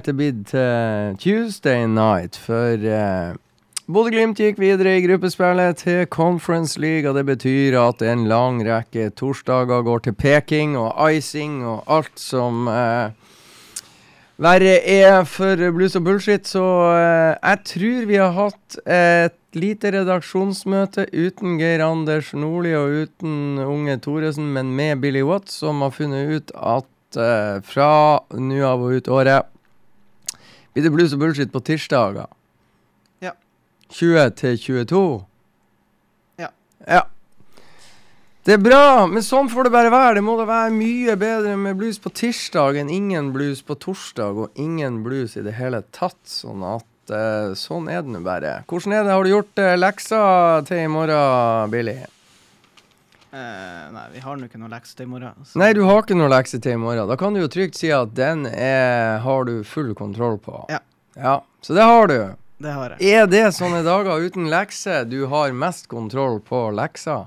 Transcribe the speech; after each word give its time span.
night 0.00 0.08
er 0.08 0.16
blitt 0.16 0.46
til 0.48 1.16
Tuesday 1.20 1.84
night, 1.84 2.36
for 2.40 2.80
uh, 2.80 3.36
Bodø-Glimt 3.90 4.38
gikk 4.40 4.56
videre 4.62 4.94
i 4.96 5.02
gruppespillet 5.04 5.82
til 5.82 6.06
Conference 6.08 6.80
League, 6.80 7.04
og 7.04 7.18
det 7.18 7.26
betyr 7.28 7.76
at 7.76 8.00
en 8.00 8.24
lang 8.30 8.62
rekke 8.64 9.10
torsdager 9.12 9.82
går 9.84 10.06
til 10.06 10.16
peking 10.16 10.78
og 10.78 10.94
icing 11.12 11.60
og 11.66 11.84
alt 11.84 12.16
som 12.16 12.64
uh, 12.70 13.12
verre 14.40 14.78
er 14.88 15.20
for 15.28 15.68
blues 15.74 15.98
og 16.00 16.06
bullshit, 16.08 16.48
så 16.48 16.64
uh, 16.64 17.36
jeg 17.36 17.60
tror 17.74 18.08
vi 18.08 18.20
har 18.22 18.32
hatt 18.38 18.80
et 18.88 19.36
lite 19.52 19.92
redaksjonsmøte 19.98 21.10
uten 21.12 21.60
Geir 21.60 21.84
Anders 21.84 22.32
Nordli 22.32 22.72
og 22.78 23.04
uten 23.04 23.60
Unge 23.66 24.00
Thoresen, 24.00 24.48
men 24.54 24.72
med 24.72 25.04
Billy 25.04 25.26
Watts, 25.28 25.60
som 25.60 25.84
har 25.84 25.92
funnet 25.92 26.38
ut 26.38 26.56
at 26.56 26.88
fra 27.66 27.92
nå 28.38 28.60
av 28.62 28.84
og 28.86 29.00
ut 29.00 29.08
året 29.10 29.56
blir 30.74 30.86
det 30.86 30.92
blues 30.94 31.14
og 31.16 31.22
bullshit 31.22 31.52
på 31.52 31.62
tirsdager. 31.66 32.28
Ja. 33.22 33.32
20 33.90 34.36
til 34.38 34.58
22. 34.58 35.00
Ja. 36.42 36.50
Ja. 36.86 37.06
Det 38.46 38.54
er 38.56 38.62
bra, 38.62 39.06
men 39.10 39.22
sånn 39.22 39.50
får 39.52 39.68
det 39.68 39.74
bare 39.74 39.90
være. 39.92 40.14
Det 40.16 40.24
må 40.24 40.38
da 40.38 40.46
være 40.48 40.72
mye 40.72 41.16
bedre 41.20 41.56
med 41.60 41.76
blues 41.80 41.98
på 42.00 42.12
tirsdag 42.16 42.78
enn 42.80 42.92
ingen 42.92 43.34
blues 43.34 43.60
på 43.66 43.76
torsdag, 43.76 44.38
og 44.46 44.56
ingen 44.60 45.02
blues 45.04 45.36
i 45.36 45.44
det 45.44 45.58
hele 45.58 45.82
tatt. 45.92 46.18
Sånn 46.24 46.64
at 46.64 47.12
uh, 47.12 47.52
sånn 47.58 47.90
er 47.92 48.00
det 48.06 48.14
nå 48.14 48.22
bare. 48.24 48.62
Hvordan 48.70 48.96
er 48.96 49.04
det? 49.04 49.12
Har 49.12 49.26
du 49.26 49.34
gjort 49.34 49.60
uh, 49.60 49.74
leksa 49.76 50.22
til 50.70 50.86
i 50.86 50.88
morgen, 50.90 51.74
Billy? 51.74 51.98
Eh, 53.32 53.90
nei, 53.94 54.06
vi 54.12 54.18
har 54.24 54.36
nå 54.36 54.48
ikke 54.48 54.58
noe 54.58 54.68
lekse 54.72 54.96
til 54.98 55.06
i 55.06 55.10
morgen. 55.10 55.34
så- 55.44 55.56
Nei, 55.58 55.72
du 55.72 55.84
har 55.86 56.02
ikke 56.02 56.16
noe 56.16 56.28
lekse 56.28 56.60
til 56.60 56.72
i 56.72 56.76
morgen. 56.76 57.06
Da 57.08 57.16
kan 57.16 57.32
du 57.32 57.40
jo 57.40 57.48
trygt 57.48 57.76
si 57.76 57.90
at 57.94 58.12
den 58.14 58.46
er, 58.46 59.18
har 59.20 59.44
du 59.44 59.62
full 59.62 59.94
kontroll 59.94 60.38
på. 60.38 60.64
Ja. 60.68 60.80
Ja, 61.16 61.40
Så 61.62 61.74
det 61.74 61.82
har 61.82 62.06
du. 62.08 62.36
Det 62.60 62.72
har 62.72 62.90
jeg. 62.98 63.02
Er 63.02 63.26
det 63.26 63.44
sånne 63.54 63.82
dager 63.84 64.20
uten 64.20 64.48
lekse 64.50 65.08
du 65.08 65.26
har 65.28 65.50
mest 65.52 65.88
kontroll 65.88 66.40
på 66.40 66.70
leksa? 66.74 67.26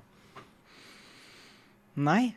Nei. 1.95 2.35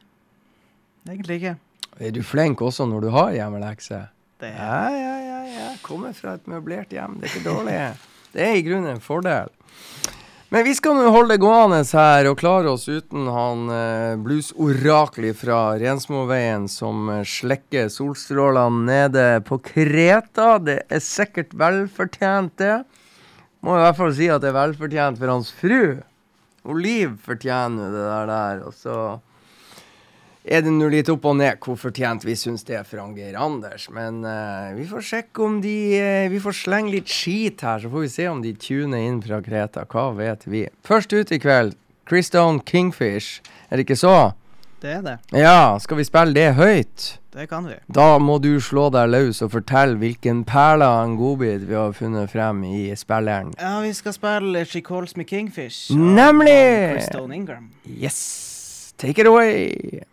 Egentlig 1.09 1.41
ikke. 1.41 1.56
Er 2.00 2.10
du 2.12 2.22
flink 2.22 2.59
også 2.60 2.87
når 2.88 3.00
du 3.06 3.10
har 3.10 3.31
hjemmelekse? 3.33 4.09
Det 4.41 4.50
er 4.53 4.59
Ja, 4.59 4.88
ja, 4.91 5.19
ja, 5.19 5.43
ja. 5.59 5.69
Kommer 5.83 6.12
fra 6.15 6.34
et 6.34 6.47
møblert 6.47 6.91
hjem. 6.92 7.19
Det 7.21 7.30
er 7.30 7.34
ikke 7.39 7.48
dårlig. 7.51 7.97
Det 8.33 8.42
er 8.42 8.54
i 8.59 8.62
grunnen 8.62 8.91
en 8.95 9.01
fordel. 9.01 9.48
Men 10.48 10.63
vi 10.63 10.77
skal 10.78 10.95
nå 10.95 11.09
holde 11.10 11.34
det 11.34 11.43
gående 11.43 11.81
her 11.83 12.28
og 12.31 12.37
klare 12.39 12.71
oss 12.71 12.84
uten 12.87 13.27
han 13.34 13.65
eh, 13.75 14.13
bluesoraklet 14.22 15.34
fra 15.41 15.75
Rensmoveien 15.81 16.69
som 16.71 17.09
eh, 17.10 17.25
slekker 17.27 17.89
solstrålene 17.91 18.84
nede 18.87 19.25
på 19.48 19.59
Kreta. 19.59 20.60
Det 20.63 20.84
er 20.87 21.03
sikkert 21.03 21.51
velfortjent, 21.59 22.54
det. 22.63 22.77
Må 23.66 23.75
i 23.75 23.83
hvert 23.83 23.98
fall 23.98 24.15
si 24.15 24.31
at 24.31 24.45
det 24.45 24.53
er 24.53 24.60
velfortjent 24.60 25.19
for 25.19 25.34
hans 25.34 25.51
fru. 25.51 25.98
Og 26.63 26.78
Liv 26.78 27.19
fortjener 27.27 27.91
det 27.91 28.07
der 28.07 28.31
der. 28.31 28.63
Og 28.69 28.78
så 28.78 29.01
er 30.47 30.63
det 30.63 30.72
nå 30.72 30.89
litt 30.93 31.10
opp 31.13 31.27
og 31.27 31.37
ned 31.41 31.59
hvor 31.63 31.78
fortjent 31.81 32.25
vi 32.27 32.37
syns 32.39 32.65
det 32.69 32.78
er 32.81 32.87
for 32.87 33.03
Geir 33.16 33.37
Anders. 33.41 33.89
Men 33.91 34.22
uh, 34.25 34.72
vi 34.78 34.87
får 34.89 35.04
sjekke 35.10 35.45
om 35.45 35.60
de 35.65 35.77
uh, 35.98 36.31
Vi 36.33 36.41
får 36.43 36.59
slenge 36.63 36.95
litt 36.95 37.10
skit 37.10 37.66
her, 37.66 37.83
så 37.83 37.91
får 37.93 38.07
vi 38.07 38.15
se 38.15 38.31
om 38.31 38.43
de 38.45 38.54
tuner 38.54 39.04
inn 39.04 39.21
fra 39.25 39.43
Kreta. 39.45 39.87
Hva 39.91 40.09
vet 40.16 40.47
vi? 40.47 40.66
Først 40.87 41.13
ut 41.13 41.34
i 41.34 41.43
kveld, 41.43 41.77
Christone 42.09 42.63
Kingfish. 42.65 43.43
Er 43.71 43.78
det 43.78 43.89
ikke 43.89 43.98
så? 43.98 44.16
det. 44.87 44.93
Er 44.93 45.03
det. 45.03 45.19
Ja, 45.39 45.78
skal 45.81 45.97
vi 45.97 46.04
spille 46.04 46.34
det 46.34 46.54
høyt? 46.54 47.19
Det 47.37 47.48
kan 47.51 47.66
vi. 47.69 47.77
Da 47.93 48.16
må 48.22 48.39
du 48.41 48.57
slå 48.60 48.89
deg 48.95 49.10
løs 49.13 49.43
og 49.45 49.53
fortelle 49.53 49.98
hvilken 50.01 50.45
perle 50.48 50.87
av 50.87 51.04
en 51.04 51.16
godbit 51.21 51.66
vi 51.69 51.77
har 51.77 51.93
funnet 51.97 52.33
frem 52.33 52.63
i 52.65 52.89
spilleren. 52.97 53.53
Ja, 53.60 53.78
vi 53.84 53.93
skal 53.97 54.16
spille 54.16 54.65
She 54.65 54.81
Calls 54.81 55.16
Me 55.16 55.25
Kingfish. 55.25 55.93
Nemlig! 55.93 56.97
Christone 56.97 57.34
Ingram. 57.34 57.71
Yes! 57.84 58.95
Take 58.97 59.21
it 59.21 59.27
away! 59.27 60.07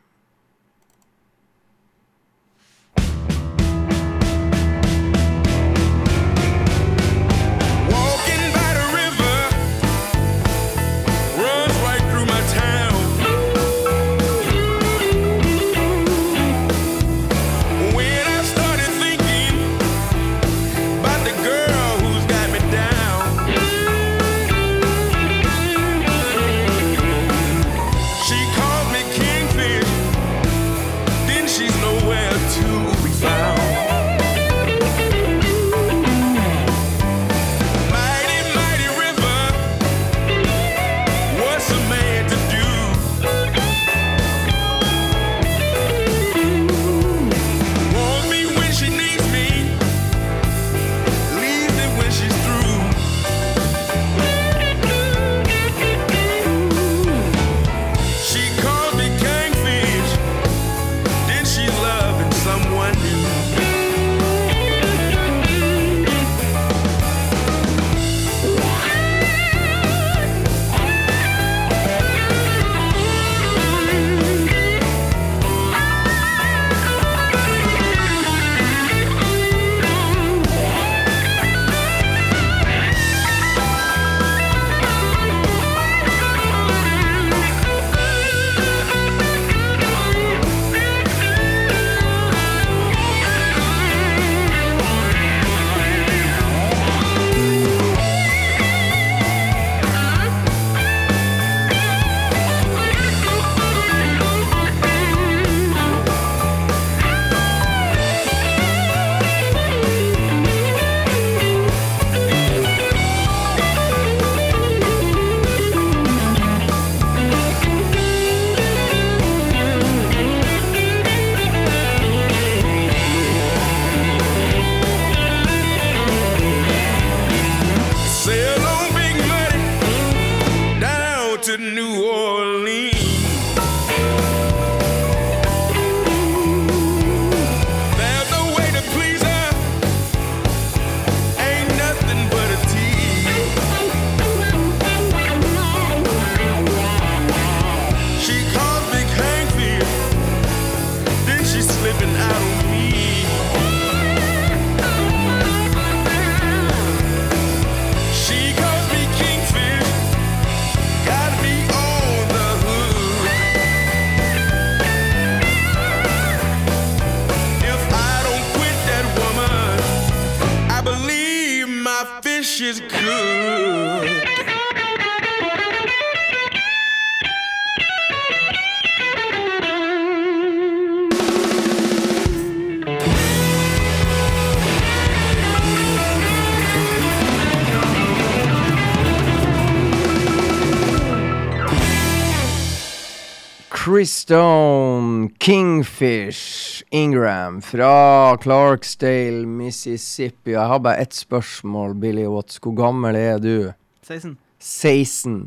Chris 194.03 194.15
Stone, 194.15 195.29
Kingfish, 195.39 196.83
Ingram 196.91 197.61
fra 197.61 198.37
Clarksdale, 198.37 199.45
Mississippi. 199.45 200.51
Jeg 200.51 200.67
har 200.67 200.79
bare 200.79 200.95
ett 201.05 201.13
spørsmål, 201.13 201.93
Billy 201.95 202.25
Watts. 202.27 202.59
Hvor 202.59 202.75
gammel 202.75 203.15
er 203.15 203.39
du? 203.39 203.71
16. 204.03 204.35
16. 204.59 205.37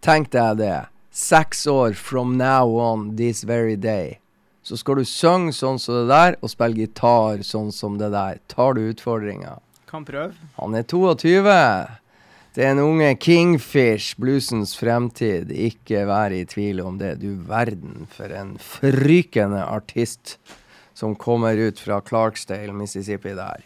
Tenk 0.00 0.32
deg 0.32 0.56
det. 0.56 0.86
Seks 1.12 1.66
år 1.68 1.92
from 1.92 2.38
now 2.40 2.80
on 2.80 3.10
this 3.18 3.44
very 3.44 3.76
day. 3.76 4.16
Så 4.64 4.80
skal 4.80 5.02
du 5.02 5.04
synge 5.04 5.52
sånn 5.52 5.76
som 5.76 6.00
det 6.00 6.08
der, 6.08 6.40
og 6.40 6.48
spille 6.48 6.80
gitar 6.80 7.44
sånn 7.44 7.68
som 7.76 8.00
det 8.00 8.08
der. 8.16 8.40
Tar 8.48 8.80
du 8.80 8.86
utfordringa? 8.88 9.58
Kan 9.84 10.08
prøve. 10.08 10.32
Han 10.56 10.80
er 10.80 10.88
22. 10.88 11.44
Det 12.58 12.64
er 12.66 12.72
en 12.74 12.80
unge 12.82 13.12
Kingfish, 13.22 14.16
bluesens 14.18 14.72
fremtid. 14.74 15.52
Ikke 15.54 16.00
vær 16.08 16.32
i 16.34 16.40
tvil 16.42 16.80
om 16.82 16.96
det. 16.98 17.20
Du 17.20 17.36
verden 17.46 18.08
for 18.10 18.32
en 18.34 18.56
frykende 18.58 19.60
artist 19.62 20.34
som 20.90 21.14
kommer 21.14 21.54
ut 21.54 21.78
fra 21.78 22.00
Clarksdale, 22.02 22.74
Mississippi 22.74 23.36
der. 23.38 23.62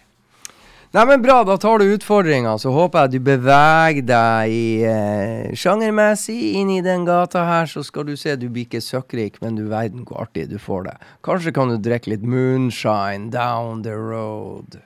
Nei, 0.92 1.06
men 1.08 1.25
bra, 1.25 1.38
da 1.49 1.56
tar 1.56 1.80
du 1.80 1.87
utfordringa. 1.94 2.52
Så 2.61 2.75
håper 2.76 3.06
jeg 3.06 3.14
du 3.14 3.25
beveger 3.30 4.04
deg 4.11 4.52
i 4.58 4.68
eh, 4.84 5.56
sjangermessig 5.56 6.52
inn 6.61 6.75
i 6.76 6.82
den 6.84 7.08
gata 7.08 7.46
her, 7.49 7.72
så 7.72 7.80
skal 7.88 8.04
du 8.11 8.12
se. 8.12 8.37
Du 8.37 8.50
blir 8.52 8.68
ikke 8.68 8.84
søkkrik, 8.84 9.40
men 9.40 9.56
du 9.56 9.70
verden 9.72 10.04
hvor 10.04 10.26
artig 10.26 10.50
du 10.52 10.58
får 10.61 10.90
det. 10.90 10.99
Kanskje 11.25 11.56
kan 11.56 11.72
du 11.72 11.80
drikke 11.80 12.12
litt 12.12 12.28
moonshine 12.28 13.32
down 13.32 13.80
the 13.88 13.96
road. 13.96 14.82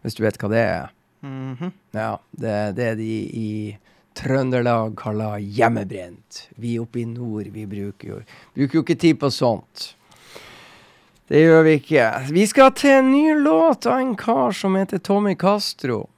Hvis 0.00 0.16
du 0.16 0.24
vet 0.24 0.40
hva 0.40 0.54
det 0.56 0.66
er. 0.72 0.90
Mhm. 1.22 1.72
Ja, 1.94 2.18
det 2.30 2.76
det 2.76 2.94
de 2.98 3.12
i 3.38 3.78
Trøndelag 4.14 4.96
kaller 4.98 5.38
hjemmebrent. 5.38 6.48
Vi 6.60 6.78
oppe 6.78 7.00
i 7.00 7.04
nord, 7.08 7.48
vi 7.48 7.66
bruker 7.66 8.08
jo, 8.08 8.20
bruker 8.54 8.78
jo 8.78 8.82
ikke 8.84 8.98
tid 9.00 9.20
på 9.20 9.30
sånt. 9.32 9.94
Det 11.32 11.40
gjør 11.40 11.62
vi 11.64 11.76
ikke. 11.78 12.06
Vi 12.34 12.46
skal 12.50 12.74
til 12.76 12.98
en 12.98 13.12
ny 13.12 13.36
låt 13.40 13.86
av 13.88 14.02
en 14.02 14.16
kar 14.20 14.52
som 14.52 14.74
heter 14.76 15.00
Tommy 15.00 15.32
Castro. 15.38 16.08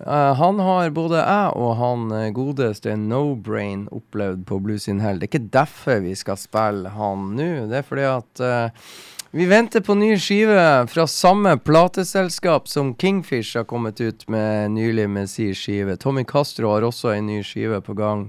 Uh, 0.00 0.32
han 0.34 0.58
har 0.58 0.88
både 0.90 1.20
jeg 1.20 1.50
og 1.60 1.74
han 1.78 2.06
uh, 2.10 2.30
godeste 2.34 2.94
No 2.98 3.36
Brain 3.36 3.84
opplevd 3.92 4.46
på 4.48 4.58
Blues 4.64 4.88
in 4.88 5.02
Hell. 5.04 5.20
Det 5.20 5.28
er 5.28 5.32
ikke 5.34 5.52
derfor 5.58 6.00
vi 6.02 6.14
skal 6.18 6.40
spille 6.40 6.94
han 6.96 7.28
nå. 7.36 7.50
Det 7.70 7.82
er 7.82 7.86
fordi 7.86 8.06
at 8.08 8.42
eh, 8.42 8.88
vi 9.34 9.46
venter 9.46 9.80
på 9.80 9.94
ny 9.94 10.18
skive 10.18 10.86
fra 10.86 11.06
samme 11.06 11.54
plateselskap 11.58 12.68
som 12.68 12.94
Kingfish 12.94 13.56
har 13.56 13.64
kommet 13.64 14.00
ut 14.00 14.28
med 14.28 14.70
nylig 14.70 15.06
med 15.10 15.30
sin 15.30 15.54
skive. 15.54 15.96
Tommy 15.96 16.24
Castro 16.24 16.68
har 16.68 16.84
også 16.84 17.14
en 17.14 17.26
ny 17.26 17.38
skive 17.42 17.80
på 17.80 17.96
gang 17.96 18.26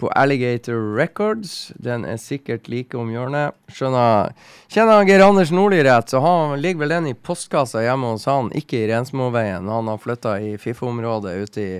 på 0.00 0.08
Alligator 0.16 0.96
Records. 0.96 1.72
Den 1.76 2.08
er 2.08 2.16
sikkert 2.16 2.72
like 2.72 2.96
om 2.96 3.12
hjørnet. 3.12 3.52
Skjønner 3.68 4.32
Kjenner 4.72 5.04
Geir 5.04 5.26
Anders 5.26 5.52
Nordli 5.52 5.84
rett, 5.84 6.08
så 6.08 6.24
han 6.24 6.56
ligger 6.64 6.86
vel 6.86 6.96
den 6.96 7.12
i 7.12 7.14
postkassa 7.14 7.84
hjemme 7.84 8.16
hos 8.16 8.24
han, 8.24 8.48
ikke 8.56 8.80
i 8.80 8.88
Rensmoveien. 8.88 9.68
Han 9.68 9.92
har 9.92 10.00
flytta 10.00 10.38
i 10.40 10.56
Fiffo-området 10.56 11.38
ute 11.44 11.60
i 11.60 11.72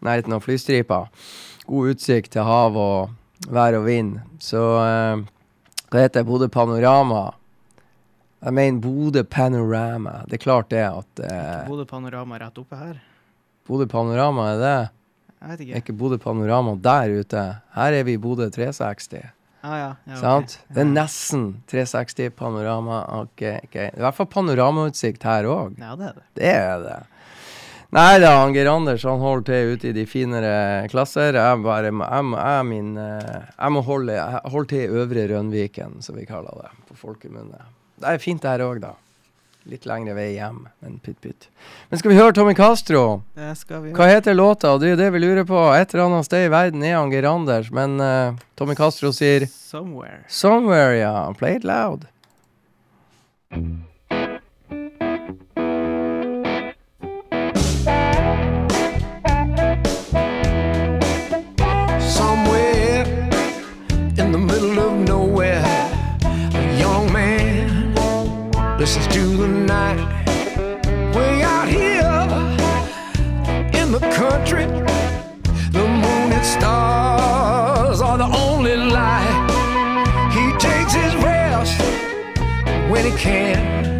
nærheten 0.00 0.32
av 0.32 0.48
flystripa. 0.48 1.10
God 1.68 1.92
utsikt 1.92 2.32
til 2.38 2.48
hav 2.48 2.80
og 2.80 3.50
vær 3.52 3.76
og 3.76 3.90
vind. 3.92 4.22
Så 4.40 4.64
eh, 4.80 5.26
det 5.92 6.08
heter? 6.08 6.24
Bodø 6.24 6.48
Panorama. 6.48 7.26
Jeg 8.46 8.54
mener 8.54 8.78
Bodø 8.80 9.22
Panorama. 9.26 10.20
Det 10.30 10.38
er 10.38 10.42
klart 10.44 10.68
det 10.70 10.84
at 10.86 11.22
eh, 11.26 11.64
Bodø 11.66 11.84
Panorama 11.90 12.38
rett 12.38 12.58
oppe 12.62 12.78
her. 12.78 13.00
Bodø 13.66 13.86
Panorama 13.90 14.52
er 14.52 14.60
det. 14.62 14.76
Jeg 15.40 15.48
vet 15.50 15.60
Er 15.60 15.64
ikke. 15.66 15.80
ikke 15.82 15.96
Bodø 15.98 16.18
Panorama 16.22 16.76
der 16.78 17.16
ute? 17.20 17.42
Her 17.74 17.92
er 17.98 18.06
vi 18.06 18.14
i 18.14 18.20
Bodø 18.22 18.46
360. 18.54 19.24
Ah, 19.66 19.74
ja, 19.80 19.88
ja. 20.06 20.16
Sant? 20.20 20.60
Det 20.70 20.84
er 20.84 20.86
nesten 20.92 21.46
360 21.66 22.30
panorama. 22.38 23.00
Okay, 23.24 23.56
okay. 23.66 23.88
Det 23.90 23.96
er 23.96 23.98
i 23.98 24.04
hvert 24.06 24.14
fall 24.20 24.28
panoramautsikt 24.30 25.26
her 25.26 25.48
òg. 25.50 25.74
Ja, 25.82 25.96
det 25.98 26.06
er 26.06 26.14
det. 26.20 26.26
Det 26.38 26.52
er 26.54 26.84
det. 26.84 26.98
Nei 27.96 28.18
da, 28.22 28.30
Geir 28.54 28.68
Anders 28.70 29.02
han 29.06 29.18
holder 29.22 29.44
til 29.48 29.72
ute 29.74 29.88
i 29.90 29.94
de 29.96 30.04
finere 30.10 30.86
klasser. 30.90 31.34
Jeg 31.38 31.62
bare 31.66 31.90
jeg, 31.90 31.94
må- 31.98 32.38
jeg, 32.38 32.66
min, 32.70 32.94
eh, 32.98 33.42
jeg 33.58 33.72
må 33.74 33.82
holde, 33.86 34.16
holde 34.54 34.68
til 34.70 34.84
i 34.86 35.02
Øvre 35.02 35.26
Rønviken, 35.34 35.98
som 36.02 36.14
vi 36.18 36.26
kaller 36.30 36.62
det 36.62 36.70
på 36.88 36.94
folkemunne. 37.02 37.58
Det 37.96 38.12
er 38.12 38.22
fint 38.22 38.44
her 38.44 38.62
òg, 38.64 38.80
da. 38.84 38.94
Litt 39.66 39.86
lengre 39.88 40.14
vei 40.14 40.28
hjem, 40.36 40.60
men 40.84 40.98
pytt 41.02 41.18
pytt. 41.24 41.48
Men 41.90 41.98
skal 41.98 42.12
vi 42.12 42.18
høre 42.20 42.34
Tommy 42.36 42.52
Castro? 42.54 43.22
Det 43.34 43.48
skal 43.58 43.82
vi 43.82 43.94
Hva 43.96 44.06
heter 44.06 44.36
låta? 44.36 44.76
Det 44.78 44.86
er 44.86 44.94
jo 44.94 44.98
det 45.00 45.08
vi 45.16 45.22
lurer 45.24 45.48
på. 45.48 45.58
Et 45.74 45.94
eller 45.94 46.04
annet 46.04 46.28
sted 46.28 46.46
i 46.46 46.52
verden 46.52 46.84
er 46.86 46.94
han 47.00 47.10
Geir 47.10 47.26
Anders, 47.26 47.72
men 47.74 47.98
uh, 47.98 48.38
Tommy 48.54 48.76
Castro 48.78 49.10
sier 49.16 49.48
Somewhere. 49.50 50.22
'Somewhere', 50.28 51.00
ja. 51.00 51.32
Play 51.34 51.58
it 51.58 51.66
loud. 51.66 52.06
Listens 68.86 69.08
to 69.08 69.36
the 69.36 69.48
night. 69.48 69.98
Way 71.12 71.42
out 71.42 71.66
here 71.66 72.22
in 73.80 73.90
the 73.90 73.98
country, 74.14 74.64
the 75.72 75.84
moon 76.02 76.30
and 76.32 76.46
stars 76.46 78.00
are 78.00 78.16
the 78.16 78.30
only 78.46 78.76
light. 78.76 80.30
He 80.36 80.52
takes 80.58 80.92
his 80.94 81.16
rest 81.16 81.80
when 82.88 83.04
he 83.10 83.18
can. 83.18 83.95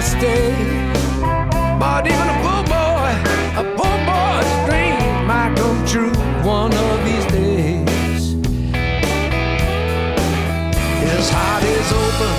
Gotta 0.00 0.18
stay. 0.18 0.54
But 1.78 2.06
even 2.06 2.28
a 2.28 2.36
poor 2.42 2.62
boy, 2.64 3.10
a 3.56 3.64
poor 3.76 3.96
boy's 4.08 4.50
dream 4.66 5.26
might 5.26 5.54
come 5.56 5.84
true 5.86 6.14
one 6.42 6.72
of 6.72 7.04
these 7.04 7.26
days. 7.26 8.34
His 11.04 11.30
heart 11.30 11.64
is 11.64 11.92
open, 12.04 12.36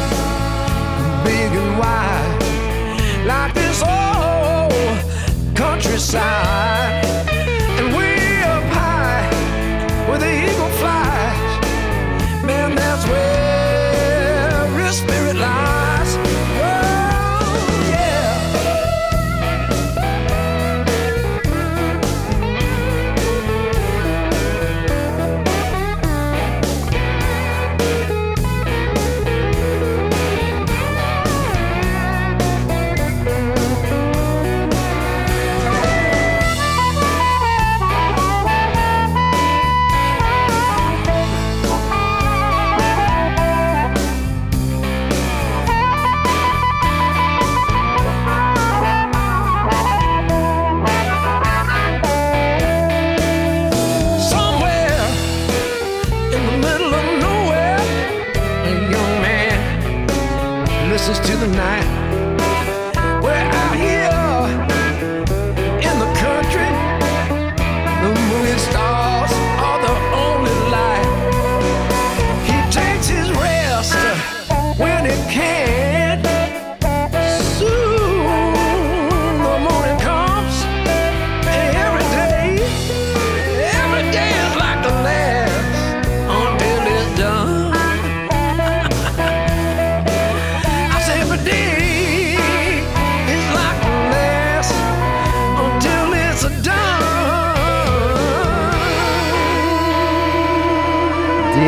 big 1.23 1.51
and 1.61 1.79
wide, 1.79 3.25
like 3.25 3.53
this 3.53 3.81
old 3.83 5.55
countryside. 5.55 7.00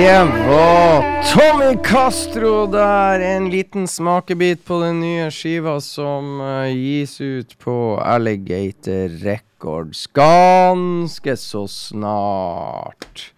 Det 0.04 0.26
var 0.48 1.24
Tommy 1.24 1.78
Castro 1.84 2.68
der. 2.68 3.20
En 3.20 3.50
liten 3.50 3.88
smakebit 3.88 4.66
på 4.66 4.82
den 4.82 5.00
nye 5.00 5.32
skiva 5.32 5.82
som 5.82 6.42
uh, 6.42 6.68
gis 6.68 7.22
ut 7.22 7.60
på 7.60 8.02
Alligator 8.04 9.08
Records 9.24 10.08
ganske 10.12 11.38
så 11.38 11.68
snart. 11.68 13.34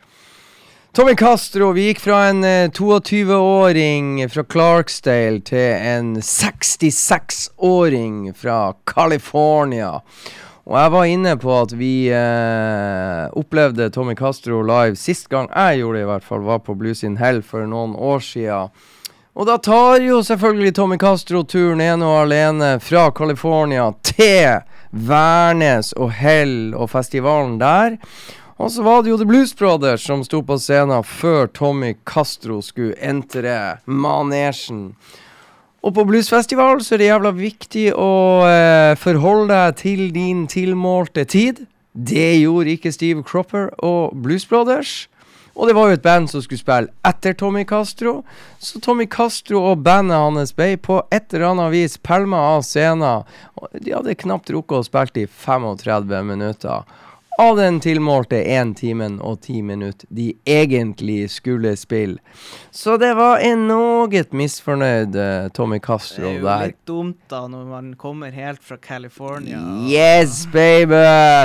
Tommy 0.91 1.15
Castro, 1.15 1.69
vi 1.77 1.85
gikk 1.91 2.01
fra 2.01 2.23
en 2.31 2.41
uh, 2.41 2.73
22-åring 2.73 4.25
fra 4.33 4.43
Clarksdale 4.49 5.45
til 5.45 5.77
en 5.77 6.17
66-åring 6.17 8.33
fra 8.33 8.73
California. 8.89 9.99
Og 10.65 10.77
jeg 10.79 10.91
var 10.95 11.05
inne 11.05 11.35
på 11.37 11.51
at 11.53 11.73
vi 11.77 12.07
eh, 12.09 13.25
opplevde 13.37 13.91
Tommy 13.93 14.15
Castro 14.17 14.63
live 14.65 14.97
sist 14.97 15.27
gang 15.29 15.45
jeg 15.51 15.83
gjorde 15.83 15.99
det, 15.99 16.05
i 16.07 16.09
hvert 16.09 16.25
fall, 16.25 16.45
var 16.47 16.63
på 16.65 16.73
Blues 16.79 17.03
in 17.05 17.19
Hell 17.21 17.43
for 17.45 17.67
noen 17.69 17.93
år 17.93 18.23
sia. 18.25 18.63
Og 19.35 19.45
da 19.45 19.59
tar 19.61 19.99
jo 20.01 20.21
selvfølgelig 20.25 20.73
Tommy 20.77 20.97
Castro 20.97 21.43
turen 21.43 21.83
ene 21.83 22.07
og 22.07 22.23
alene 22.23 22.77
fra 22.81 23.09
California 23.13 23.91
til 24.07 24.63
Værnes 24.95 25.91
og 25.99 26.15
Hell 26.17 26.73
og 26.73 26.89
festivalen 26.95 27.59
der. 27.61 27.99
Og 28.55 28.71
så 28.71 28.81
var 28.81 29.03
det 29.03 29.11
jo 29.11 29.19
The 29.19 29.27
Blues 29.27 29.51
Brothers 29.53 30.05
som 30.07 30.23
sto 30.23 30.39
på 30.47 30.57
scenen 30.57 31.03
før 31.03 31.51
Tommy 31.51 31.93
Castro 32.07 32.61
skulle 32.63 32.95
entre 33.03 33.83
manesjen. 33.85 34.95
Og 35.85 35.93
på 35.93 36.05
bluesfestival 36.09 36.79
så 36.81 36.95
er 36.95 37.01
det 37.01 37.11
jævla 37.11 37.31
viktig 37.37 37.89
å 37.93 38.11
eh, 38.49 38.95
forholde 38.97 39.53
deg 39.53 39.75
til 39.83 40.07
din 40.15 40.45
tilmålte 40.49 41.27
tid. 41.29 41.67
Det 41.93 42.39
gjorde 42.41 42.73
ikke 42.73 42.93
Steve 42.93 43.21
Cropper 43.23 43.69
og 43.85 44.15
Blues 44.17 44.47
Brothers. 44.49 45.05
Og 45.55 45.69
det 45.69 45.75
var 45.77 45.87
jo 45.87 45.95
et 45.95 46.03
band 46.03 46.27
som 46.27 46.41
skulle 46.43 46.59
spille 46.59 46.91
etter 47.07 47.37
Tommy 47.37 47.63
Castro. 47.69 48.23
Så 48.59 48.81
Tommy 48.83 49.05
Castro 49.07 49.61
og 49.69 49.85
bandet 49.85 50.17
hans 50.17 50.51
ble 50.57 50.73
på 50.75 50.99
et 51.13 51.29
eller 51.31 51.53
annet 51.53 51.71
vis 51.71 51.99
pælma 52.01 52.41
av 52.57 52.65
scenen. 52.67 53.23
De 53.77 53.93
hadde 53.95 54.17
knapt 54.25 54.51
rukket 54.51 54.81
å 54.81 54.87
spille 54.89 55.23
i 55.23 55.29
35 55.29 56.25
minutter. 56.27 56.83
Av 57.37 57.57
den 57.57 57.79
tilmålte 57.79 58.37
1 58.41 58.77
timen 58.77 59.17
og 59.19 59.41
10 59.41 59.61
minutter 59.67 60.07
de 60.09 60.29
egentlig 60.45 61.31
skulle 61.31 61.73
spille. 61.75 62.21
Så 62.71 62.95
det 62.97 63.11
var 63.17 63.43
en 63.43 63.65
noe 63.67 64.23
misfornøyd 64.31 65.17
eh, 65.19 65.47
Tommy 65.51 65.81
Det 65.83 66.23
er 66.23 66.37
jo 66.39 66.53
litt 66.63 66.85
dumt 66.87 67.19
da 67.27 67.41
når 67.51 67.65
man 67.67 67.89
kommer 67.99 68.31
helt 68.31 68.63
fra 68.63 68.77
California. 68.77 69.59
Yes, 69.83 70.45
baby! 70.47 71.01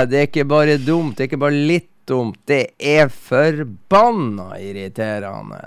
Det 0.07 0.21
er 0.21 0.29
ikke 0.29 0.47
bare 0.47 0.77
dumt, 0.77 1.17
det 1.17 1.25
er 1.25 1.31
ikke 1.33 1.43
bare 1.43 1.59
litt 1.59 1.89
dumt. 2.07 2.39
Det 2.47 2.71
er 2.79 3.11
forbanna 3.11 4.55
irriterende. 4.63 5.59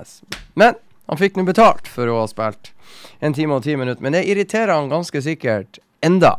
Men 0.54 0.80
han 1.06 1.20
fikk 1.20 1.36
nå 1.36 1.44
betalt 1.44 1.88
for 1.88 2.08
å 2.08 2.22
ha 2.22 2.26
spilt 2.32 2.72
en 3.20 3.36
time 3.36 3.60
og 3.60 3.64
ti 3.68 3.76
minutter. 3.76 4.00
Men 4.00 4.16
det 4.16 4.24
irriterer 4.24 4.72
han 4.72 4.88
ganske 4.88 5.20
sikkert 5.20 5.82
enda. 6.00 6.38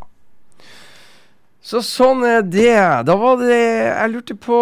Så 1.65 1.81
sånn 1.81 2.21
er 2.27 2.43
det. 2.45 2.77
Da 3.07 3.15
var 3.17 3.39
det 3.41 3.57
Jeg 3.57 4.09
lurte 4.13 4.35
på 4.37 4.57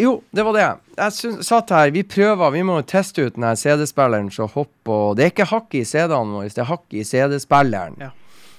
Jo, 0.00 0.16
det 0.34 0.44
var 0.46 0.56
det. 0.56 0.68
Jeg 0.98 1.14
synes, 1.14 1.46
satt 1.46 1.70
her, 1.70 1.92
vi 1.94 2.02
prøver, 2.02 2.50
vi 2.56 2.64
må 2.66 2.80
teste 2.82 3.28
ut 3.28 3.36
den 3.36 3.46
her 3.46 3.58
CD-spilleren 3.58 4.32
så 4.34 4.48
hopp 4.50 4.90
og 4.90 5.14
Det 5.18 5.24
er 5.24 5.30
ikke 5.30 5.46
hakk 5.52 5.76
i 5.78 5.84
CD-ene 5.86 6.34
våre, 6.34 6.50
det 6.50 6.64
er 6.64 6.72
hakk 6.72 6.96
i 6.96 7.04
CD-spilleren. 7.06 8.00
Ja. 8.02 8.10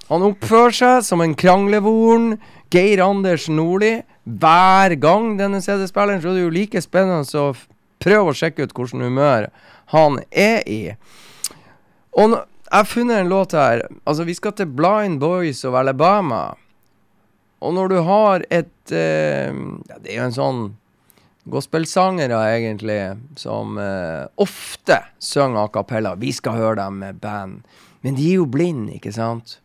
Han 0.07 0.23
oppfører 0.25 0.73
seg 0.73 1.03
som 1.05 1.21
en 1.21 1.35
kranglevoren 1.37 2.37
Geir 2.71 3.03
Anders 3.03 3.49
Nordli. 3.51 3.99
Hver 4.23 4.95
gang 5.01 5.35
denne 5.41 5.59
CD-spilleren, 5.61 6.23
så 6.23 6.31
det 6.31 6.39
er 6.39 6.47
jo 6.47 6.55
like 6.55 6.81
spennende 6.85 7.43
å 7.43 7.51
prøve 7.99 8.31
å 8.31 8.37
sjekke 8.39 8.69
ut 8.69 8.73
hvordan 8.77 9.03
humør 9.03 9.49
han 9.91 10.21
er 10.31 10.63
i. 10.69 10.95
Og 12.15 12.31
nå, 12.31 12.41
jeg 12.69 12.77
har 12.77 12.87
funnet 12.87 13.19
en 13.19 13.35
låt 13.35 13.57
her. 13.57 13.83
Altså, 14.05 14.23
vi 14.23 14.37
skal 14.37 14.55
til 14.55 14.71
Blind 14.71 15.19
Boys 15.19 15.65
of 15.67 15.75
Alabama. 15.75 16.53
Og 17.59 17.73
når 17.75 17.91
du 17.91 17.97
har 18.07 18.45
et 18.49 18.93
eh, 18.95 19.49
ja, 19.51 19.97
Det 19.99 20.13
er 20.13 20.21
jo 20.21 20.27
en 20.29 20.37
sånn 20.37 20.61
gospelsangere, 21.49 22.37
egentlig, 22.53 22.99
som 23.39 23.79
eh, 23.81 24.27
ofte 24.37 24.99
synger 25.23 25.63
a 25.63 25.69
cappella. 25.73 26.13
Vi 26.19 26.29
skal 26.35 26.59
høre 26.59 26.75
dem 26.81 26.99
med 27.01 27.21
band. 27.23 27.63
Men 28.05 28.19
de 28.19 28.27
er 28.29 28.37
jo 28.37 28.45
blinde, 28.45 28.99
ikke 28.99 29.15
sant? 29.15 29.57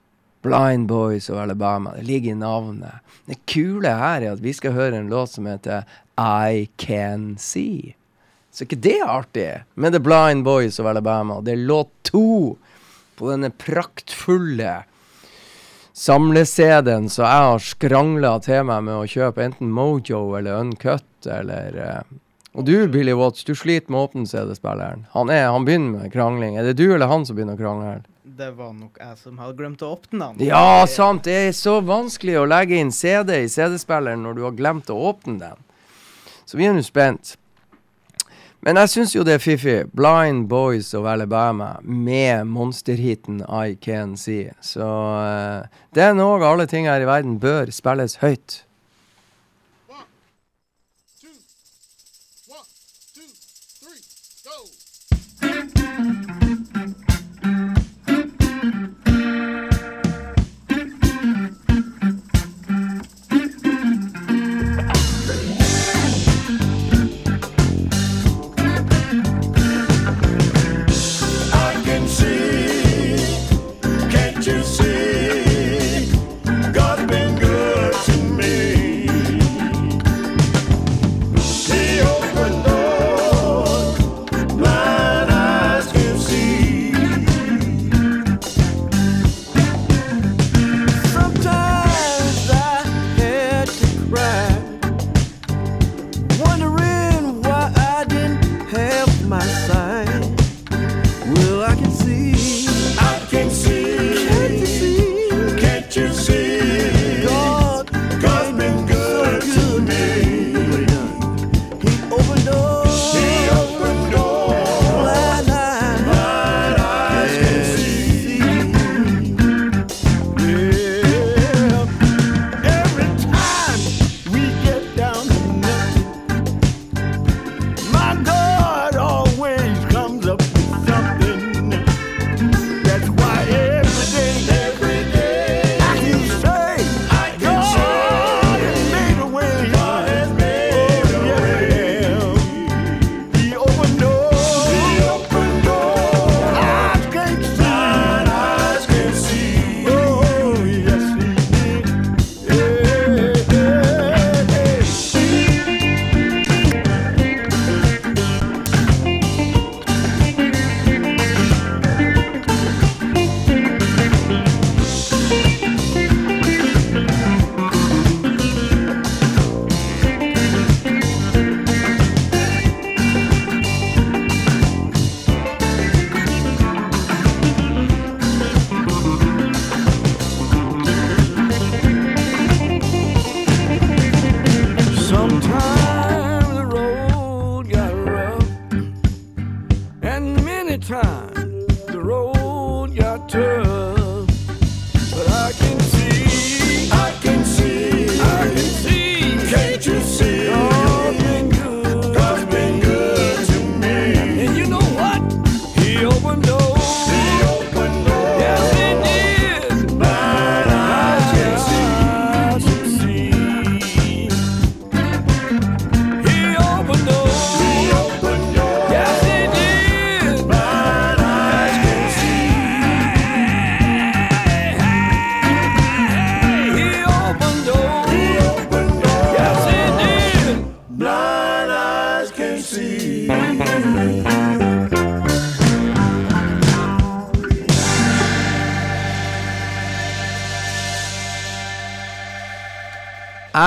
Blind 0.45 0.89
Boys 0.89 1.29
og 1.33 1.43
Alabama. 1.43 1.93
Det 1.99 2.07
ligger 2.09 2.33
i 2.33 2.39
navnet. 2.41 3.03
Det 3.29 3.43
kule 3.51 3.93
her 4.01 4.23
er 4.23 4.33
at 4.33 4.43
vi 4.45 4.55
skal 4.57 4.75
høre 4.77 4.99
en 5.01 5.13
låt 5.13 5.35
som 5.35 5.49
heter 5.49 5.85
I 6.21 6.71
Can 6.81 7.35
See. 7.41 7.95
Så 8.55 8.65
ikke 8.65 8.81
det 8.85 8.99
er 9.01 9.11
artig? 9.11 9.49
Med 9.75 9.97
The 9.97 10.01
Blind 10.01 10.45
Boys 10.47 10.79
of 10.81 10.87
Alabama. 10.87 11.41
Det 11.41 11.57
er 11.57 11.69
låt 11.69 11.91
to 12.07 12.57
på 13.19 13.31
denne 13.31 13.51
praktfulle 13.51 14.83
samle-CD-en 15.95 17.09
så 17.11 17.23
jeg 17.23 17.49
har 17.49 17.63
skrangla 17.63 18.35
til 18.43 18.67
meg 18.69 18.85
med 18.89 18.99
å 18.99 19.09
kjøpe 19.09 19.45
enten 19.45 19.71
Mojo 19.75 20.27
eller 20.39 20.61
Uncut 20.65 21.29
eller 21.31 21.79
eh, 21.79 22.17
Og 22.55 22.67
du, 22.67 22.75
Billy 22.91 23.15
Watts, 23.19 23.47
du 23.47 23.55
sliter 23.59 23.91
med 23.91 24.01
å 24.01 24.09
åpne 24.09 24.27
CD-spilleren. 24.31 25.07
Han, 25.15 25.31
han 25.31 25.65
begynner 25.67 26.05
med 26.05 26.13
krangling. 26.13 26.59
Er 26.59 26.69
det 26.69 26.77
du 26.79 26.87
eller 26.95 27.11
han 27.11 27.27
som 27.27 27.35
begynner 27.35 27.59
å 27.59 27.63
krangle? 27.63 27.95
Det 28.35 28.51
var 28.55 28.73
nok 28.75 28.99
jeg 28.99 29.19
som 29.19 29.39
hadde 29.39 29.57
glemt 29.59 29.83
å 29.83 29.93
åpne 29.95 30.33
den. 30.35 30.47
Ja, 30.49 30.87
sant. 30.91 31.27
Det 31.27 31.35
er 31.49 31.53
så 31.55 31.77
vanskelig 31.87 32.41
å 32.41 32.47
legge 32.51 32.79
inn 32.79 32.91
CD 32.95 33.45
i 33.45 33.51
CD-spilleren 33.51 34.23
når 34.27 34.39
du 34.39 34.45
har 34.47 34.57
glemt 34.59 34.91
å 34.91 34.97
åpne 35.11 35.39
den. 35.39 35.61
Så 36.47 36.59
vi 36.59 36.67
er 36.67 36.75
nå 36.75 36.83
spent. 36.87 37.37
Men 38.65 38.79
jeg 38.81 38.89
syns 38.95 39.13
jo 39.13 39.23
det 39.29 39.35
er 39.37 39.43
fiffig. 39.45 39.79
Blind 39.93 40.47
Boys 40.49 40.95
of 40.97 41.05
Alabama 41.05 41.75
med 41.83 42.47
monsterheaten 42.49 43.43
I 43.45 43.75
Can 43.77 44.17
See. 44.17 44.49
Så 44.65 44.87
uh, 44.89 45.67
er 45.93 46.15
noe 46.17 46.39
av 46.39 46.47
alle 46.55 46.67
ting 46.71 46.89
her 46.89 47.05
i 47.05 47.09
verden 47.09 47.37
bør 47.43 47.69
spilles 47.75 48.17
høyt. 48.25 48.63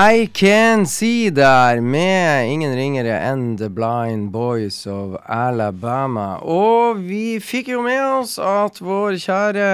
I 0.08 0.26
Can 0.32 0.86
See 0.86 1.28
der, 1.28 1.82
med 1.84 2.48
ingen 2.48 2.72
ringere 2.72 3.18
enn 3.28 3.58
The 3.60 3.66
Blind 3.68 4.30
Boys 4.32 4.86
of 4.88 5.18
Alabama. 5.28 6.38
Og 6.40 7.02
vi 7.04 7.36
fikk 7.44 7.68
jo 7.74 7.82
med 7.84 8.00
oss 8.00 8.38
at 8.40 8.78
vår 8.80 9.18
kjære 9.20 9.66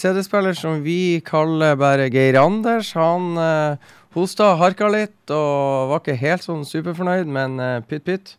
CD-spiller, 0.00 0.56
som 0.56 0.80
vi 0.86 1.20
kaller 1.26 1.76
bare 1.76 2.08
Geir 2.14 2.38
Anders, 2.40 2.94
han 2.96 3.36
uh, 3.36 3.92
hosta, 4.16 4.54
harka 4.56 4.88
litt 4.88 5.34
og 5.34 5.92
var 5.92 6.00
ikke 6.00 6.16
helt 6.22 6.46
sånn 6.46 6.64
superfornøyd, 6.64 7.28
men 7.28 7.60
uh, 7.60 7.74
pytt 7.84 8.06
pytt. 8.08 8.36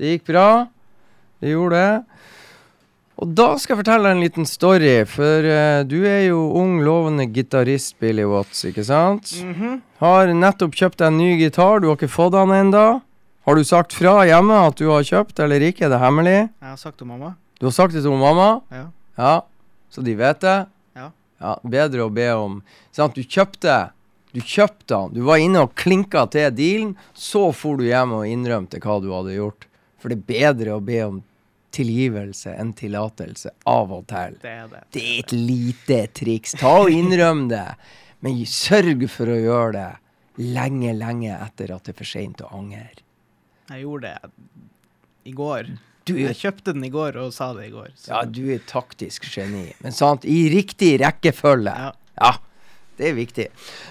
Det 0.00 0.16
gikk 0.16 0.32
bra. 0.32 0.48
Det 1.38 1.54
gjorde 1.54 1.78
det. 1.78 2.11
Og 3.20 3.28
da 3.36 3.52
skal 3.60 3.74
jeg 3.76 3.82
fortelle 3.84 4.10
en 4.10 4.22
liten 4.22 4.46
story, 4.48 5.02
for 5.06 5.44
uh, 5.46 5.82
du 5.86 5.98
er 6.08 6.24
jo 6.30 6.40
ung, 6.58 6.78
lovende 6.82 7.26
gitarist, 7.30 7.94
Billy 8.00 8.24
Watts, 8.26 8.64
ikke 8.70 8.84
sant? 8.88 9.34
Mhm. 9.44 9.80
Har 10.02 10.32
nettopp 10.34 10.74
kjøpt 10.74 10.98
deg 10.98 11.12
en 11.12 11.20
ny 11.20 11.36
gitar, 11.38 11.78
du 11.82 11.90
har 11.90 11.98
ikke 12.00 12.10
fått 12.10 12.34
den 12.34 12.50
ennå. 12.56 12.86
Har 13.46 13.58
du 13.58 13.64
sagt 13.66 13.94
fra 13.94 14.20
hjemme 14.26 14.54
at 14.68 14.78
du 14.78 14.88
har 14.88 15.02
kjøpt 15.06 15.40
eller 15.42 15.62
ikke? 15.66 15.86
Er 15.86 15.94
det 15.94 15.98
hemmelig? 16.02 16.36
Jeg 16.62 16.68
har 16.72 16.78
sagt 16.78 16.98
til 16.98 17.08
mamma. 17.10 17.34
Du 17.58 17.66
har 17.66 17.74
sagt 17.74 17.94
det 17.94 18.02
til 18.04 18.14
mamma? 18.18 18.60
Ja. 18.70 18.84
Ja. 19.18 19.32
Så 19.90 20.02
de 20.06 20.14
vet 20.18 20.40
det? 20.42 20.58
Ja. 20.98 21.08
Ja, 21.42 21.56
Bedre 21.66 22.06
å 22.06 22.12
be 22.14 22.28
om 22.38 22.60
Sant, 22.94 23.18
du 23.18 23.22
kjøpte 23.26 23.90
Du 24.32 24.40
kjøpte 24.40 24.94
den. 24.94 25.18
Du 25.18 25.26
var 25.26 25.42
inne 25.42 25.66
og 25.66 25.74
klinka 25.76 26.22
til 26.32 26.54
dealen. 26.54 26.94
Så 27.12 27.50
for 27.52 27.76
du 27.76 27.84
hjem 27.84 28.14
og 28.16 28.30
innrømte 28.30 28.78
hva 28.80 28.96
du 29.02 29.10
hadde 29.12 29.34
gjort. 29.34 29.66
For 30.00 30.08
det 30.08 30.22
er 30.22 30.30
bedre 30.30 30.78
å 30.78 30.80
be 30.80 31.02
om 31.04 31.18
tilgivelse 31.72 32.52
enn 32.58 32.72
tillatelse 32.78 33.50
av 33.68 33.92
og 33.96 34.06
til. 34.10 34.36
Det 34.42 34.50
er 34.52 34.68
det. 34.72 34.82
Det 34.94 35.02
er 35.02 35.18
et 35.24 35.32
lite 35.36 36.00
triks. 36.20 36.54
Ta 36.60 36.74
og 36.84 36.90
innrøm 36.92 37.46
det. 37.52 37.66
Men 38.22 38.38
sørg 38.46 39.08
for 39.10 39.32
å 39.32 39.38
gjøre 39.40 39.72
det 39.76 39.88
lenge, 40.52 40.92
lenge 40.96 41.34
etter 41.34 41.72
at 41.74 41.84
det 41.88 41.94
er 41.94 41.98
for 41.98 42.08
seint 42.12 42.42
å 42.44 42.52
angre. 42.54 43.02
Jeg 43.72 43.82
gjorde 43.84 44.12
det 44.12 44.30
i 45.24 45.32
går. 45.32 45.72
Du 46.04 46.16
Jeg 46.18 46.34
kjøpte 46.34 46.72
den 46.74 46.84
i 46.84 46.90
går 46.90 47.16
og 47.22 47.32
sa 47.32 47.52
det 47.54 47.68
i 47.68 47.70
går. 47.70 47.90
så- 47.96 48.08
ja, 48.10 48.22
du 48.24 48.52
er 48.54 48.58
taktisk 48.58 49.24
geni. 49.36 49.72
Men 49.82 49.92
sant, 49.92 50.24
i 50.24 50.48
riktig 50.50 50.98
rekkefølge. 51.00 51.74
Ja. 51.74 51.92
Ja, 52.20 52.32
det 52.98 53.08
er 53.10 53.14
viktig. 53.14 53.46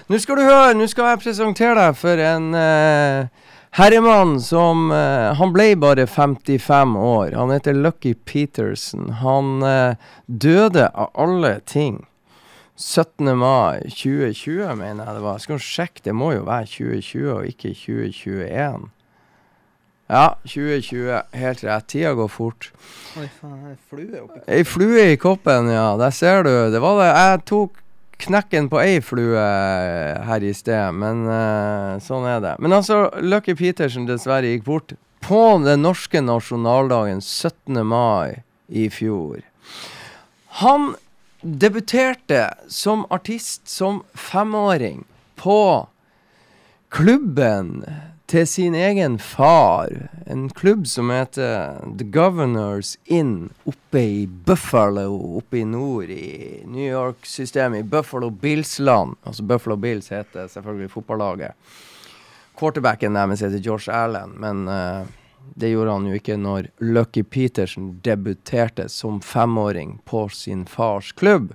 Nå 0.08 0.20
skal 0.20 0.36
du 0.36 0.42
høre, 0.42 0.74
nå 0.74 0.86
skal 0.88 1.04
jeg 1.16 1.20
presentere 1.24 1.74
deg 1.74 1.96
for 1.96 2.16
en 2.18 2.54
eh, 2.54 3.28
herremann 3.78 4.40
som 4.40 4.90
uh, 4.92 5.32
Han 5.38 5.52
ble 5.54 5.72
bare 5.80 6.06
55 6.06 6.96
år. 6.96 7.32
Han 7.32 7.50
heter 7.50 7.74
Lucky 7.74 8.14
Peterson. 8.14 9.10
Han 9.22 9.62
uh, 9.62 9.94
døde 10.26 10.88
av 10.88 11.12
alle 11.14 11.58
ting 11.66 12.02
17. 12.76 13.36
mai 13.38 13.84
2020, 13.88 14.74
mener 14.76 15.06
jeg 15.06 15.14
det 15.16 15.22
var. 15.22 15.38
Skal 15.38 15.58
vi 15.58 15.66
sjekke, 15.66 16.02
det 16.04 16.16
må 16.16 16.32
jo 16.34 16.46
være 16.48 16.66
2020 16.66 17.30
og 17.36 17.46
ikke 17.48 17.74
2021. 17.76 18.90
Ja, 20.12 20.24
2020. 20.44 21.20
Helt 21.40 21.64
rett. 21.64 21.86
Tida 21.88 22.12
går 22.18 22.28
fort. 22.32 22.70
Oi, 23.16 23.28
faen, 23.38 23.60
er 23.70 23.78
flue 23.88 24.24
oppi 24.24 24.42
Ei 24.50 24.64
flue 24.68 25.06
i 25.14 25.20
koppen, 25.20 25.70
ja. 25.72 25.92
Der 26.00 26.12
ser 26.12 26.44
du. 26.44 26.52
Det 26.72 26.82
var 26.82 26.98
det. 27.00 27.10
Jeg 27.12 27.44
tok 27.48 27.81
knekken 28.22 28.68
på 28.72 28.80
ei 28.82 29.00
flue 29.04 29.42
her 30.26 30.44
i 30.44 30.52
sted, 30.56 30.94
men 30.96 31.24
uh, 31.28 32.00
sånn 32.02 32.26
er 32.28 32.42
det. 32.44 32.56
Men 32.62 32.76
altså, 32.78 33.06
Lucky 33.22 33.56
Petersen 33.58 34.06
dessverre 34.08 34.52
gikk 34.52 34.66
bort 34.68 34.94
på 35.22 35.42
den 35.62 35.84
norske 35.86 36.22
nasjonaldagen 36.24 37.22
17. 37.22 37.80
mai 37.86 38.42
i 38.68 38.88
fjor. 38.90 39.42
Han 40.62 40.94
debuterte 41.42 42.52
som 42.70 43.06
artist 43.10 43.68
som 43.68 44.02
femåring 44.14 45.04
på 45.36 45.88
klubben 46.92 47.84
til 48.32 48.46
sin 48.48 48.74
egen 48.74 49.18
far. 49.18 50.08
En 50.26 50.48
klubb 50.48 50.86
som 50.86 51.10
heter 51.12 51.82
The 51.98 52.06
Governors 52.08 52.94
Inn 53.04 53.50
oppe 53.68 54.00
i 54.00 54.26
Buffalo, 54.26 55.36
oppe 55.36 55.58
i 55.60 55.64
nord 55.68 56.08
i 56.10 56.62
New 56.64 56.86
York-systemet, 56.86 57.80
i 57.80 57.88
Buffalo 57.92 58.30
Bills-land. 58.30 59.18
Altså 59.22 59.42
Buffalo 59.42 59.76
Bills 59.76 60.08
heter 60.08 60.48
selvfølgelig 60.48 60.90
fotballaget. 60.94 61.52
Quarterbacken 62.56 63.18
deres 63.20 63.44
heter 63.44 63.60
Josh 63.60 63.92
Allen, 63.92 64.32
men 64.40 64.64
uh, 64.68 65.04
det 65.54 65.74
gjorde 65.74 65.98
han 65.98 66.08
jo 66.08 66.16
ikke 66.16 66.40
når 66.40 66.70
Lucky 66.80 67.26
Petersen 67.28 67.98
debuterte 68.04 68.88
som 68.88 69.20
femåring 69.20 69.98
på 70.08 70.28
sin 70.32 70.64
fars 70.64 71.12
klubb. 71.12 71.52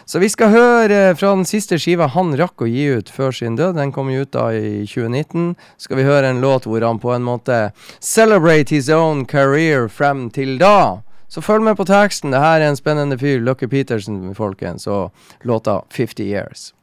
Så 0.05 0.21
vi 0.21 0.29
skal 0.29 0.53
høre 0.53 1.17
fra 1.17 1.33
den 1.39 1.49
siste 1.49 1.79
skiva 1.81 2.13
han 2.13 2.37
rakk 2.37 2.61
å 2.65 2.67
gi 2.69 3.01
ut 3.01 3.09
før 3.09 3.33
sin 3.33 3.57
død. 3.57 3.81
Den 3.81 3.93
kom 3.97 4.13
jo 4.13 4.29
ut 4.29 4.37
da 4.37 4.53
i 4.53 4.85
2019. 4.85 5.57
Skal 5.81 5.97
vi 6.03 6.05
høre 6.05 6.29
en 6.35 6.45
låt 6.45 6.69
hvor 6.69 6.85
han 6.85 7.01
på 7.01 7.17
en 7.17 7.25
måte 7.25 7.73
celebrate 7.97 8.77
his 8.77 8.93
own 8.93 9.25
career 9.25 9.89
frem 9.89 10.29
til 10.29 10.61
da. 10.61 11.08
Så 11.29 11.41
følg 11.45 11.63
med 11.63 11.77
på 11.77 11.85
teksten. 11.85 12.33
Det 12.33 12.41
her 12.41 12.63
er 12.65 12.71
en 12.71 12.77
spennende 12.77 13.19
fyr. 13.19 13.41
Lucky 13.41 13.69
Peterson, 13.69 14.35
folkens. 14.35 14.87
Og 14.87 15.13
låta 15.45 15.81
50 15.93 16.21
Years. 16.25 16.75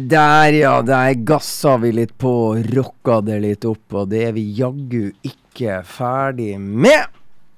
Der, 0.00 0.52
ja. 0.52 0.82
Der 0.82 1.14
gassa 1.14 1.76
vi 1.76 1.92
litt 1.92 2.16
på, 2.18 2.56
rocka 2.74 3.20
det 3.24 3.40
litt 3.44 3.64
opp, 3.68 3.86
og 3.94 4.10
det 4.12 4.24
er 4.28 4.34
vi 4.36 4.46
jaggu 4.58 5.10
ikke 5.26 5.80
ferdig 5.86 6.56
med. 6.60 7.08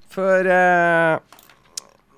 For 0.09 0.47
eh, 0.49 1.19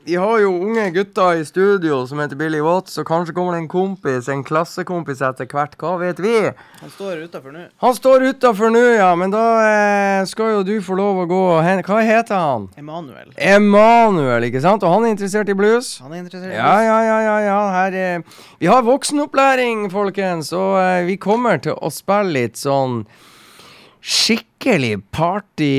vi 0.04 0.16
har 0.16 0.40
jo 0.42 0.50
unge 0.64 0.90
gutter 0.96 1.38
i 1.38 1.46
studio 1.46 2.00
som 2.08 2.20
heter 2.20 2.36
Billy 2.36 2.60
Watts, 2.64 2.98
og 2.98 3.06
kanskje 3.06 3.36
kommer 3.38 3.54
det 3.54 3.62
en 3.62 3.68
kompis, 3.70 4.30
en 4.32 4.42
klassekompis 4.44 5.22
etter 5.22 5.46
hvert. 5.46 5.76
Hva 5.78 5.92
vet 6.02 6.22
vi? 6.24 6.34
Han 6.80 6.94
står 6.96 7.22
utafor 7.28 7.54
nå. 7.54 7.68
Han 7.86 7.96
står 7.98 8.26
utafor 8.32 8.74
nå, 8.74 8.82
ja, 8.98 9.12
men 9.20 9.34
da 9.34 9.46
eh, 9.68 10.26
skal 10.30 10.56
jo 10.56 10.64
du 10.66 10.74
få 10.82 10.98
lov 10.98 11.22
å 11.22 11.28
gå 11.30 11.42
og 11.54 11.62
hente 11.66 11.86
Hva 11.86 12.02
heter 12.06 12.42
han? 12.42 12.68
Emanuel. 12.82 13.30
Emanuel, 13.38 14.50
ikke 14.50 14.64
sant? 14.66 14.82
Og 14.82 14.96
han 14.96 15.06
er 15.06 15.14
interessert 15.14 15.52
i 15.54 15.58
blues? 15.58 15.94
Han 16.02 16.16
er 16.16 16.24
interessert 16.24 16.56
i 16.56 16.58
Ja, 16.58 16.76
ja, 16.82 17.00
ja, 17.06 17.20
ja, 17.28 17.38
ja. 17.46 17.60
Her, 17.78 18.00
eh, 18.02 18.46
vi 18.62 18.72
har 18.72 18.88
voksenopplæring, 18.88 19.86
folkens, 19.94 20.50
og 20.58 20.80
eh, 20.82 21.04
vi 21.10 21.20
kommer 21.22 21.62
til 21.62 21.78
å 21.78 21.94
spille 21.94 22.34
litt 22.42 22.58
sånn 22.58 23.04
skikkelig 24.02 24.98
party 25.14 25.74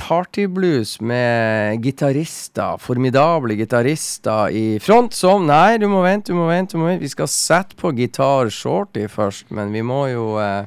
partyblues 0.00 0.96
med 1.00 1.84
gitarister. 1.84 2.78
Formidable 2.80 3.54
gitarister 3.54 4.48
i 4.50 4.78
front 4.80 5.14
som 5.14 5.44
Nei, 5.46 5.78
du 5.78 5.88
må 5.92 6.02
vente, 6.02 6.32
du 6.32 6.38
må 6.38 6.48
vente. 6.48 6.72
du 6.76 6.82
må 6.82 6.88
vente. 6.88 7.04
Vi 7.04 7.12
skal 7.12 7.28
sette 7.28 7.76
på 7.76 7.92
gitar 7.92 8.48
shorty 8.50 9.08
først, 9.08 9.50
men 9.50 9.72
vi 9.72 9.84
må 9.84 10.06
jo 10.08 10.38
eh, 10.40 10.64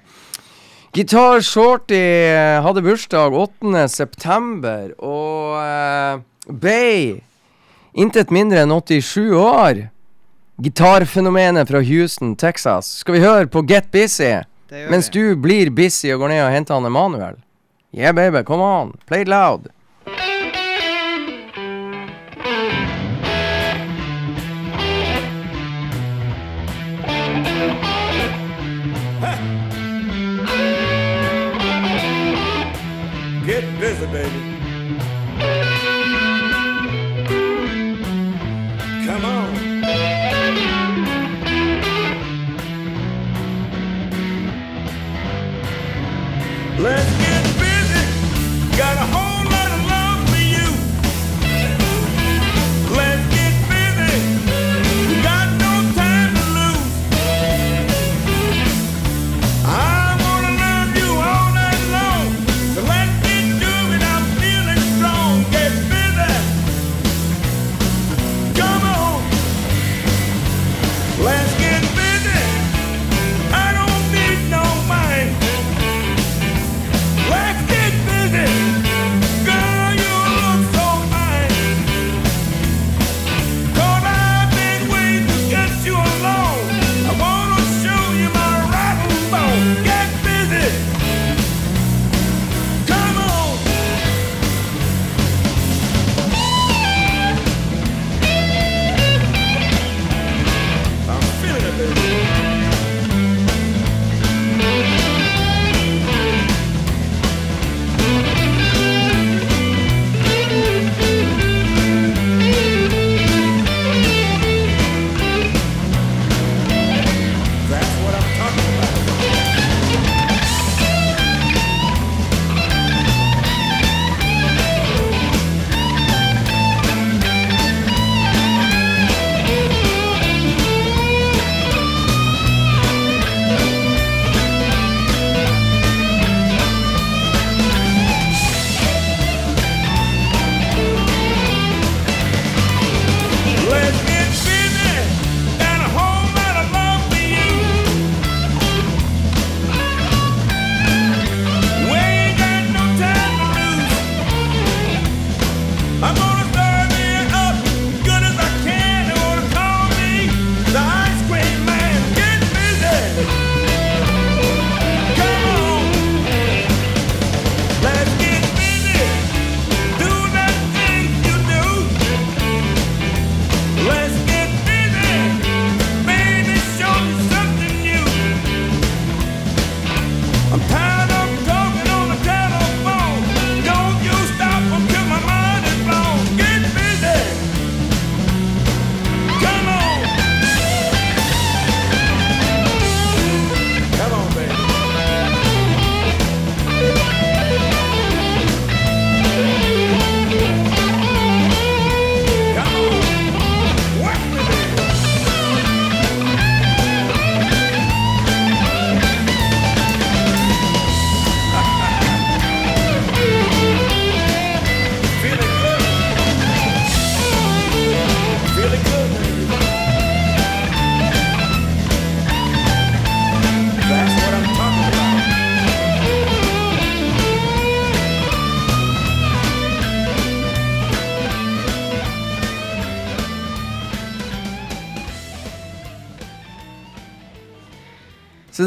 Gitar 0.92 1.40
Shorty 1.40 1.96
eh, 1.96 2.60
hadde 2.60 2.82
bursdag 2.84 3.32
8. 3.32 3.88
september, 3.88 4.90
og 5.00 5.56
eh, 5.64 6.20
Bay 6.52 7.22
intet 7.96 8.32
mindre 8.32 8.66
enn 8.66 8.74
87 8.76 9.32
år. 9.40 9.86
Gitarfenomenet 10.62 11.72
fra 11.72 11.80
Houston, 11.80 12.36
Texas. 12.36 12.90
Skal 13.02 13.16
vi 13.16 13.24
høre 13.24 13.48
på 13.48 13.64
Get 13.64 13.88
Busy? 13.96 14.34
Mens 14.72 15.10
du 15.12 15.36
blir 15.36 15.70
busy 15.76 16.14
og 16.14 16.24
går 16.24 16.32
ned 16.32 16.46
og 16.46 16.54
henter 16.54 16.78
han 16.78 16.88
Emanuel. 16.88 17.40
Yeah, 17.92 18.16
baby, 18.16 18.46
come 18.48 18.64
on. 18.64 18.94
Play 19.06 19.26
it 19.26 19.28
loud. 19.28 19.68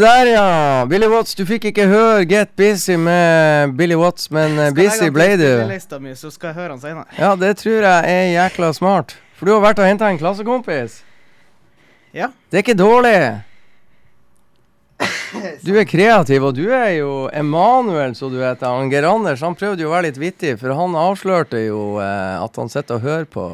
Der, 0.04 0.28
ja. 0.34 0.84
Billy 0.90 1.08
Watts, 1.10 1.34
du 1.38 1.42
fikk 1.48 1.64
ikke 1.70 1.86
høre 1.90 2.26
Get 2.28 2.52
Busy 2.58 2.96
med 3.00 3.72
Billy 3.78 3.96
Watts, 3.98 4.28
men 4.34 4.58
eh, 4.58 4.70
Skal 4.70 4.76
busy 4.78 5.08
legge 5.08 5.08
han 5.08 5.16
ble 5.16 5.28
du. 5.40 5.48
min, 5.72 6.04
mi, 6.04 6.14
så 6.20 6.30
skal 6.34 6.52
jeg 6.52 6.58
høre 6.60 6.74
han 6.76 6.82
senere. 6.82 7.08
Ja, 7.18 7.32
det 7.40 7.54
tror 7.62 7.80
jeg 7.88 8.14
er 8.14 8.30
jækla 8.34 8.70
smart. 8.76 9.16
For 9.38 9.48
du 9.48 9.54
har 9.56 9.64
vært 9.64 9.80
og 9.82 9.88
henta 9.88 10.12
en 10.12 10.20
klassekompis. 10.20 11.00
Ja. 12.14 12.30
Det 12.50 12.60
er 12.60 12.66
ikke 12.66 12.78
dårlig. 12.78 13.16
Du 15.66 15.72
er 15.74 15.86
kreativ, 15.88 16.44
og 16.46 16.54
du 16.54 16.68
er 16.70 16.92
jo 17.00 17.26
Emanuel, 17.34 18.12
så 18.14 18.28
du 18.30 18.36
heter. 18.38 18.84
Geir 18.92 19.08
Anders 19.10 19.42
han 19.42 19.56
prøvde 19.58 19.82
jo 19.82 19.88
å 19.90 19.94
være 19.96 20.06
litt 20.06 20.20
vittig, 20.22 20.52
for 20.60 20.70
han 20.78 20.94
avslørte 20.94 21.58
jo 21.64 21.96
eh, 21.98 22.36
at 22.38 22.60
han 22.60 22.70
sitter 22.70 23.00
og 23.00 23.08
hører 23.08 23.26
på 23.26 23.46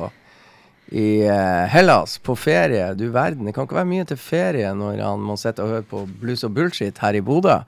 i 0.90 1.22
eh, 1.22 1.66
Hellas 1.70 2.18
på 2.18 2.34
ferie. 2.36 2.88
Du 2.98 3.08
verden, 3.14 3.46
det 3.46 3.54
kan 3.54 3.66
ikke 3.66 3.78
være 3.78 3.90
mye 3.90 4.06
til 4.08 4.18
ferie 4.20 4.72
når 4.74 5.02
han 5.04 5.22
må 5.22 5.36
sitte 5.38 5.62
og 5.62 5.76
høre 5.76 5.86
på 5.86 6.02
blues 6.20 6.42
og 6.46 6.54
bullshit 6.56 6.98
her 7.02 7.18
i 7.18 7.22
Bodø. 7.24 7.60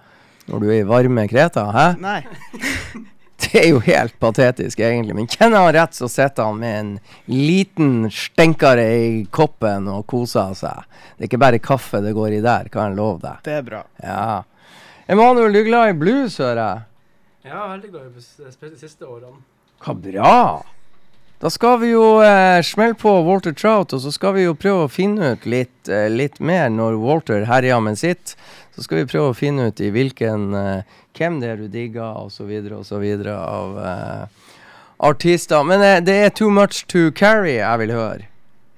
Når 0.51 0.63
du 0.63 0.69
er 0.69 0.81
i 0.81 0.87
varme 0.89 1.27
Kreta, 1.31 1.69
hæ? 1.75 1.89
Nei. 2.03 2.21
Det 3.43 3.59
er 3.59 3.69
jo 3.73 3.81
helt 3.83 4.15
patetisk, 4.23 4.79
egentlig. 4.79 5.17
Men 5.19 5.27
kjenner 5.27 5.65
han 5.65 5.73
rett, 5.75 5.97
så 5.99 6.07
sitter 6.11 6.47
han 6.47 6.61
med 6.61 6.77
en 6.79 6.91
liten 7.27 8.07
stenkare 8.15 8.85
i 9.03 9.25
koppen 9.35 9.89
og 9.91 10.05
koser 10.11 10.55
seg. 10.55 10.85
Det 11.17 11.27
er 11.27 11.31
ikke 11.31 11.41
bare 11.43 11.63
kaffe 11.63 11.99
det 12.05 12.15
går 12.15 12.37
i 12.37 12.43
der, 12.45 12.71
kan 12.71 12.93
jeg 12.93 13.01
love 13.01 13.19
deg. 13.25 13.41
Det 13.43 13.57
er 13.59 13.67
bra. 13.67 13.83
Ja. 13.99 14.29
Emanuel, 15.11 15.51
du 15.51 15.59
er 15.59 15.67
glad 15.67 15.91
i 15.91 15.99
blues, 16.05 16.39
hører 16.39 16.63
jeg. 16.63 16.87
Ja, 17.51 17.57
er 17.65 17.73
veldig 17.75 17.91
glad 17.91 18.07
i 18.07 18.13
blues, 18.15 18.31
spesielt 18.31 18.77
de 18.77 18.85
siste 18.85 19.11
årene. 19.11 19.43
Hva 19.83 19.97
bra! 19.99 20.39
Da 21.43 21.51
skal 21.51 21.81
vi 21.83 21.89
jo 21.91 22.21
eh, 22.23 22.63
smelle 22.63 22.95
på 22.95 23.11
Walter 23.27 23.53
Trout, 23.53 23.91
og 23.97 24.01
så 24.05 24.13
skal 24.15 24.37
vi 24.37 24.45
jo 24.45 24.53
prøve 24.55 24.85
å 24.87 24.91
finne 24.93 25.33
ut 25.35 25.47
litt, 25.51 25.89
eh, 25.91 26.07
litt 26.13 26.39
mer 26.39 26.69
når 26.71 27.01
Walter 27.03 27.49
herjer 27.51 27.81
med 27.83 27.99
sitt. 27.99 28.37
Så 28.77 28.85
skal 28.87 29.01
vi 29.03 29.09
prøve 29.11 29.33
å 29.33 29.37
finne 29.37 29.67
ut 29.73 29.83
i 29.83 29.89
hvilken 29.91 30.53
eh, 30.55 31.01
hvem 31.19 31.41
det 31.43 31.49
er 31.51 31.59
du 31.59 31.67
digger, 31.73 32.15
osv., 32.29 32.47
osv. 32.79 33.07
av 33.35 33.81
eh, 33.83 34.53
artister. 35.11 35.67
Men 35.67 35.83
eh, 35.83 35.99
det 36.07 36.15
er 36.29 36.31
Too 36.31 36.51
Much 36.55 36.85
To 36.95 37.09
Carry 37.11 37.57
jeg 37.59 37.83
vil 37.83 37.97
høre. 37.97 38.29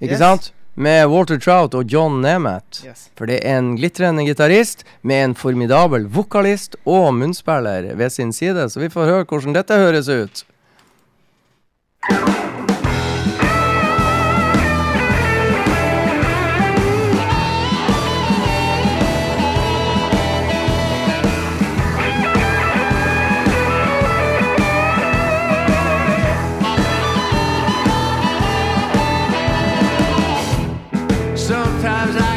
Ikke 0.01 0.17
Yes. 0.17 0.25
sant? 0.25 0.51
Med 0.75 1.05
Walter 1.13 1.37
Trout 1.39 1.77
og 1.79 1.93
John 1.93 2.17
Nemeth. 2.25 2.81
Yes. 2.89 3.05
For 3.15 3.29
det 3.31 3.43
er 3.45 3.61
en 3.61 3.75
glitrende 3.77 4.25
gitarist 4.27 4.83
med 5.07 5.21
en 5.29 5.37
formidabel 5.39 6.09
vokalist 6.11 6.81
og 6.89 7.13
munnspiller 7.21 7.93
ved 7.95 8.11
sin 8.11 8.33
side. 8.33 8.67
Så 8.73 8.81
vi 8.83 8.89
får 8.91 9.13
høre 9.13 9.29
hvordan 9.29 9.55
dette 9.55 9.79
høres 9.85 10.09
ut. 10.09 10.47
Sometimes 31.85 32.17
I 32.17 32.34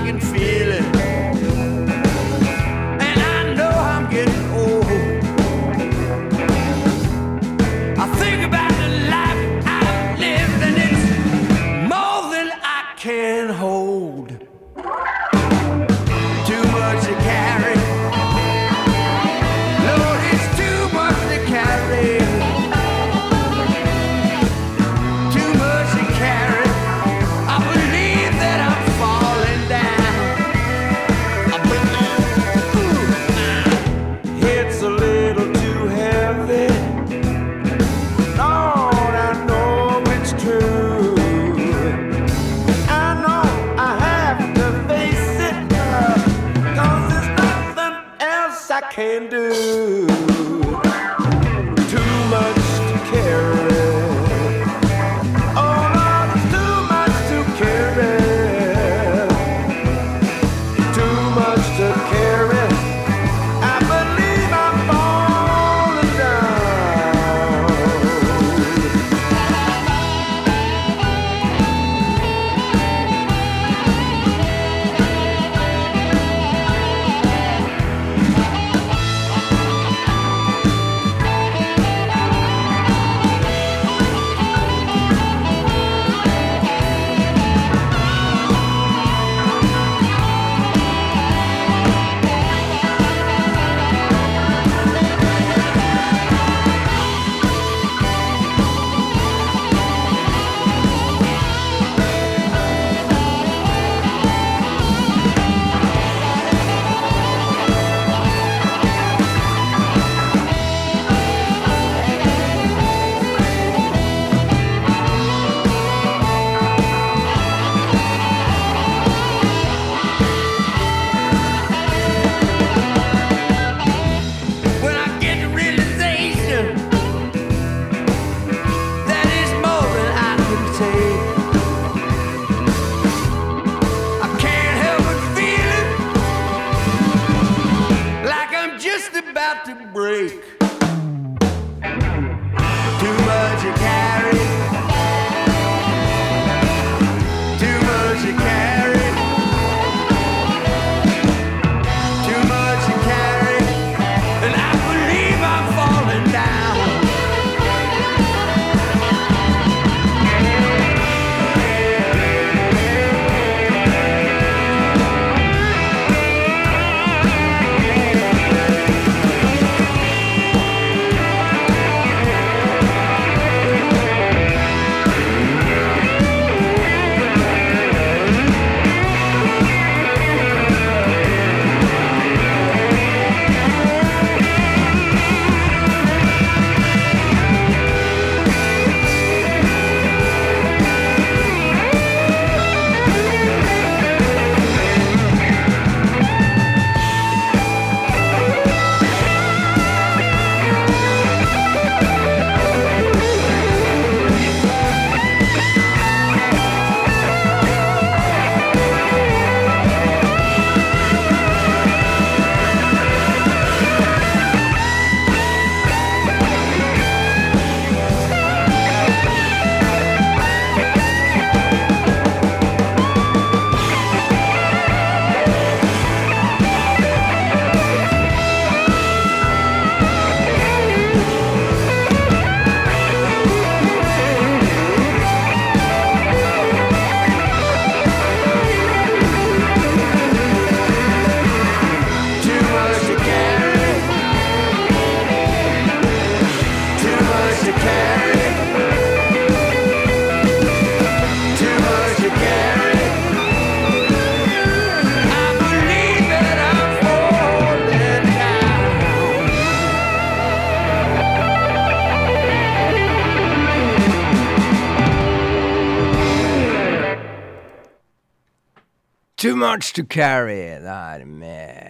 Much 269.58 269.94
To 269.94 270.04
Carry 270.06 270.78
der 270.84 271.26
med 271.26 271.90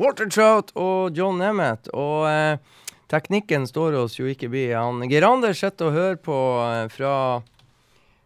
Watertrout 0.00 0.70
og 0.74 1.12
John 1.12 1.36
Nemeth. 1.36 1.90
Og 1.92 2.24
eh, 2.30 2.56
teknikken 3.12 3.66
står 3.68 3.98
oss 4.00 4.16
jo 4.16 4.28
ikke 4.30 4.48
bi. 4.48 4.70
Han 4.72 5.04
Geir 5.10 5.26
Anders 5.28 5.60
sitter 5.60 5.90
og 5.90 5.98
hører 5.98 6.16
på 6.24 6.38
eh, 6.64 6.86
fra 6.88 7.12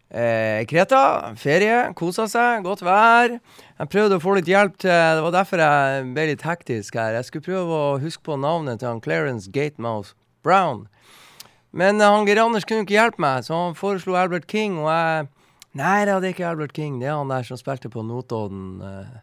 eh, 0.07 0.63
Kreta. 0.71 1.35
Ferie. 1.35 1.81
Kosa 1.99 2.29
seg. 2.31 2.63
Godt 2.63 2.85
vær. 2.87 3.35
Jeg 3.75 3.91
prøvde 3.91 4.21
å 4.21 4.23
få 4.23 4.37
litt 4.39 4.47
hjelp 4.47 4.79
til 4.79 4.93
Det 5.19 5.27
var 5.27 5.35
derfor 5.35 5.65
jeg 5.65 6.09
ble 6.15 6.29
litt 6.31 6.47
hektisk 6.47 6.95
her. 6.95 7.19
Jeg 7.19 7.27
skulle 7.27 7.49
prøve 7.49 7.81
å 7.91 7.95
huske 7.99 8.23
på 8.23 8.39
navnet 8.39 8.79
til 8.79 8.93
han 8.93 9.03
Clarence 9.03 9.51
Gatemouth 9.51 10.15
Brown. 10.47 10.85
Men 11.75 11.99
eh, 11.99 12.07
han 12.07 12.23
Geir 12.23 12.45
Anders 12.47 12.63
kunne 12.63 12.87
ikke 12.87 13.01
hjelpe 13.01 13.19
meg, 13.19 13.43
så 13.43 13.65
han 13.65 13.75
foreslo 13.75 14.15
Albert 14.15 14.47
King, 14.47 14.79
og 14.79 14.93
jeg 14.93 15.31
Nei 15.75 16.05
det 16.07 16.13
er 16.15 16.29
ikke 16.31 16.47
Albert 16.47 16.73
King. 16.75 16.99
Det 17.01 17.09
er 17.09 17.17
han 17.17 17.31
der 17.31 17.43
som 17.43 17.59
spilte 17.59 17.89
på 17.91 18.03
Notodden. 18.07 18.81
eh. 18.81 19.17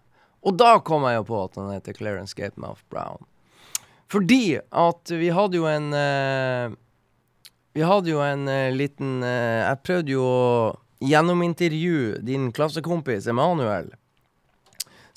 Og 0.44 0.57
da 0.59 0.74
kom 0.84 1.07
jeg 1.07 1.20
jo 1.20 1.24
på 1.30 1.38
at 1.46 1.57
han 1.57 1.70
heter 1.72 1.96
Clarence 1.96 2.34
Gapemouth 2.36 2.82
Brown. 2.90 3.24
Fordi 4.12 4.59
at 4.61 5.12
vi 5.16 5.30
hadde 5.32 5.57
jo 5.57 5.64
en 5.70 5.92
eh, 5.96 6.74
Vi 7.72 7.80
hadde 7.88 8.11
jo 8.11 8.20
en 8.20 8.48
eh, 8.53 8.68
liten 8.74 9.22
Jeg 9.24 9.80
prøvde 9.86 10.12
jo 10.12 10.24
å 10.28 10.76
gjennomintervjue 11.03 12.20
din 12.22 12.50
klassekompis 12.53 13.26
Emanuel. 13.26 13.88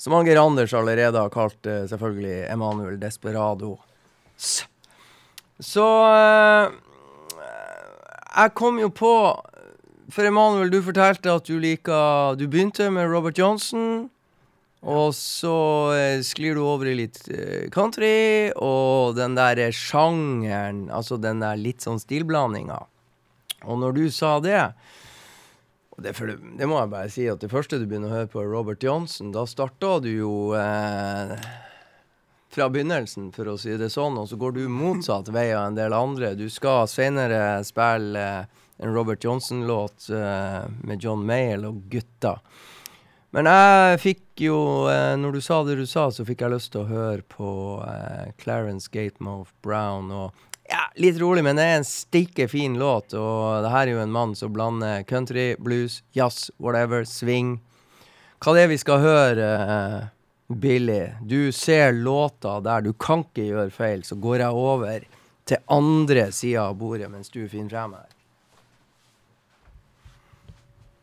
Som 0.00 0.16
Anger 0.16 0.40
Anders 0.40 0.72
allerede 0.74 1.20
har 1.20 1.30
kalt 1.30 1.62
selvfølgelig 1.62 2.48
Emanuel 2.50 2.96
Desperado. 3.00 3.76
Så 4.36 5.86
jeg 8.36 8.52
kom 8.58 8.80
jo 8.82 8.90
på 8.92 9.12
For 10.12 10.26
Emanuel, 10.26 10.70
du 10.70 10.78
fortalte 10.86 11.32
at 11.34 11.48
du 11.48 11.56
liker 11.58 12.36
Du 12.38 12.46
begynte 12.46 12.90
med 12.94 13.08
Robert 13.10 13.38
Johnson. 13.38 14.06
Og 14.86 15.14
så 15.18 15.56
eh, 15.96 16.20
sklir 16.22 16.54
du 16.54 16.62
over 16.62 16.86
i 16.86 16.94
litt 16.94 17.18
eh, 17.32 17.66
country, 17.74 18.52
og 18.54 19.16
den 19.16 19.34
der 19.34 19.58
sjangeren, 19.74 20.84
altså 20.94 21.16
den 21.18 21.40
der 21.42 21.58
litt 21.58 21.82
sånn 21.82 21.98
stilblandinga. 21.98 22.76
Og 23.66 23.80
når 23.82 23.96
du 23.96 24.04
sa 24.14 24.36
det 24.44 24.60
det, 25.96 26.12
det, 26.12 26.36
det 26.60 26.68
må 26.68 26.76
jeg 26.78 26.92
bare 26.92 27.10
si, 27.10 27.24
at 27.32 27.40
det 27.42 27.50
første 27.50 27.80
du 27.80 27.86
begynner 27.88 28.12
å 28.12 28.18
høre 28.20 28.30
på, 28.30 28.42
er 28.44 28.52
Robert 28.52 28.84
Johnson. 28.84 29.32
Da 29.34 29.46
starta 29.48 29.96
du 30.04 30.10
jo 30.12 30.34
eh, 30.54 31.32
fra 32.52 32.68
begynnelsen, 32.70 33.32
for 33.34 33.48
å 33.50 33.56
si 33.58 33.74
det 33.80 33.88
sånn, 33.90 34.20
og 34.20 34.28
så 34.30 34.38
går 34.38 34.54
du 34.58 34.62
motsatt 34.70 35.32
vei 35.34 35.48
av 35.56 35.72
en 35.72 35.80
del 35.80 35.96
andre. 35.96 36.36
Du 36.38 36.46
skal 36.52 36.86
senere 36.92 37.64
spille 37.66 38.28
eh, 38.44 38.62
en 38.78 38.94
Robert 38.94 39.24
Johnson-låt 39.24 40.08
eh, 40.10 40.64
med 40.84 41.02
John 41.02 41.26
Mayall 41.26 41.64
og 41.68 41.82
gutta. 41.90 42.38
Men 43.36 43.48
jeg 43.50 44.00
fikk 44.00 44.42
jo, 44.46 44.58
eh, 44.88 45.14
når 45.20 45.36
du 45.36 45.40
sa 45.44 45.62
det 45.66 45.78
du 45.80 45.86
sa, 45.88 46.06
så 46.12 46.24
fikk 46.24 46.44
jeg 46.44 46.54
lyst 46.54 46.72
til 46.72 46.84
å 46.84 46.90
høre 46.90 47.24
på 47.28 47.50
eh, 47.84 48.32
Clarence 48.40 48.88
Gatemouth 48.92 49.52
Brown. 49.64 50.08
Og 50.08 50.70
ja, 50.70 50.86
litt 51.00 51.20
rolig, 51.20 51.44
men 51.46 51.58
det 51.58 51.66
er 51.66 51.78
en 51.80 51.88
stikke 51.88 52.48
fin 52.48 52.78
låt. 52.80 53.12
Og 53.16 53.64
det 53.64 53.72
her 53.72 53.86
er 53.86 53.94
jo 53.94 54.02
en 54.04 54.14
mann 54.14 54.34
som 54.38 54.54
blander 54.54 55.04
country, 55.08 55.54
blues, 55.58 56.02
jazz, 56.16 56.50
whatever, 56.56 57.04
swing. 57.04 57.58
Hva 58.40 58.56
det 58.56 58.66
er 58.66 58.72
vi 58.72 58.80
skal 58.80 59.04
høre, 59.04 59.52
uh, 59.68 60.08
Billy? 60.48 61.02
Du 61.24 61.52
ser 61.52 61.94
låta 61.96 62.58
der, 62.64 62.84
du 62.84 62.92
kan 62.92 63.24
ikke 63.24 63.46
gjøre 63.46 63.72
feil. 63.72 64.04
Så 64.04 64.18
går 64.20 64.42
jeg 64.42 64.64
over 64.66 65.06
til 65.46 65.62
andre 65.72 66.28
sida 66.34 66.66
av 66.70 66.76
bordet 66.80 67.08
mens 67.12 67.30
du 67.32 67.44
finner 67.48 67.72
frem 67.72 67.96
her. 68.00 68.15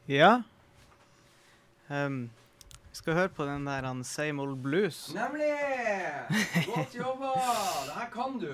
Ja. 0.07 0.41
Ehm, 1.89 2.29
vi 2.89 2.95
skal 2.95 3.13
høre 3.13 3.29
på 3.29 3.45
den 3.45 3.67
der 3.67 3.87
han 3.87 4.03
Same 4.03 4.41
Old 4.41 4.57
Blues. 4.63 5.13
Nemlig! 5.13 5.53
Godt 6.75 6.95
jobba! 6.95 7.31
Det 7.85 7.93
her 7.95 8.09
kan 8.13 8.39
du. 8.39 8.53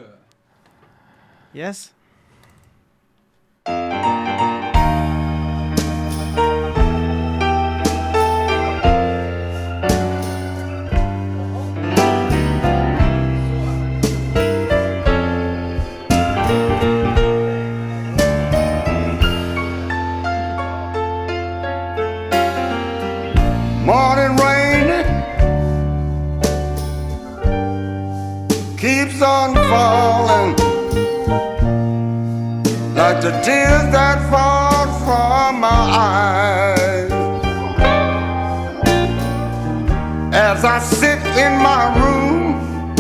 Yes. 1.56 1.93
The 33.30 33.41
tears 33.41 33.86
that 33.91 34.17
fall 34.32 34.88
from 35.05 35.59
my 35.61 35.67
eyes. 35.69 37.11
As 40.34 40.65
I 40.65 40.80
sit 40.80 41.19
in 41.38 41.53
my 41.69 41.84
room, 41.99 42.95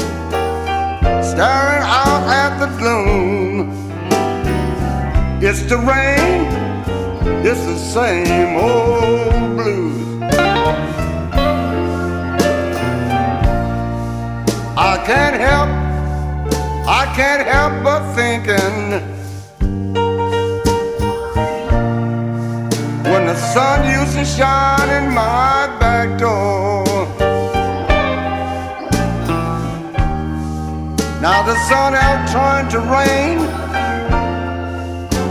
staring 1.31 1.83
out 2.01 2.23
at 2.41 2.59
the 2.59 2.69
gloom, 2.77 3.71
it's 5.41 5.63
the 5.63 5.77
rain, 5.77 6.45
it's 7.43 7.65
the 7.65 7.79
same 7.95 8.55
old 8.55 9.57
blues. 9.57 10.21
I 14.77 14.93
can't 15.09 15.37
help, 15.47 15.69
I 16.87 17.03
can't 17.15 17.47
help 17.47 17.83
but 17.83 18.13
thinking 18.13 19.18
in 24.41 25.13
my 25.13 25.67
back 25.79 26.17
door. 26.17 26.85
Now 31.21 31.43
the 31.43 31.57
sun 31.67 31.91
has 31.93 32.31
turned 32.31 32.69
to 32.71 32.79
rain, 32.79 33.39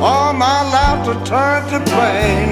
all 0.02 0.34
my 0.34 0.62
laughter 0.70 1.14
turned 1.24 1.70
to 1.70 1.80
pain. 1.90 2.50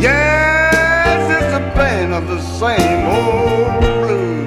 Yes, 0.00 1.30
it's 1.36 1.52
the 1.54 1.70
pain 1.80 2.12
of 2.12 2.26
the 2.26 2.40
same 2.40 3.06
old 3.06 3.80
blues. 4.02 4.45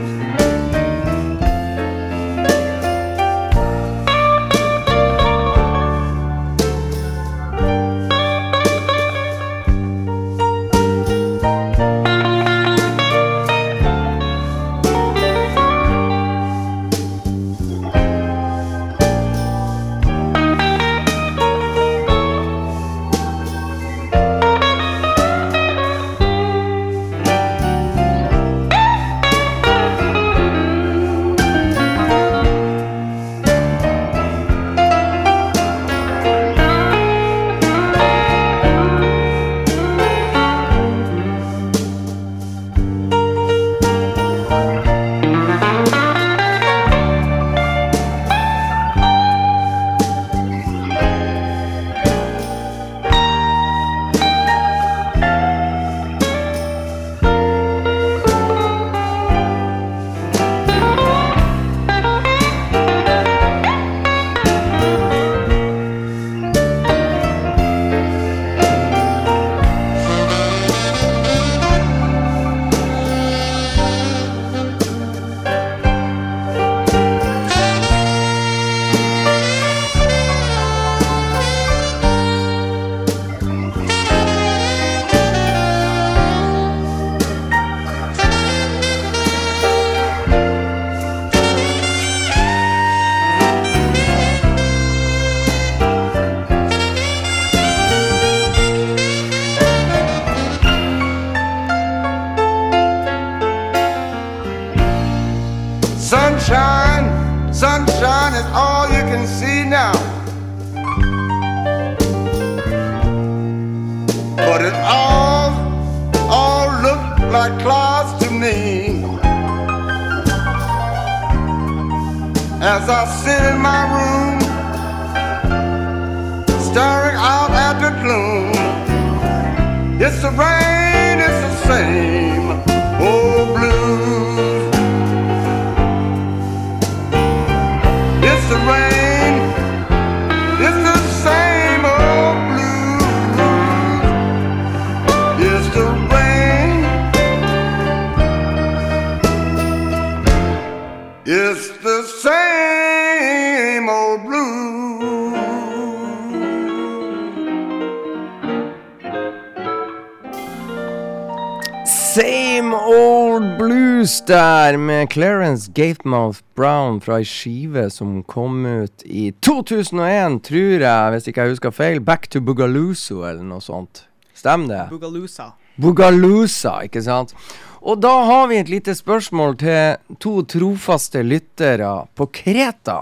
Der, 164.70 164.78
med 164.78 165.09
Clarence 165.09 165.72
Gatemouth 165.72 166.39
Brown 166.55 166.99
fra 167.01 167.20
ei 167.20 167.26
skive 167.26 167.88
som 167.89 168.20
kom 168.30 168.65
ut 168.65 169.03
i 169.05 169.32
2001, 169.41 170.36
tror 170.45 170.84
jeg, 170.84 171.13
hvis 171.13 171.30
ikke 171.30 171.45
jeg 171.45 171.55
husker 171.55 171.74
feil. 171.74 172.01
Back 172.05 172.28
to 172.30 172.41
Boogalooso 172.43 173.24
eller 173.24 173.41
noe 173.45 173.63
sånt. 173.65 174.03
Stemmer 174.38 174.70
det? 174.70 174.84
Boogaloosa. 174.91 175.47
Boogaloosa, 175.80 176.76
ikke 176.86 177.01
sant? 177.01 177.34
Og 177.82 178.01
da 178.03 178.11
har 178.28 178.49
vi 178.51 178.59
et 178.59 178.70
lite 178.70 178.93
spørsmål 178.93 179.57
til 179.63 180.20
to 180.22 180.36
trofaste 180.53 181.24
lyttere 181.26 181.93
på 182.13 182.30
Kreta. 182.41 182.99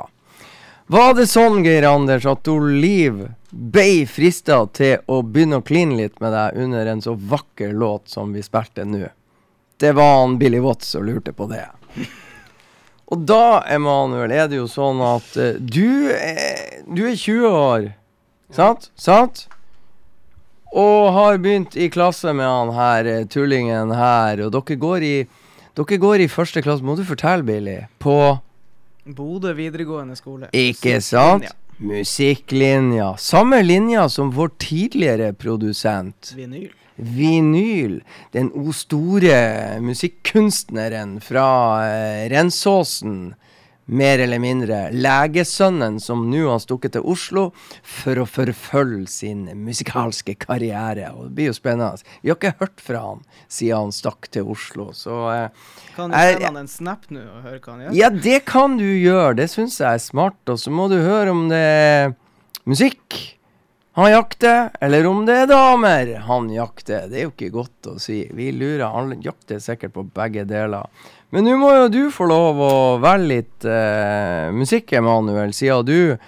Var 0.87 1.13
det 1.17 1.27
sånn, 1.27 1.65
Geir 1.65 1.89
Anders, 1.89 2.29
at 2.29 2.47
Liv 2.47 3.25
ble 3.51 3.89
frista 4.07 4.61
til 4.71 5.01
å 5.11 5.19
begynne 5.25 5.59
å 5.59 5.67
kline 5.67 5.99
litt 5.99 6.21
med 6.23 6.31
deg 6.31 6.63
under 6.63 6.93
en 6.93 7.03
så 7.03 7.17
vakker 7.17 7.75
låt 7.75 8.07
som 8.13 8.31
vi 8.31 8.45
spilte 8.45 8.87
nå? 8.87 9.09
Det 9.77 9.91
var 9.97 10.21
han 10.21 10.37
Billy 10.37 10.59
Watts 10.59 10.87
som 10.95 11.05
lurte 11.05 11.33
på 11.33 11.47
det. 11.51 11.65
Og 13.07 13.21
da, 13.23 13.63
Emanuel, 13.71 14.33
er 14.35 14.49
det 14.51 14.57
jo 14.59 14.65
sånn 14.67 14.99
at 15.05 15.29
uh, 15.39 15.53
du, 15.59 16.09
er, 16.11 16.81
du 16.89 17.05
er 17.07 17.15
20 17.15 17.45
år, 17.47 17.85
sant? 18.51 18.89
Sant? 18.99 19.45
Og 20.75 21.13
har 21.15 21.37
begynt 21.39 21.77
i 21.79 21.87
klasse 21.93 22.33
med 22.35 22.43
han 22.43 22.73
her 22.75 23.07
eh, 23.07 23.21
tullingen 23.31 23.93
her, 23.95 24.41
og 24.43 24.51
dere 24.51 24.75
går 24.81 25.05
i 25.07 25.13
dere 25.77 25.99
går 26.01 26.25
i 26.25 26.27
første 26.27 26.61
klasse, 26.65 26.83
må 26.83 26.97
du 26.97 27.05
fortelle, 27.07 27.45
Billy, 27.47 27.77
på 28.03 28.17
Bodø 29.15 29.53
videregående 29.55 30.17
skole. 30.19 30.49
Ikke 30.51 30.97
sant? 31.05 31.47
Musikklinja. 31.47 31.63
Musikklinja. 31.77 33.07
Samme 33.21 33.61
linja 33.63 34.09
som 34.09 34.33
vår 34.33 34.51
tidligere 34.59 35.31
produsent. 35.37 36.33
Vinyl. 36.35 36.73
Vinyl. 36.97 38.01
Den 38.31 38.51
o 38.53 38.73
store 38.73 39.79
musikkunstneren 39.81 41.19
fra 41.21 41.49
eh, 41.87 42.29
Rensåsen. 42.29 43.35
Mer 43.89 44.19
eller 44.19 44.39
mindre. 44.43 44.89
Legesønnen 44.91 46.01
som 46.03 46.25
nå 46.27 46.41
har 46.49 46.59
stukket 46.59 46.97
til 46.97 47.05
Oslo 47.07 47.45
for 47.87 48.19
å 48.19 48.25
forfølge 48.27 49.07
sin 49.07 49.45
musikalske 49.63 50.35
karriere. 50.41 51.13
Og 51.15 51.29
det 51.29 51.37
blir 51.37 51.47
jo 51.53 51.55
spennende. 51.55 52.03
Vi 52.19 52.33
har 52.33 52.35
ikke 52.35 52.57
hørt 52.59 52.83
fra 52.83 53.05
han 53.05 53.23
siden 53.47 53.87
han 53.87 53.95
stakk 53.95 54.27
til 54.33 54.51
Oslo, 54.51 54.89
så 54.91 55.21
eh, 55.31 55.71
Kan 55.95 56.11
du 56.11 56.17
sende 56.19 56.49
han 56.49 56.59
en 56.65 56.67
snap 56.67 57.07
nå 57.13 57.23
og 57.23 57.47
høre 57.47 57.61
hva 57.61 57.77
han 57.77 57.85
gjør? 57.85 57.95
Ja, 58.01 58.11
det 58.11 58.41
kan 58.49 58.75
du 58.81 58.89
gjøre. 58.89 59.37
Det 59.39 59.47
syns 59.53 59.79
jeg 59.79 59.87
er 59.87 60.03
smart. 60.03 60.41
Og 60.51 60.59
så 60.59 60.73
må 60.73 60.89
du 60.91 60.99
høre 60.99 61.31
om 61.31 61.47
det 61.53 61.63
er 61.63 62.15
musikk 62.67 63.36
han 63.97 64.11
jakter, 64.11 64.69
eller 64.81 65.07
om 65.09 65.23
det 65.25 65.35
er 65.41 65.47
damer 65.49 66.11
han 66.27 66.51
jakter. 66.53 67.07
Det 67.09 67.17
er 67.17 67.23
jo 67.23 67.31
ikke 67.31 67.47
godt 67.49 67.87
å 67.89 67.93
si. 67.97 68.19
Vi 68.29 68.51
lurer. 68.53 68.91
Han 68.93 69.15
jakter 69.25 69.57
sikkert 69.57 69.95
på 69.95 70.03
begge 70.13 70.43
deler. 70.45 70.85
Men 71.33 71.47
nå 71.47 71.55
må 71.57 71.71
jo 71.73 71.87
du 71.89 72.03
få 72.13 72.27
lov 72.29 72.59
å 72.61 72.75
velge 73.01 73.29
litt 73.31 73.65
eh, 73.65 74.51
musikk, 74.53 74.93
Emanuel, 74.99 75.49
siden 75.49 75.87
du 75.87 76.27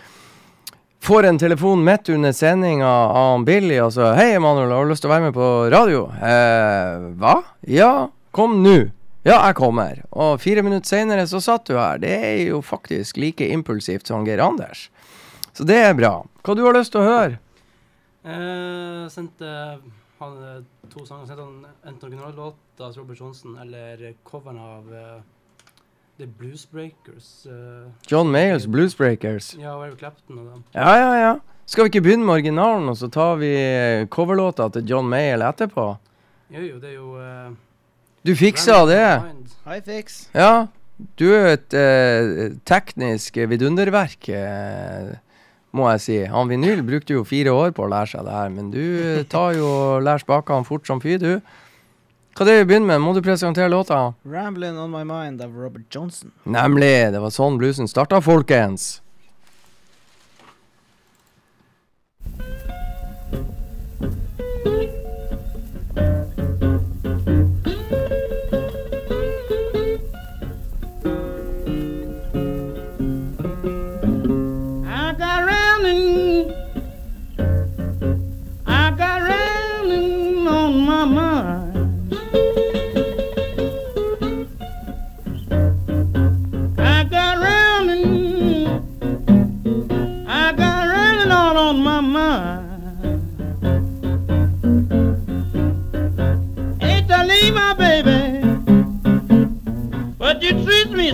får 1.06 1.28
en 1.30 1.38
telefon 1.38 1.84
midt 1.86 2.10
under 2.10 2.34
sendinga 2.34 2.90
av 2.90 3.46
Billy 3.46 3.78
og 3.84 3.94
så 3.94 4.16
'Hei, 4.16 4.32
Emanuel, 4.40 4.74
har 4.74 4.90
du 4.90 4.90
lyst 4.90 5.06
til 5.06 5.12
å 5.12 5.14
være 5.14 5.28
med 5.28 5.38
på 5.38 5.50
radio?' 5.70 6.08
Eh, 6.26 7.06
hva? 7.22 7.36
Ja, 7.70 8.10
kom 8.32 8.64
nå. 8.64 8.90
Ja, 9.22 9.46
jeg 9.46 9.60
kommer. 9.62 10.02
Og 10.10 10.42
fire 10.42 10.64
minutter 10.66 10.90
seinere 10.90 11.28
så 11.30 11.38
satt 11.38 11.70
du 11.70 11.78
her. 11.78 12.02
Det 12.02 12.18
er 12.18 12.48
jo 12.48 12.64
faktisk 12.66 13.22
like 13.22 13.46
impulsivt 13.46 14.10
som 14.10 14.26
Geir 14.26 14.42
Anders. 14.42 14.90
Så 15.54 15.70
det 15.70 15.78
er 15.78 15.94
bra. 15.94 16.26
Hva 16.42 16.58
du 16.58 16.66
har 16.66 16.74
lyst 16.74 16.98
til 16.98 17.06
å 17.06 17.12
høre? 17.12 17.38
Eh, 18.30 19.10
sendte 19.10 19.50
han 20.20 20.40
eh, 20.44 20.62
to 20.94 21.06
sanger. 21.06 21.26
Sendte 21.30 21.44
han 21.44 21.66
enten 21.88 22.10
originallåt 22.10 22.84
av 22.84 22.96
Robert 22.98 23.20
Johnson 23.20 23.58
eller 23.62 24.14
coveren 24.24 24.60
av 24.60 24.90
uh, 24.94 25.22
The 26.20 26.28
Blues 26.28 26.66
Breakers. 26.72 27.46
eh, 27.46 27.88
John 28.08 28.32
Mayles 28.32 28.68
Bluesbreakers. 28.68 29.54
Ja, 29.60 29.76
og 29.78 29.88
Eric 29.88 30.00
Clapton 30.04 30.40
og 30.42 30.52
dem. 30.54 30.64
Ja, 30.76 30.96
ja, 31.00 31.14
ja. 31.20 31.34
Skal 31.70 31.86
vi 31.86 31.94
ikke 31.94 32.02
begynne 32.08 32.26
med 32.26 32.34
originalen, 32.40 32.90
og 32.90 32.98
så 32.98 33.08
tar 33.14 33.36
vi 33.38 33.52
coverlåta 34.10 34.70
til 34.74 34.88
John 34.90 35.06
Mayall 35.10 35.44
etterpå? 35.46 35.86
Jo, 36.50 36.64
jo, 36.66 36.80
det 36.82 36.90
er 36.90 36.96
jo 36.96 37.12
uh, 37.14 37.52
Du 38.26 38.34
fiksa 38.36 38.80
det? 38.90 39.04
High 39.68 39.84
fix. 39.86 40.24
Ja. 40.34 40.66
Du 41.20 41.28
er 41.32 41.54
et 41.54 41.76
uh, 41.78 42.58
teknisk 42.68 43.38
vidunderverk, 43.48 44.28
eh, 44.34 45.14
må 45.76 45.90
jeg 45.94 46.02
si. 46.04 46.20
Han 46.32 46.50
Vinyl 46.50 46.82
brukte 46.86 47.16
jo 47.18 47.26
fire 47.28 47.54
år 47.54 47.74
på 47.78 47.86
å 47.86 47.90
lære 47.92 48.14
seg 48.14 48.26
det 48.26 48.36
her, 48.36 48.54
men 48.54 48.70
du 48.74 49.26
tar 49.30 49.58
jo 49.58 49.68
og 49.70 50.06
lærer 50.06 50.24
spakene 50.24 50.68
fort 50.68 50.88
som 50.90 51.02
fy, 51.04 51.18
du. 51.22 51.40
Hva 52.38 52.46
er 52.46 52.50
det 52.50 52.58
vi 52.62 52.68
begynner 52.70 52.94
med? 52.94 53.04
Må 53.04 53.14
du 53.14 53.22
presentere 53.26 53.68
låta? 53.68 54.14
'Ramblin' 54.24 54.78
On 54.80 54.92
My 54.92 55.04
Mind' 55.04 55.44
av 55.44 55.52
Robert 55.52 55.90
Johnson. 55.92 56.32
Nemlig. 56.46 57.12
Det 57.12 57.20
var 57.20 57.34
sånn 57.36 57.58
bluesen 57.60 57.90
starta, 57.90 58.22
folkens. 58.24 59.02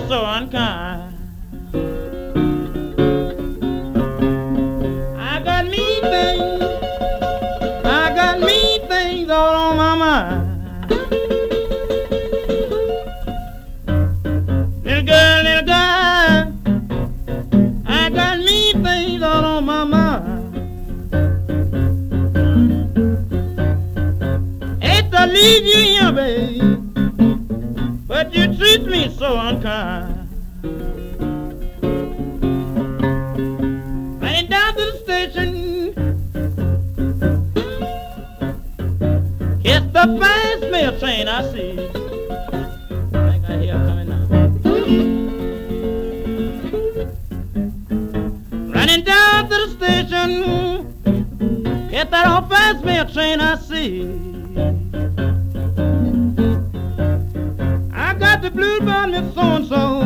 So 0.07 0.23
unkind. 0.23 1.13
I 5.17 5.41
got 5.43 5.65
mean 5.65 6.01
things. 6.01 6.61
I 7.83 8.13
got 8.15 8.39
mean 8.39 8.87
things 8.87 9.29
all 9.31 9.55
on 9.55 9.77
my 9.77 9.95
mind. 9.95 10.45
Little 14.83 15.03
girl, 15.03 15.43
little 15.43 15.65
girl. 15.65 16.53
I 17.87 18.09
got 18.11 18.37
mean 18.39 18.83
things 18.83 19.23
all 19.23 19.45
on 19.45 19.65
my 19.65 19.83
mind. 19.85 20.53
Hate 24.83 25.09
to 25.11 25.25
leave 25.25 25.65
you 25.65 25.81
here, 25.93 26.11
babe. 26.11 26.61
But 28.07 28.33
you 28.35 28.55
treat 28.55 28.85
me 28.85 29.09
so 29.17 29.37
unkind. 29.37 29.94
Mail 41.25 41.35
I 41.35 41.51
see. 41.51 41.71
I 43.13 43.31
think 43.31 43.49
I 43.49 43.57
hear 43.57 43.73
coming 43.73 44.09
now. 44.09 44.25
Running 48.73 49.03
down 49.03 49.49
to 49.49 49.55
the 49.55 49.69
station. 49.77 50.29
Get 51.89 52.11
that 52.11 52.27
old 52.27 52.49
fast 52.49 52.83
mail 52.85 53.05
train 53.05 53.39
I 53.39 53.55
see. 53.57 54.03
I 57.93 58.13
got 58.13 58.41
the 58.41 58.51
blues 58.51 58.81
about 58.81 59.09
me 59.09 59.31
so 59.33 59.41
and 59.41 59.67
so, 59.67 60.01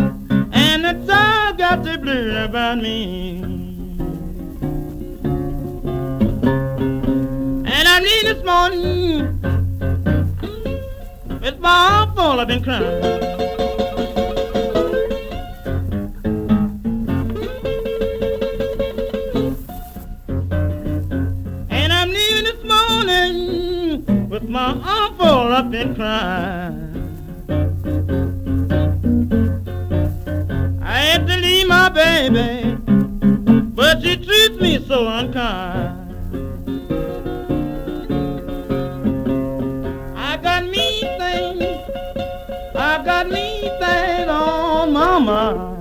and 0.52 0.86
the 0.86 0.94
dog 1.06 1.58
got 1.58 1.84
the 1.84 1.98
blues 1.98 2.36
about 2.46 2.78
me. 2.78 3.42
And 7.66 7.88
I 7.88 8.00
need 8.00 8.26
this 8.26 8.44
morning, 8.44 9.29
heart 11.68 12.16
full, 12.16 12.40
I've 12.40 12.48
been 12.48 12.64
crying. 12.64 13.04
And 21.70 21.94
I'm 21.94 22.10
leaving 22.10 22.46
this 22.46 22.64
morning 22.64 24.30
with 24.30 24.44
my 24.50 24.74
arm 24.74 25.10
up 25.60 25.74
in 25.74 25.94
crying. 25.94 26.78
I 30.82 31.00
had 31.00 31.28
to 31.28 31.36
leave 31.36 31.68
my 31.68 31.90
baby, 31.90 32.78
but 33.76 34.02
she 34.02 34.16
treats 34.16 34.62
me 34.62 34.80
so 34.88 35.06
unkind. 35.06 35.89
On 45.30 45.79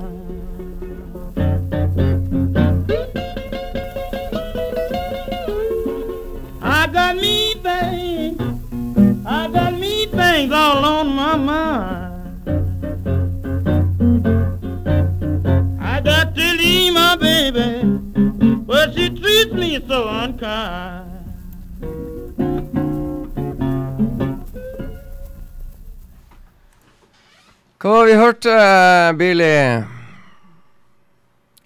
vi 28.09 28.15
hørt, 28.17 28.47
uh, 28.47 29.13
Billy? 29.19 29.83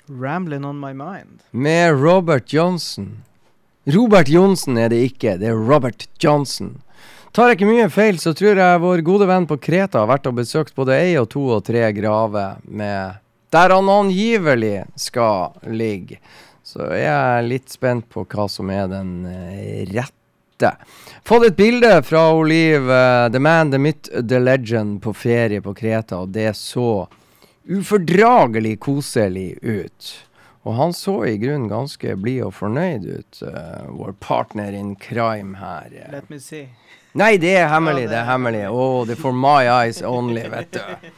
Ramblin' 0.06 0.64
on 0.64 0.80
my 0.80 0.92
mind. 0.92 1.42
Med 1.50 2.02
Robert 2.02 2.52
Johnson. 2.52 3.22
Robert 3.84 4.28
Johnsen 4.28 4.78
er 4.78 4.88
det 4.90 4.98
ikke, 5.06 5.36
det 5.38 5.52
er 5.52 5.60
Robert 5.70 6.08
Johnson. 6.18 6.80
Tar 7.32 7.48
jeg 7.48 7.60
ikke 7.60 7.68
mye 7.70 7.88
feil, 7.90 8.18
så 8.18 8.34
tror 8.36 8.58
jeg 8.58 8.80
vår 8.82 9.02
gode 9.06 9.28
venn 9.30 9.46
på 9.48 9.56
Kreta 9.62 10.02
har 10.02 10.10
vært 10.10 10.26
og 10.28 10.40
besøkt 10.40 10.74
både 10.74 10.98
ei 10.98 11.14
og 11.20 11.30
to 11.32 11.44
og 11.56 11.62
tre 11.66 11.84
graver 11.94 12.58
med 12.66 13.20
der 13.52 13.76
han 13.76 13.92
angivelig 13.92 14.82
skal 14.98 15.54
ligge. 15.68 16.18
Så 16.66 16.90
jeg 16.96 17.12
er 17.12 17.46
litt 17.46 17.70
spent 17.70 18.08
på 18.10 18.26
hva 18.26 18.48
som 18.50 18.70
er 18.72 18.90
den 18.90 19.14
eh, 19.30 19.86
rette. 19.92 20.21
Fått 21.24 21.46
et 21.46 21.56
bilde 21.56 22.02
fra 22.02 22.26
Oliv, 22.34 22.90
uh, 22.90 23.28
the 23.32 23.38
man, 23.38 23.70
the 23.70 23.78
myth, 23.78 24.10
the 24.28 24.38
legend, 24.38 25.02
på 25.02 25.14
ferie 25.14 25.62
på 25.62 25.74
Kreta, 25.74 26.22
og 26.24 26.34
det 26.34 26.52
så 26.58 27.06
ufordragelig 27.68 28.76
koselig 28.80 29.58
ut. 29.62 30.12
Og 30.62 30.74
han 30.78 30.92
så 30.94 31.16
i 31.26 31.38
grunnen 31.42 31.70
ganske 31.70 32.14
blid 32.22 32.44
og 32.46 32.54
fornøyd 32.54 33.06
ut, 33.06 33.42
uh, 33.42 33.88
vår 33.90 34.14
partner 34.22 34.74
in 34.74 34.94
crime 34.96 35.58
her. 35.58 35.90
Uh. 35.90 36.12
Let 36.12 36.30
me 36.30 36.38
see. 36.40 36.68
Nei, 37.18 37.34
det 37.36 37.50
er 37.60 37.66
hemmelig, 37.68 38.06
det 38.08 38.16
er 38.16 38.24
hemmelig. 38.24 38.62
Oh, 38.72 39.02
det 39.04 39.18
er 39.18 39.20
for 39.20 39.36
my 39.36 39.66
eyes 39.68 40.00
only, 40.06 40.46
vet 40.48 40.72
du. 40.72 41.08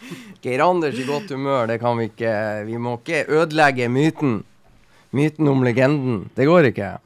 Geir 0.42 0.64
Anders 0.64 0.98
i 0.98 1.04
godt 1.06 1.30
humør, 1.30 1.68
det 1.70 1.78
kan 1.82 2.00
vi 2.00 2.08
ikke 2.10 2.32
Vi 2.66 2.80
må 2.82 2.96
ikke 2.98 3.20
ødelegge 3.30 3.86
myten. 3.88 4.40
Myten 5.14 5.48
om 5.48 5.62
legenden. 5.62 6.24
Det 6.34 6.48
går 6.50 6.72
ikke. 6.72 6.96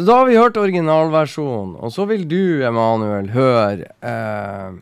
Så 0.00 0.04
da 0.06 0.14
har 0.16 0.26
vi 0.26 0.36
hørt 0.36 0.56
originalversjonen, 0.56 1.74
og 1.76 1.90
så 1.92 2.06
vil 2.08 2.22
du, 2.24 2.62
Emanuel, 2.64 3.26
høre 3.34 3.90
eh, 4.00 4.78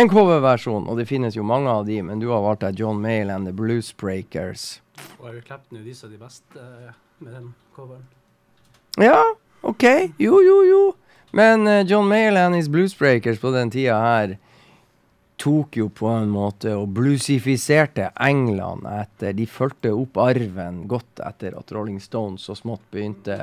en 0.00 0.08
coverversjon. 0.08 0.86
Og 0.88 0.96
det 0.96 1.04
finnes 1.10 1.36
jo 1.36 1.44
mange 1.44 1.68
av 1.68 1.84
de, 1.84 1.98
men 2.00 2.22
du 2.22 2.30
har 2.30 2.40
valgt 2.40 2.62
deg 2.64 2.80
John 2.80 3.02
Mayle 3.02 3.34
and 3.34 3.44
The 3.44 3.52
Blues 3.52 3.90
Breakers. 4.00 4.80
Og 5.18 5.26
jeg 5.28 5.34
har 5.34 5.44
klippet 5.50 5.76
nå 5.76 5.82
disse 5.84 6.08
de 6.08 6.16
beste 6.16 6.56
eh, 6.56 6.94
med 7.20 7.36
den 7.36 7.50
coveren. 7.76 8.06
Ja, 8.96 9.20
OK. 9.60 9.84
Jo, 10.16 10.40
jo, 10.40 10.56
jo. 10.70 10.80
Men 11.36 11.68
eh, 11.68 11.84
John 11.84 12.08
Mayle 12.08 12.40
and 12.40 12.56
his 12.56 12.72
Bluesbreakers 12.72 13.44
på 13.44 13.52
den 13.52 13.76
tida 13.76 14.00
her 14.00 14.38
tok 15.36 15.76
jo 15.76 15.90
på 15.92 16.08
en 16.16 16.32
måte 16.32 16.72
og 16.78 16.96
bluesifiserte 16.96 18.08
England 18.24 18.88
etter 18.88 19.36
De 19.36 19.44
fulgte 19.44 19.92
opp 19.92 20.16
arven 20.22 20.86
godt 20.88 21.20
etter 21.28 21.60
at 21.60 21.72
Rolling 21.76 22.00
Stones 22.00 22.48
så 22.48 22.56
smått 22.56 22.84
begynte 22.94 23.36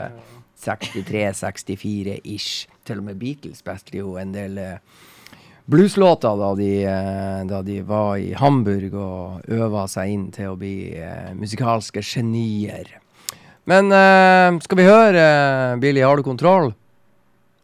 63-64-ish. 0.64 2.68
Til 2.88 3.02
og 3.02 3.08
med 3.08 3.20
Beatles 3.22 3.62
spilte 3.62 4.00
jo 4.00 4.16
en 4.20 4.32
del 4.34 4.58
eh, 4.62 4.80
blueslåter 5.70 6.38
da 6.40 6.50
de, 6.58 6.72
eh, 6.90 7.42
da 7.50 7.62
de 7.66 7.78
var 7.88 8.18
i 8.18 8.34
Hamburg 8.38 8.96
og 8.98 9.54
øva 9.54 9.86
seg 9.92 10.06
inn 10.16 10.28
til 10.36 10.48
å 10.52 10.60
bli 10.60 10.76
eh, 10.98 11.32
musikalske 11.38 12.02
genier. 12.06 12.88
Men 13.70 13.94
skal 14.66 14.78
vi 14.80 14.86
høre, 14.88 15.24
Billy, 15.78 16.02
har 16.02 16.18
du 16.18 16.24
kontroll? 16.26 16.72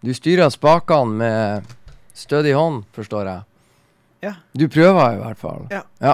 Du 0.06 0.12
styrer 0.14 0.52
spakene 0.54 1.18
med 1.18 1.72
stødig 2.14 2.54
hånd, 2.54 2.84
forstår 2.94 3.26
jeg. 3.32 3.42
Ja. 4.28 4.34
Du 4.54 4.68
prøver 4.70 5.16
i 5.16 5.22
hvert 5.24 5.40
fall. 5.42 5.66
Ja. 5.74 5.82
ja. 6.04 6.14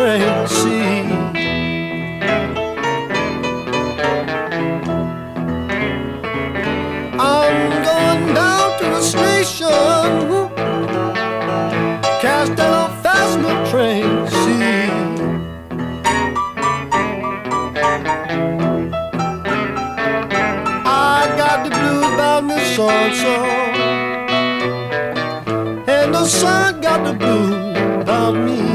Fast 0.00 0.16
new 0.16 0.46
train 0.46 0.48
see 0.48 1.20
I'm 7.22 7.70
going 7.84 8.34
down 8.34 8.78
to 8.78 8.84
the 8.84 9.02
station. 9.02 9.68
Catch 12.22 12.48
that 12.56 12.72
old 12.80 12.94
fast 13.02 13.34
new 13.42 13.56
train. 13.70 14.26
See. 14.40 14.88
I 20.86 21.34
got 21.36 21.58
the 21.64 21.70
blues 21.70 22.04
about 22.14 22.42
me 22.44 22.58
so 22.74 22.88
and 22.88 23.14
so. 23.22 23.34
And 25.92 26.14
the 26.14 26.24
sun 26.24 26.80
got 26.80 27.04
the 27.04 27.12
blues 27.12 27.76
about 28.02 28.34
me. 28.34 28.69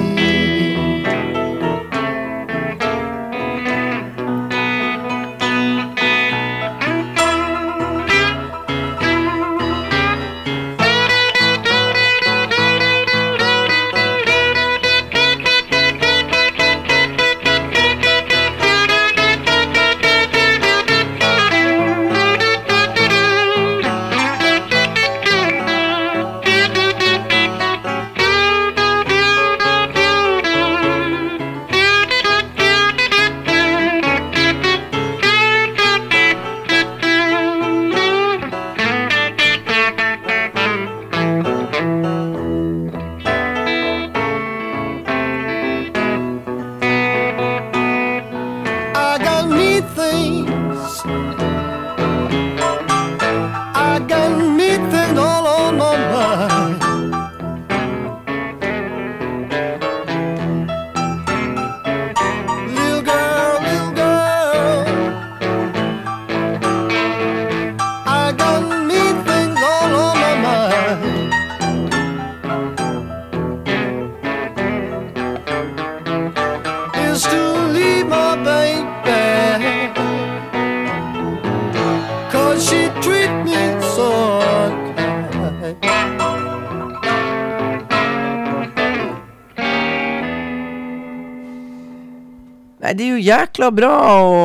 Jækla 93.65 93.73
bra 93.73 93.97
å, 94.21 94.41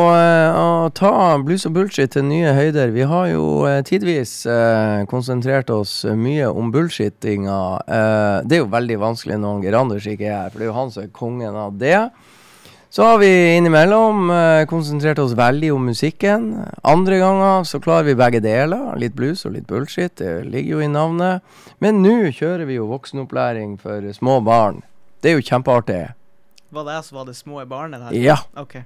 å 0.56 0.90
ta 0.96 1.36
blues 1.44 1.66
og 1.68 1.74
bullshit 1.74 2.12
til 2.14 2.24
nye 2.24 2.54
høyder. 2.56 2.88
Vi 2.94 3.04
har 3.04 3.26
jo 3.28 3.66
eh, 3.68 3.82
tidvis 3.84 4.46
eh, 4.48 5.04
konsentrert 5.10 5.68
oss 5.70 6.06
mye 6.06 6.46
om 6.48 6.70
bullshittinga. 6.72 7.56
Eh, 7.84 8.36
det 8.48 8.56
er 8.56 8.62
jo 8.62 8.70
veldig 8.72 8.96
vanskelig 9.00 9.36
når 9.36 9.64
Geir 9.64 9.76
Anders 9.76 10.06
ikke 10.08 10.24
er 10.24 10.36
her, 10.38 10.50
for 10.50 10.58
det 10.58 10.64
er 10.64 10.70
jo 10.70 10.76
han 10.78 10.92
som 10.94 11.02
er 11.04 11.10
kongen 11.12 11.58
av 11.58 11.76
det. 11.76 11.98
Så 12.90 13.04
har 13.04 13.18
vi 13.20 13.28
innimellom 13.58 14.30
eh, 14.32 14.62
konsentrert 14.70 15.20
oss 15.20 15.34
veldig 15.36 15.72
om 15.74 15.90
musikken. 15.90 16.46
Andre 16.80 17.18
ganger 17.20 17.66
så 17.68 17.80
klarer 17.82 18.08
vi 18.08 18.14
begge 18.16 18.40
deler. 18.44 18.94
Litt 18.96 19.18
blues 19.18 19.44
og 19.44 19.52
litt 19.58 19.68
bullshit. 19.68 20.14
Det 20.16 20.46
ligger 20.48 20.78
jo 20.78 20.86
i 20.86 20.88
navnet. 20.88 21.44
Men 21.84 22.00
nå 22.00 22.32
kjører 22.32 22.64
vi 22.70 22.78
jo 22.78 22.88
voksenopplæring 22.88 23.76
for 23.82 24.08
små 24.16 24.38
barn. 24.46 24.80
Det 25.20 25.34
er 25.34 25.36
jo 25.36 25.44
kjempeartig. 25.44 26.06
Var 26.70 26.88
det 26.88 26.96
jeg 26.96 27.06
som 27.10 27.20
var 27.20 27.28
det 27.28 27.36
små 27.36 27.60
barnet 27.68 28.08
her? 28.08 28.16
Ja. 28.16 28.38
OK. 28.56 28.78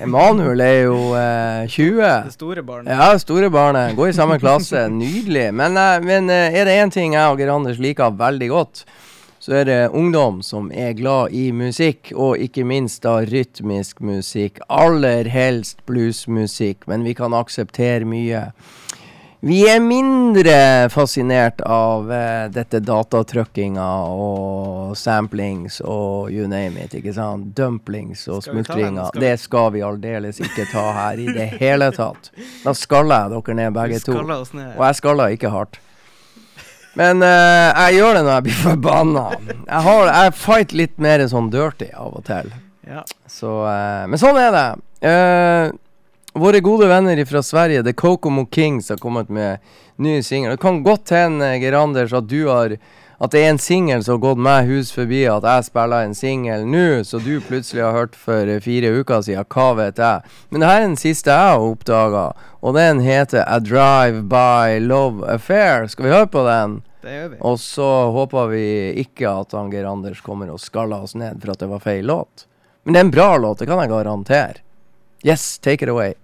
Emanuel 0.00 0.60
er 0.64 0.78
jo 0.86 1.00
eh, 1.18 1.66
20. 1.68 1.98
Det 2.24 2.32
store 2.32 2.62
barnet. 2.64 2.92
Ja, 2.92 3.18
store 3.20 3.50
barnet. 3.52 3.96
Går 3.96 4.08
i 4.08 4.14
samme 4.16 4.38
klasse. 4.40 4.86
Nydelig. 5.02 5.50
Men, 5.54 5.76
eh, 5.76 5.98
men 6.04 6.30
eh, 6.32 6.54
er 6.56 6.68
det 6.68 6.78
én 6.80 6.92
ting 6.92 7.16
jeg 7.16 7.32
og 7.32 7.40
Geir 7.40 7.52
Anders 7.52 7.80
liker 7.82 8.14
veldig 8.16 8.48
godt, 8.52 8.86
så 9.42 9.58
er 9.60 9.68
det 9.68 9.80
ungdom 9.94 10.40
som 10.42 10.70
er 10.72 10.96
glad 10.96 11.34
i 11.36 11.50
musikk, 11.54 12.10
og 12.16 12.40
ikke 12.40 12.64
minst 12.66 13.04
da 13.04 13.18
rytmisk 13.28 14.00
musikk. 14.00 14.62
Aller 14.72 15.28
helst 15.30 15.84
bluesmusikk, 15.86 16.88
men 16.88 17.04
vi 17.04 17.12
kan 17.18 17.36
akseptere 17.36 18.08
mye. 18.08 18.48
Vi 19.44 19.58
er 19.68 19.82
mindre 19.84 20.88
fascinert 20.90 21.60
av 21.60 22.08
uh, 22.08 22.46
dette 22.52 22.80
datatrykkinga 22.80 23.88
og 24.08 24.94
samplings 24.96 25.80
og 25.84 26.32
you 26.32 26.48
name 26.48 26.80
it, 26.86 26.96
ikke 26.96 27.12
sant? 27.16 27.50
Dumplings 27.56 28.24
og 28.32 28.44
smultringer. 28.46 29.12
Det 29.20 29.34
skal 29.42 29.72
vi 29.76 29.84
aldeles 29.84 30.40
ikke 30.40 30.68
ta 30.72 30.86
her 30.96 31.20
i 31.20 31.28
det 31.36 31.50
hele 31.60 31.90
tatt. 31.94 32.32
Da 32.64 32.72
skaller 32.76 33.26
jeg 33.26 33.34
dere 33.36 33.58
ned 33.60 33.76
begge 33.76 34.00
to. 34.06 34.16
ned. 34.22 34.72
Og 34.72 34.86
jeg 34.88 35.00
skaller 35.02 35.36
ikke 35.36 35.52
hardt. 35.52 35.80
Men 36.96 37.20
uh, 37.20 37.76
jeg 37.76 37.98
gjør 37.98 38.16
det 38.16 38.24
når 38.24 38.32
jeg 38.38 38.46
blir 38.48 38.60
forbanna. 38.62 39.26
Jeg, 39.52 39.82
har, 39.90 40.12
jeg 40.14 40.36
fight 40.40 40.72
litt 40.72 40.96
mer 40.96 41.26
sånn 41.28 41.52
dirty 41.52 41.92
av 41.92 42.16
og 42.16 42.24
til. 42.24 42.48
Ja. 42.88 43.04
Så, 43.28 43.58
uh, 43.68 44.06
men 44.08 44.20
sånn 44.22 44.40
er 44.40 44.54
det. 44.54 44.68
Eh, 45.04 45.70
våre 46.40 46.60
gode 46.60 46.88
venner 46.90 47.24
fra 47.24 47.42
Sverige, 47.42 47.82
The 47.82 47.92
Kokomo 47.92 48.46
Kings, 48.46 48.88
har 48.88 48.96
kommet 48.96 49.28
med 49.28 49.58
ny 49.96 50.22
singel. 50.22 50.50
Det 50.50 50.62
kan 50.62 50.82
godt 50.82 51.10
hende, 51.10 51.58
Geir 51.58 51.76
Anders, 51.78 52.12
at 52.12 52.28
du 52.28 52.46
har 52.48 52.76
at 53.16 53.32
det 53.32 53.40
er 53.40 53.54
en 53.54 53.60
singel 53.60 54.02
som 54.04 54.18
har 54.18 54.24
gått 54.26 54.40
meg 54.44 54.66
hus 54.68 54.90
forbi, 54.92 55.22
at 55.30 55.44
jeg 55.48 55.66
spiller 55.70 56.04
en 56.04 56.16
singel 56.16 56.66
nå, 56.68 57.00
så 57.08 57.20
du 57.24 57.38
plutselig 57.40 57.84
har 57.84 57.96
hørt 57.96 58.18
for 58.18 58.50
fire 58.64 58.90
uker 58.92 59.22
siden. 59.24 59.46
Hva 59.48 59.70
vet 59.78 60.00
jeg. 60.02 60.34
Men 60.50 60.60
det 60.60 60.68
her 60.68 60.80
er 60.82 60.84
den 60.84 60.98
siste 61.00 61.32
jeg 61.32 61.54
har 61.54 61.64
oppdaga, 61.64 62.26
og 62.60 62.76
den 62.76 63.00
heter 63.06 63.46
A 63.46 63.56
Drive 63.64 64.26
By 64.28 64.82
Love 64.84 65.24
Affair. 65.32 65.88
Skal 65.88 66.08
vi 66.08 66.12
høre 66.12 66.28
på 66.28 66.44
den? 66.44 66.82
Det 67.06 67.16
gjør 67.16 67.32
vi. 67.32 67.40
Og 67.48 67.56
så 67.62 67.88
håper 68.12 68.52
vi 68.52 68.66
ikke 69.06 69.32
at 69.32 69.56
han 69.56 69.72
Geir 69.72 69.88
Anders 69.88 70.20
kommer 70.20 70.52
og 70.52 70.60
skaller 70.60 71.08
oss 71.08 71.16
ned 71.16 71.40
for 71.40 71.54
at 71.54 71.64
det 71.64 71.70
var 71.72 71.84
feil 71.84 72.04
låt. 72.12 72.44
Men 72.84 72.94
det 72.94 73.00
er 73.00 73.08
en 73.08 73.16
bra 73.16 73.30
låt, 73.40 73.62
det 73.62 73.70
kan 73.70 73.80
jeg 73.80 73.94
garantere. 73.94 74.60
Yes, 75.24 75.56
take 75.58 75.82
it 75.82 75.88
away. 75.88 76.14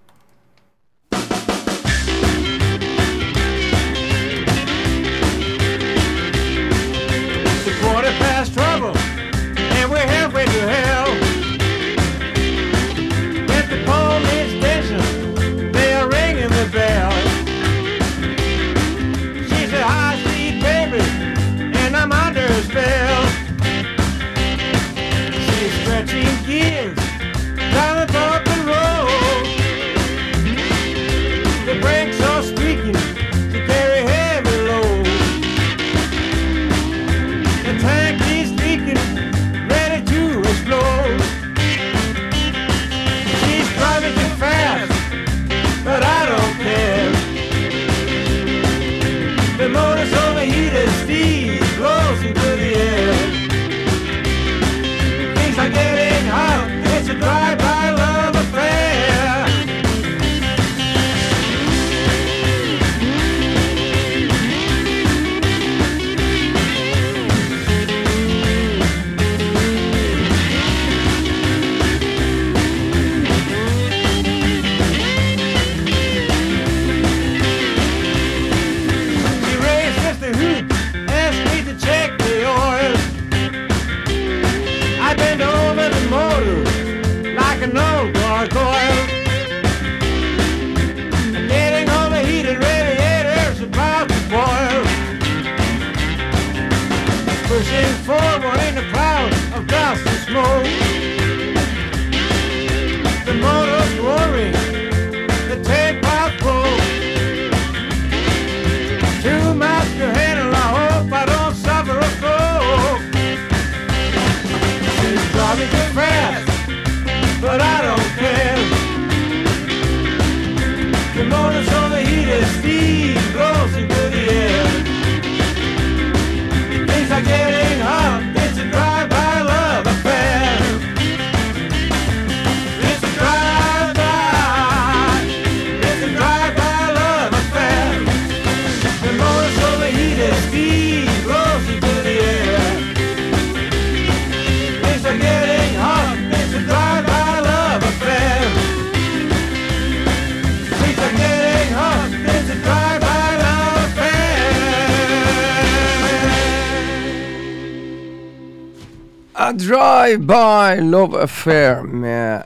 Drive-By 159.53 160.80
Love 160.80 161.22
Affair 161.22 161.82
med 161.82 162.42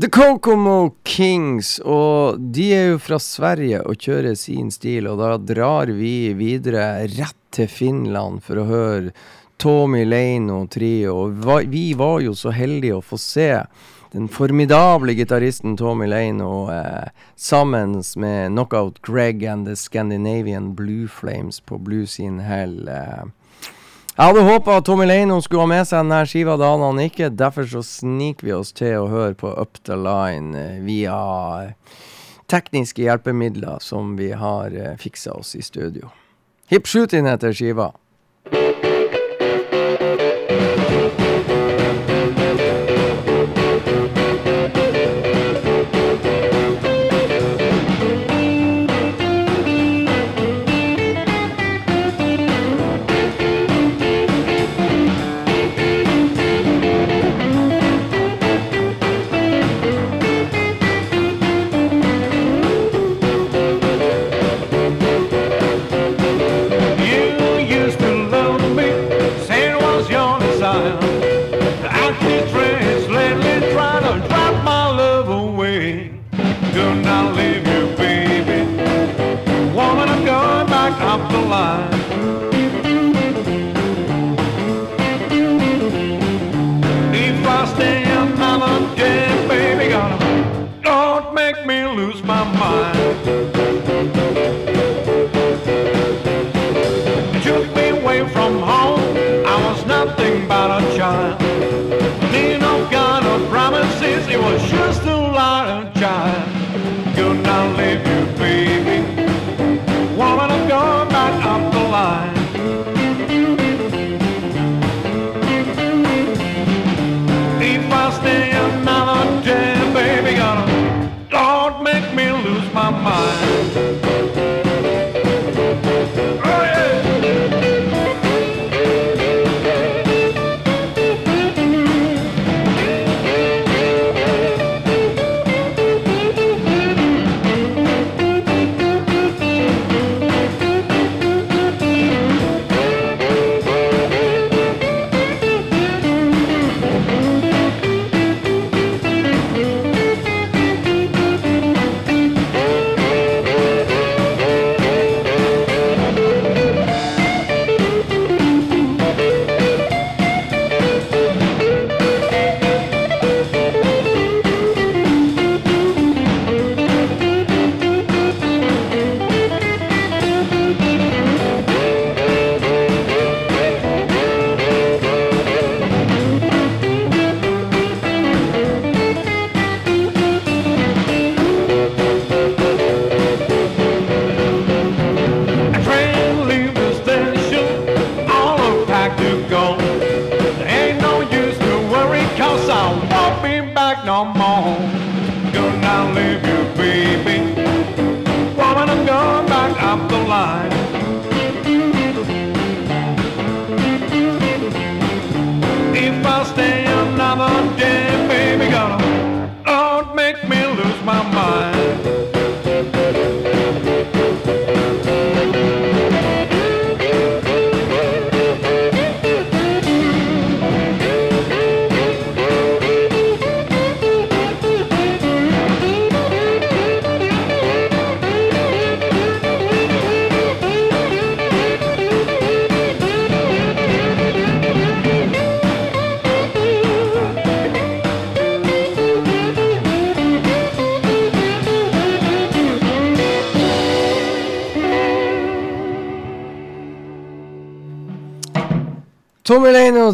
The 0.00 0.08
Kokomo 0.10 0.94
Kings. 1.02 1.78
Og 1.78 2.40
de 2.40 2.68
er 2.74 2.88
jo 2.92 2.98
fra 2.98 3.20
Sverige 3.22 3.82
og 3.86 4.00
kjører 4.02 4.34
sin 4.38 4.72
stil, 4.74 5.06
og 5.10 5.22
da 5.22 5.36
drar 5.38 5.92
vi 5.94 6.32
videre 6.34 7.06
rett 7.14 7.38
til 7.54 7.70
Finland 7.70 8.42
for 8.42 8.58
å 8.58 8.68
høre 8.68 9.12
Tommy 9.62 10.02
Leino 10.04 10.64
Trio. 10.66 11.28
Vi 11.70 11.86
var 11.94 12.24
jo 12.24 12.34
så 12.34 12.50
heldige 12.54 12.98
å 12.98 13.04
få 13.04 13.20
se 13.22 13.50
den 14.14 14.26
formidable 14.28 15.14
gitaristen 15.14 15.76
Tommy 15.78 16.06
Leino 16.10 16.70
eh, 16.70 17.08
sammen 17.36 18.00
med 18.16 18.50
Knockout 18.52 19.02
Greg 19.02 19.44
and 19.44 19.66
The 19.66 19.76
Scandinavian 19.76 20.74
Blue 20.74 21.08
Flames 21.08 21.60
på 21.60 21.78
Blues 21.78 22.20
in 22.20 22.38
Hell. 22.38 22.88
Eh. 22.88 23.24
Jeg 24.14 24.30
hadde 24.30 24.42
håpa 24.46 24.76
Tommy 24.86 25.08
Leino 25.08 25.40
skulle 25.42 25.64
ha 25.64 25.70
med 25.72 25.88
seg 25.88 26.04
denne 26.04 26.20
skiva, 26.30 26.54
da 26.54 26.68
hadde 26.70 26.86
han 26.86 27.00
ikke. 27.02 27.32
Derfor 27.34 27.66
så 27.66 27.80
sniker 27.82 28.46
vi 28.46 28.52
oss 28.54 28.70
til 28.70 29.00
å 29.00 29.08
høre 29.10 29.34
på 29.34 29.50
Up 29.50 29.80
the 29.88 29.96
Line 29.98 30.54
eh, 30.54 30.76
via 30.86 31.16
eh, 31.64 31.96
tekniske 32.46 33.02
hjelpemidler 33.02 33.82
som 33.82 34.12
vi 34.14 34.30
har 34.38 34.70
eh, 34.70 34.94
fiksa 35.02 35.34
oss 35.34 35.56
i 35.58 35.64
studio. 35.66 36.12
Hip 36.70 36.86
Shooting 36.86 37.26
heter 37.26 37.50
skiva. 37.58 37.88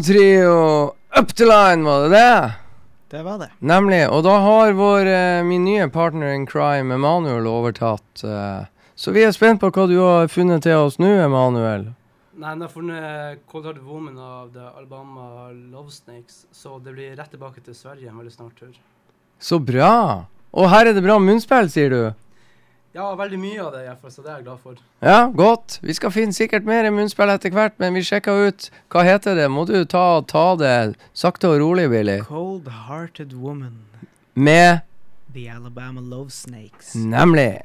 Trio, 0.01 0.93
Up 1.17 1.33
the 1.35 1.45
Line, 1.45 1.83
var 1.83 2.03
det 2.03 2.09
det? 2.17 2.53
Det 3.11 3.23
var 3.23 3.37
det. 3.41 3.49
Nemlig. 3.59 4.03
Og 4.09 4.23
da 4.23 4.37
har 4.39 4.73
vår, 4.73 5.05
eh, 5.05 5.43
min 5.43 5.63
nye 5.65 5.87
partner 5.91 6.33
in 6.33 6.45
crime, 6.47 6.93
Emanuel, 6.95 7.47
overtatt. 7.47 8.23
eh, 8.23 8.65
så 8.95 9.11
vi 9.11 9.23
er 9.23 9.31
spent 9.31 9.59
på 9.59 9.71
hva 9.71 9.87
du 9.89 9.97
har 9.99 10.27
funnet 10.27 10.61
til 10.63 10.77
oss 10.77 10.97
nå, 10.99 11.09
Emanuel. 11.25 11.93
Nei, 12.37 12.49
den 12.53 12.61
har 12.61 12.69
funnet 12.69 13.39
Cold 13.51 13.65
Hard 13.65 13.79
Woman 13.83 14.17
av 14.17 14.53
The 14.53 14.69
Alabama 14.77 15.49
Love 15.51 15.91
Snakes, 15.91 16.45
så 16.53 16.79
det 16.81 16.93
blir 16.95 17.15
rett 17.17 17.29
tilbake 17.31 17.61
til 17.63 17.73
Sverige 17.75 18.07
en 18.09 18.17
veldig 18.17 18.31
snart 18.31 18.55
tur. 18.55 18.71
Så 19.39 19.59
bra. 19.59 20.25
Og 20.53 20.69
her 20.69 20.87
er 20.87 20.93
det 20.93 21.03
bra 21.03 21.19
munnspill, 21.19 21.69
sier 21.69 21.89
du? 21.89 22.13
Ja, 22.91 23.05
veldig 23.15 23.37
mye 23.39 23.59
av 23.63 23.69
det, 23.71 23.85
iallfall, 23.87 24.11
så 24.11 24.23
det 24.23 24.31
er 24.33 24.39
jeg 24.41 24.45
glad 24.49 24.59
for. 24.59 24.79
Ja, 24.99 25.19
godt. 25.31 25.77
Vi 25.79 25.93
skal 25.95 26.11
finne 26.11 26.35
sikkert 26.35 26.65
mer 26.67 26.89
munnspill 26.91 27.31
etter 27.31 27.53
hvert, 27.55 27.77
men 27.79 27.95
vi 27.95 28.03
sjekka 28.03 28.33
ut 28.49 28.67
Hva 28.91 29.05
heter 29.07 29.37
det? 29.39 29.45
Må 29.47 29.63
du 29.69 29.77
ta, 29.87 30.19
ta 30.27 30.43
det 30.59 30.73
sakte 31.15 31.53
og 31.53 31.61
rolig, 31.63 31.87
Billy? 31.93 32.17
Cold 32.27 32.67
Hearted 32.89 33.31
Woman. 33.31 33.79
Med 34.35 34.83
The 35.31 35.47
Alabama 35.55 36.03
Love 36.03 36.35
Snakes. 36.35 36.91
Nemlig. 36.95 37.61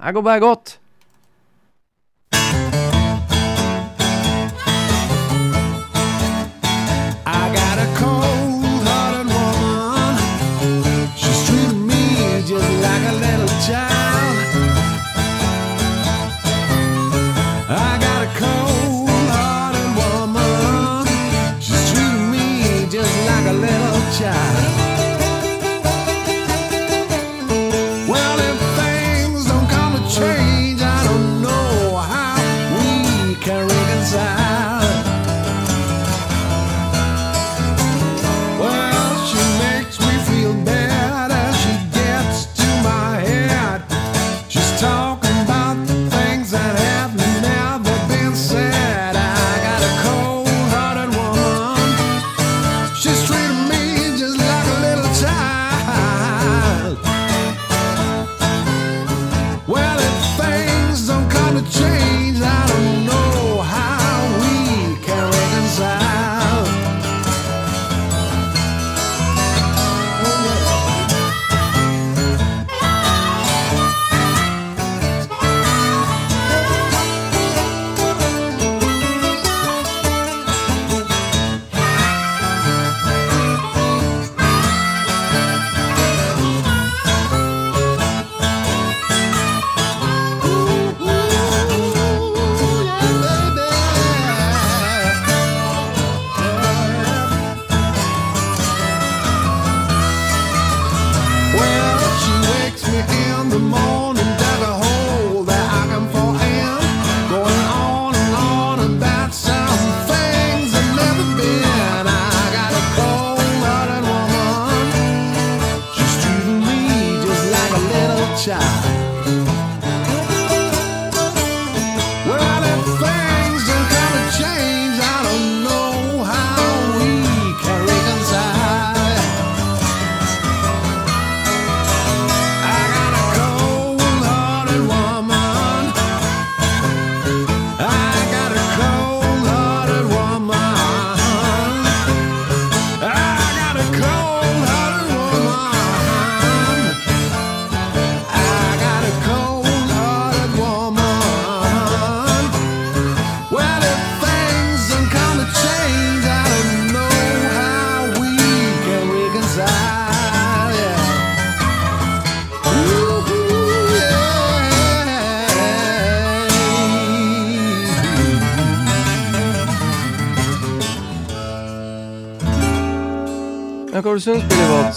Jeg 0.00 0.16
går 0.16 0.24
bare 0.24 0.40
godt. 0.40 0.78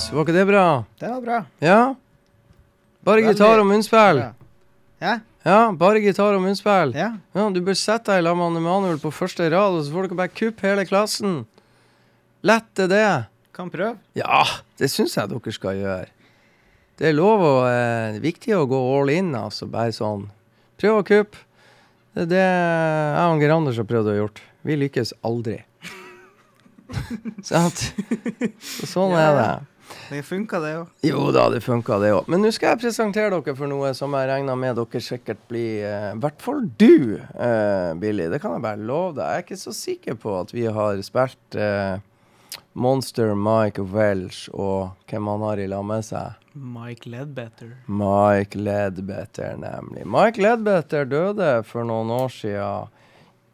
Var 0.10 0.26
ikke 0.26 0.34
det 0.34 0.46
bra? 0.50 0.66
Det 1.00 1.10
var 1.10 1.22
bra. 1.22 1.40
Ja? 1.62 1.80
Bare 3.06 3.22
Veldig 3.22 3.36
gitar 3.36 3.62
og 3.62 3.68
munnspill? 3.70 4.22
Ja? 5.00 5.20
Ja, 5.46 5.60
bare 5.78 6.02
gitar 6.02 6.34
og 6.36 6.42
munnspill? 6.44 6.96
Ja. 6.98 7.12
Ja, 7.38 7.46
du 7.54 7.60
bør 7.64 7.78
sette 7.78 8.16
deg 8.18 8.26
sammen 8.26 8.56
med 8.56 8.64
Emanuel 8.64 8.98
på 9.02 9.12
første 9.14 9.46
rad, 9.54 9.78
og 9.78 9.86
så 9.86 9.94
får 9.94 10.08
dere 10.10 10.20
bare 10.20 10.34
kuppe 10.34 10.66
hele 10.68 10.86
klassen. 10.90 11.44
Lett 12.42 12.82
er 12.82 12.90
det. 12.92 13.06
Kan 13.56 13.70
prøve. 13.72 13.96
Ja, 14.18 14.42
det 14.82 14.90
syns 14.92 15.16
jeg 15.18 15.30
dere 15.32 15.54
skal 15.56 15.78
gjøre. 15.78 16.10
Det 17.00 17.08
er 17.08 17.16
lov 17.16 17.46
og 17.46 17.62
eh, 17.70 18.20
viktig 18.20 18.58
å 18.58 18.66
gå 18.68 18.82
all 18.98 19.14
in, 19.14 19.32
altså. 19.38 19.70
Bare 19.72 19.94
sånn. 19.96 20.26
Prøv 20.82 21.00
å 21.00 21.08
kuppe. 21.08 21.46
Det 22.18 22.26
er 22.26 22.32
det 22.34 22.44
jeg 22.44 23.26
og 23.30 23.44
Geir 23.44 23.54
Anders 23.56 23.78
har 23.80 23.88
prøvd 23.88 24.10
å 24.12 24.18
gjort. 24.18 24.42
Vi 24.66 24.76
lykkes 24.82 25.14
aldri. 25.24 25.60
Sånn 28.90 29.14
er 29.14 29.36
det. 29.38 29.52
Det 30.10 30.24
funka, 30.26 30.60
det 30.64 30.74
òg. 30.80 30.92
Jo 31.06 31.28
da, 31.36 31.46
det 31.54 31.62
funka 31.62 32.00
det 32.02 32.10
òg. 32.16 32.30
Men 32.32 32.42
nå 32.42 32.50
skal 32.56 32.74
jeg 32.74 32.82
presentere 32.88 33.30
dere 33.36 33.56
for 33.58 33.70
noe 33.70 33.92
som 33.98 34.16
jeg 34.18 34.30
regner 34.32 34.58
med 34.58 34.80
dere 34.80 35.02
sikkert 35.06 35.42
blir 35.52 35.86
eh, 35.86 36.12
hvert 36.18 36.42
fall 36.42 36.64
du, 36.82 37.20
eh, 37.20 37.92
Billy. 38.02 38.26
Det 38.34 38.42
kan 38.42 38.58
jeg 38.58 38.66
bare 38.66 38.82
love 38.82 39.20
deg. 39.20 39.26
Jeg 39.30 39.44
er 39.44 39.46
ikke 39.46 39.62
så 39.62 39.76
sikker 39.78 40.18
på 40.20 40.34
at 40.42 40.54
vi 40.56 40.66
har 40.66 41.02
spilt 41.06 41.60
eh, 41.60 42.02
Monster 42.74 43.36
Mike 43.38 43.86
Welch 43.94 44.48
og 44.54 44.96
hvem 45.10 45.30
han 45.30 45.46
har 45.46 45.62
i 45.62 45.68
lag 45.70 45.86
med 45.86 46.06
seg. 46.10 46.38
Mike 46.60 47.10
Ledbetter. 47.10 47.76
Mike 47.86 48.58
Ledbetter, 48.58 49.58
nemlig. 49.62 50.08
Mike 50.10 50.42
Ledbetter 50.42 51.06
døde 51.06 51.52
for 51.70 51.86
noen 51.88 52.10
år 52.18 52.34
siden. 52.34 52.96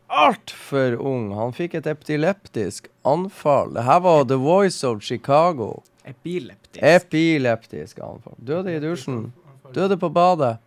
Altfor 0.08 1.00
ung. 1.02 1.32
Han 1.36 1.54
fikk 1.56 1.80
et 1.80 1.88
epileptisk 1.90 2.88
anfall. 3.08 3.74
Det 3.74 3.86
her 3.88 4.00
var 4.06 4.28
The 4.30 4.38
Voice 4.40 4.84
of 4.88 5.02
Chicago. 5.02 5.82
Epileptisk. 6.06 6.84
Epileptisk 6.84 8.00
anfall. 8.00 8.38
Døde 8.38 8.76
i 8.76 8.80
dusjen. 8.84 9.34
Døde 9.74 9.98
på 9.98 10.10
badet. 10.14 10.58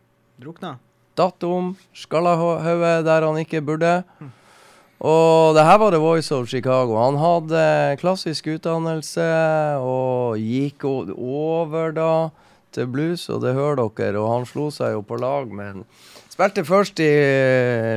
Drukna. 0.43 0.77
Datt 1.19 1.43
om. 1.47 1.73
Skalla 1.95 2.35
hodet 2.39 3.05
der 3.07 3.27
han 3.27 3.39
ikke 3.39 3.63
burde. 3.63 4.03
Og 4.99 5.55
det 5.55 5.63
her 5.63 5.79
var 5.79 5.95
The 5.95 6.03
Voice 6.03 6.35
of 6.35 6.49
Chicago. 6.51 6.97
Han 6.99 7.19
hadde 7.23 7.63
klassisk 8.01 8.51
utdannelse 8.51 9.27
og 9.79 10.43
gikk 10.43 10.83
over 10.85 11.95
da 11.95 12.13
til 12.75 12.89
blues, 12.91 13.29
og 13.31 13.45
det 13.47 13.55
hører 13.55 13.79
dere. 13.79 14.19
Og 14.19 14.33
han 14.33 14.47
slo 14.51 14.69
seg 14.75 14.97
jo 14.97 15.05
på 15.07 15.21
lag 15.23 15.47
med 15.55 15.71
en 15.71 15.85
Spilte 16.39 16.63
først 16.63 17.01
i 17.03 17.07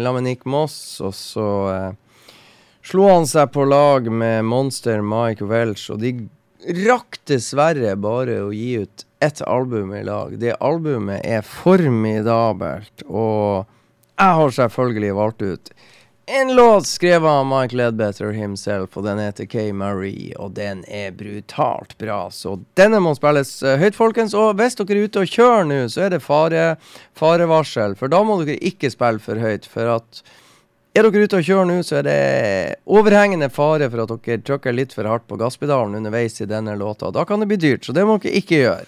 eh, 0.01 0.15
Nick 0.25 0.47
Moss, 0.49 0.97
og 1.05 1.11
så 1.13 1.49
eh, 1.69 2.31
slo 2.81 3.03
han 3.05 3.27
seg 3.29 3.51
på 3.53 3.67
lag 3.69 4.07
med 4.09 4.47
Monster 4.49 5.03
Mike 5.05 5.45
Welch, 5.45 5.83
og 5.93 6.01
de 6.01 6.25
rakk 6.87 7.19
dessverre 7.29 7.93
bare 8.01 8.39
å 8.41 8.47
gi 8.49 8.79
ut 8.81 9.05
ett 9.21 9.43
album 9.45 9.93
i 9.93 10.01
lag. 10.07 10.33
Det 10.41 10.57
albumet 10.57 11.21
er 11.21 11.45
formidabelt, 11.45 13.05
og 13.05 13.69
jeg 14.17 14.39
har 14.41 14.57
selvfølgelig 14.57 15.13
valgt 15.19 15.45
ut 15.45 15.71
en 16.31 16.55
låt 16.55 16.87
skrevet 16.87 17.29
av 17.29 17.45
Mike 17.45 17.75
Ledbetter 17.75 18.31
himself, 18.31 18.97
og 18.97 19.03
den 19.03 19.19
heter 19.19 19.45
K. 19.45 19.73
Marie, 19.75 20.31
og 20.39 20.53
den 20.55 20.85
er 20.87 21.11
brutalt 21.11 21.97
bra. 21.99 22.29
Så 22.31 22.55
denne 22.79 23.01
må 23.03 23.11
spilles 23.17 23.51
eh, 23.63 23.79
høyt, 23.81 23.97
folkens. 23.97 24.35
Og 24.37 24.55
hvis 24.59 24.79
dere 24.79 24.95
er 24.95 25.09
ute 25.09 25.25
og 25.25 25.33
kjører 25.33 25.67
nå, 25.67 25.81
så 25.91 26.05
er 26.05 26.15
det 26.15 26.21
fare, 26.23 26.63
farevarsel, 27.19 27.97
for 27.99 28.11
da 28.11 28.23
må 28.23 28.39
dere 28.41 28.55
ikke 28.71 28.93
spille 28.93 29.19
for 29.23 29.43
høyt. 29.43 29.67
For 29.67 29.91
at 29.97 30.23
er 30.95 31.07
dere 31.07 31.27
ute 31.27 31.41
og 31.41 31.47
kjører 31.49 31.67
nå, 31.67 31.77
så 31.87 31.99
er 31.99 32.07
det 32.07 32.19
overhengende 32.87 33.51
fare 33.51 33.91
for 33.91 34.05
at 34.05 34.15
dere 34.15 34.43
trykker 34.47 34.75
litt 34.75 34.95
for 34.95 35.11
hardt 35.11 35.27
på 35.27 35.39
gasspedalen 35.41 35.99
underveis 35.99 36.39
i 36.39 36.47
denne 36.47 36.77
låta. 36.79 37.11
Da 37.11 37.27
kan 37.27 37.43
det 37.43 37.51
bli 37.51 37.59
dyrt, 37.59 37.83
så 37.83 37.95
det 37.97 38.07
må 38.07 38.21
dere 38.23 38.39
ikke 38.39 38.63
gjøre. 38.63 38.87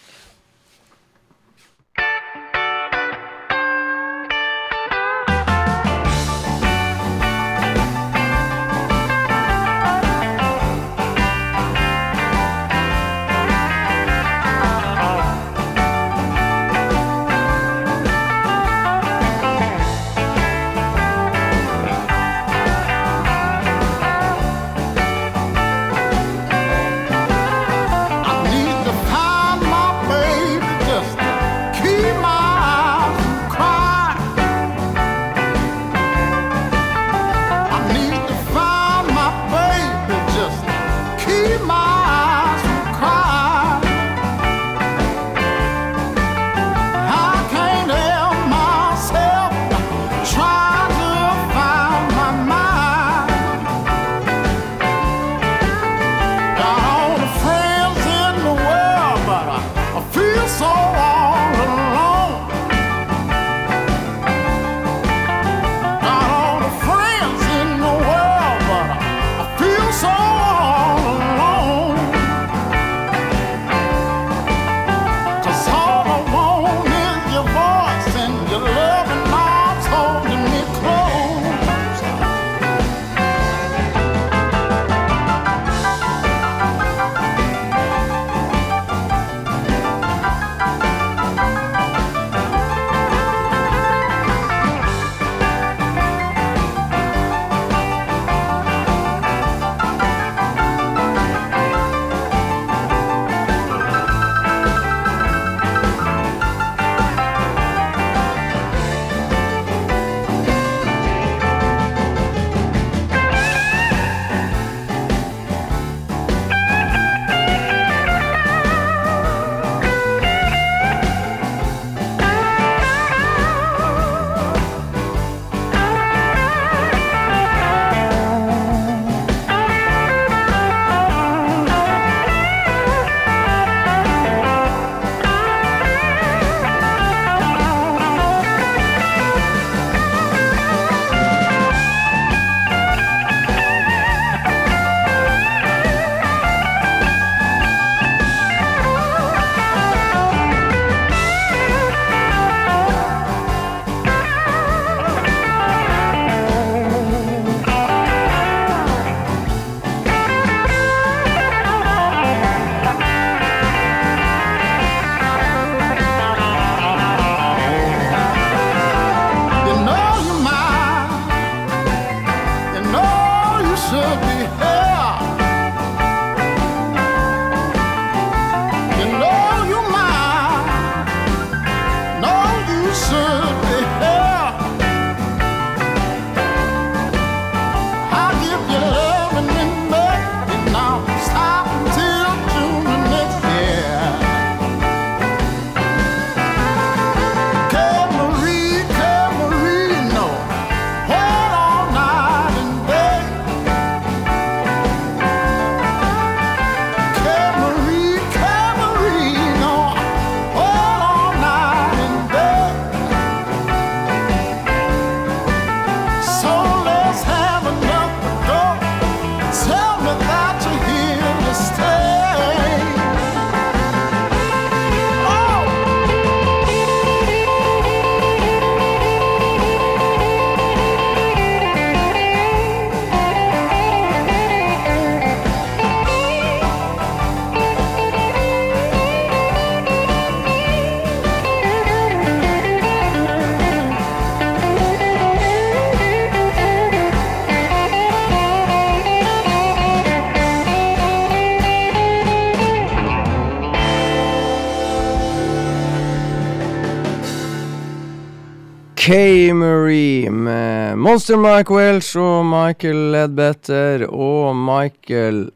Marie 259.14 260.32
med 260.32 260.98
Monster 260.98 261.38
Mike 261.38 261.74
Welch 261.74 262.16
og 262.18 262.46
Michael 262.46 263.12
Ledbetter. 263.14 264.08
Og 264.10 264.56
Michael 264.58 265.52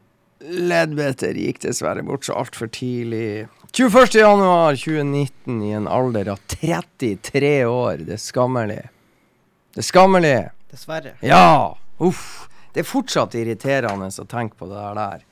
Ledbetter 0.46 1.34
gikk 1.34 1.64
dessverre 1.64 2.04
bort 2.06 2.28
så 2.28 2.36
altfor 2.38 2.70
tidlig. 2.70 3.48
21.1.2019 3.74 5.58
i 5.66 5.72
en 5.74 5.90
alder 5.90 6.30
av 6.36 6.44
33 6.54 7.52
år. 7.66 8.04
Det 8.06 8.14
er 8.14 8.22
skammelig. 8.22 8.78
Det 9.74 9.82
er 9.82 9.90
skammelig. 9.90 10.36
Dessverre. 10.70 11.16
Ja! 11.26 11.74
Uff. 11.98 12.46
Det 12.70 12.84
er 12.84 12.90
fortsatt 12.92 13.34
irriterende 13.34 14.06
å 14.06 14.30
tenke 14.30 14.54
på 14.54 14.70
det 14.70 14.86
der. 15.02 15.26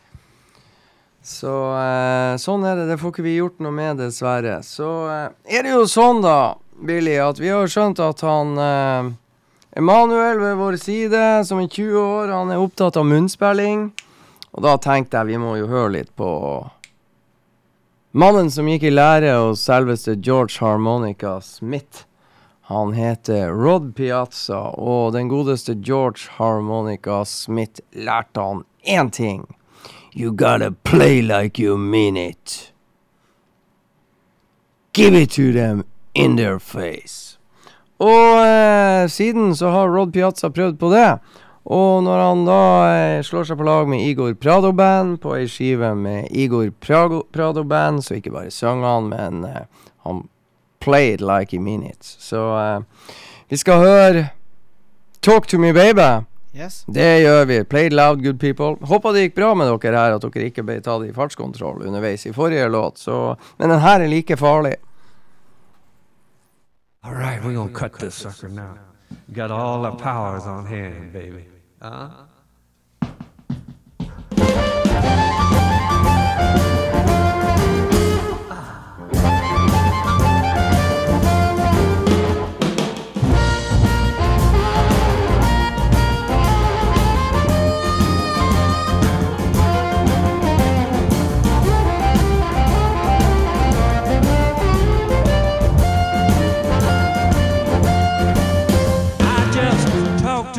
Så 1.23 1.55
eh, 1.79 2.35
sånn 2.43 2.67
er 2.67 2.83
det. 2.83 2.91
Det 2.91 2.99
får 2.99 3.15
ikke 3.15 3.31
vi 3.31 3.39
gjort 3.39 3.63
noe 3.63 3.75
med, 3.75 4.03
dessverre. 4.03 4.65
Så 4.67 4.91
eh, 5.15 5.27
er 5.47 5.67
det 5.67 5.79
jo 5.79 5.87
sånn, 5.91 6.27
da, 6.27 6.57
Billy, 6.81 7.17
at 7.19 7.39
vi 7.41 7.49
har 7.49 7.69
skjønt 7.71 8.01
at 8.03 8.21
han 8.27 8.59
eh, 8.61 9.13
Emanuel 9.77 10.41
ved 10.41 10.57
vår 10.57 10.77
side, 10.81 11.23
som 11.45 11.61
er 11.61 11.69
20 11.69 11.99
år, 12.01 12.33
han 12.33 12.53
er 12.53 12.63
opptatt 12.63 12.97
av 12.97 13.07
munnspilling. 13.09 13.91
Og 14.57 14.65
da 14.65 14.77
tenkte 14.81 15.21
jeg 15.21 15.35
vi 15.35 15.41
må 15.41 15.57
jo 15.61 15.69
høre 15.69 15.93
litt 15.99 16.13
på 16.17 16.31
mannen 18.17 18.49
som 18.49 18.69
gikk 18.71 18.87
i 18.89 18.93
lære 18.95 19.35
hos 19.37 19.67
selveste 19.69 20.15
George 20.25 20.57
Harmonica 20.65 21.35
Smith. 21.45 22.07
Han 22.73 22.95
heter 22.97 23.53
Rod 23.53 23.93
Piazza, 23.95 24.63
og 24.81 25.13
den 25.13 25.29
godeste 25.29 25.77
George 25.77 26.33
Harmonica 26.39 27.21
Smith 27.29 27.85
lærte 27.93 28.41
han 28.41 28.65
én 28.83 29.13
ting. 29.13 29.45
You 30.17 30.33
gotta 30.33 30.73
play 30.83 31.21
like 31.21 31.63
you 31.63 31.77
mean 31.77 32.17
it. 32.17 32.73
Give 34.95 35.15
it 35.15 35.31
to 35.33 35.53
them 35.53 35.85
in 36.17 36.37
their 36.37 36.59
face. 36.59 37.39
Og 38.01 38.41
eh, 38.45 39.09
siden 39.09 39.57
så 39.57 39.71
har 39.73 39.89
Rod 39.89 40.13
Piazza 40.13 40.51
prøvd 40.53 40.79
på 40.81 40.91
det. 40.93 41.19
Og 41.67 42.05
når 42.07 42.21
han 42.23 42.45
da 42.47 42.61
eh, 42.93 43.23
slår 43.27 43.49
seg 43.49 43.59
på 43.59 43.67
lag 43.67 43.89
med 43.91 44.05
Igor 44.05 44.37
Prado 44.39 44.71
Band 44.77 45.19
på 45.23 45.35
ei 45.35 45.49
skive 45.51 45.95
med 45.99 46.29
Igor 46.31 46.71
Prago, 46.81 47.25
Prado 47.33 47.65
Band, 47.67 48.05
så 48.05 48.21
ikke 48.21 48.35
bare 48.37 48.53
sang 48.55 48.85
han, 48.87 49.11
men 49.11 49.43
eh, 49.49 49.67
han 50.07 50.27
played 50.85 51.25
like 51.25 51.57
he 51.57 51.59
mean 51.59 51.83
it. 51.83 52.05
Så 52.05 52.45
eh, 52.61 53.13
vi 53.51 53.59
skal 53.61 53.83
høre 53.83 54.29
Talk 55.27 55.49
to 55.51 55.59
me, 55.59 55.73
baby. 55.75 56.23
Yes. 56.55 56.85
Det 56.87 57.21
gjør 57.21 57.45
vi. 57.45 57.65
Played 57.65 57.93
loud, 57.93 58.23
good 58.23 58.39
people. 58.39 58.77
Håper 58.87 59.13
det 59.13 59.25
gikk 59.25 59.35
bra 59.41 59.49
med 59.59 59.67
dere 59.67 59.99
her, 59.99 60.15
at 60.15 60.23
dere 60.23 60.47
ikke 60.47 60.63
ble 60.63 60.79
tatt 60.85 61.03
i 61.03 61.11
fartskontroll 61.13 61.83
underveis 61.83 62.29
i 62.29 62.33
forrige 62.37 62.69
låt. 62.71 63.03
Så, 63.03 63.35
men 63.59 63.75
den 63.75 63.83
her 63.83 64.05
er 64.05 64.13
like 64.13 64.39
farlig. 64.39 64.77
All 67.07 67.15
right, 67.15 67.43
we're 67.45 67.55
gonna 67.55 67.71
cut 67.71 67.93
this 68.01 68.17
sucker 68.17 68.49
now. 68.49 68.77
Got 69.33 69.53
all 69.53 69.83
the 69.83 69.93
powers 69.93 70.43
on 70.43 70.67
hand, 70.67 71.13
baby. 71.13 71.45
Uh? 71.81 72.25
I 73.01 73.13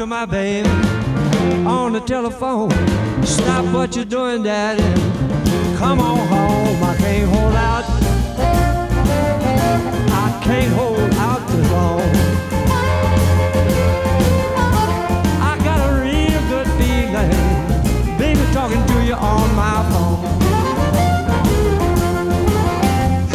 my 0.08 0.26
baby 0.26 0.70
on 1.68 1.92
the 1.92 2.00
telephone. 2.00 2.72
Stop 3.26 3.66
what 3.74 3.94
you're 3.96 4.06
doing, 4.06 4.42
daddy. 4.42 4.82
Come 5.78 6.00
on 6.00 6.26
home. 6.28 6.84
I 6.84 6.96
can't 6.98 7.30
hold 7.30 7.56
out. 7.56 7.84
I 10.24 10.42
can't 10.44 10.74
hold 10.74 11.14
out 11.16 11.50
too 11.50 11.62
long. 11.74 12.02
I 15.42 15.58
got 15.66 15.80
a 15.90 15.92
real 16.02 16.42
good 16.48 16.68
feeling, 16.80 18.18
baby, 18.18 18.46
talking 18.54 18.86
to 18.88 19.04
you 19.04 19.14
on 19.14 19.56
my 19.56 19.84
phone. 19.92 20.20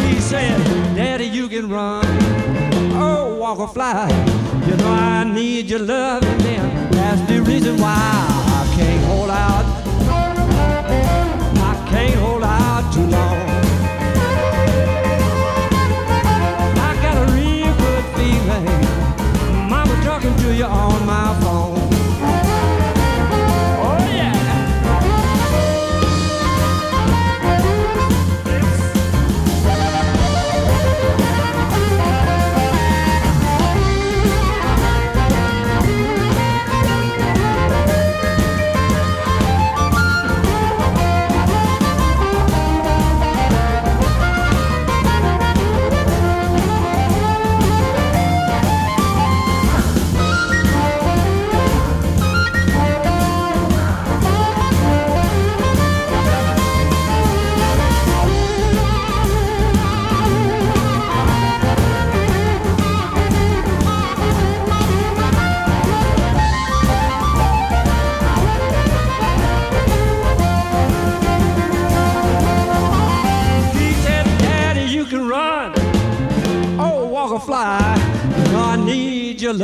He 0.07 0.21
said, 0.21 0.59
Daddy, 0.97 1.27
you 1.27 1.49
can 1.49 1.69
run. 1.69 2.07
Oh, 2.95 3.37
walk 3.39 3.59
or 3.59 3.69
fly. 3.69 4.42
You 4.67 4.77
know 4.77 4.91
I 4.91 5.25
need 5.25 5.69
your 5.71 5.81
love, 5.81 6.23
and 6.23 6.41
then 6.41 6.91
that's 6.91 7.21
the 7.31 7.43
reason 7.43 7.79
why 7.79 8.32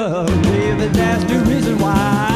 love, 0.08 0.42
baby. 0.42 0.86
That's 0.88 1.24
the 1.24 1.38
reason 1.40 1.78
why 1.78 2.27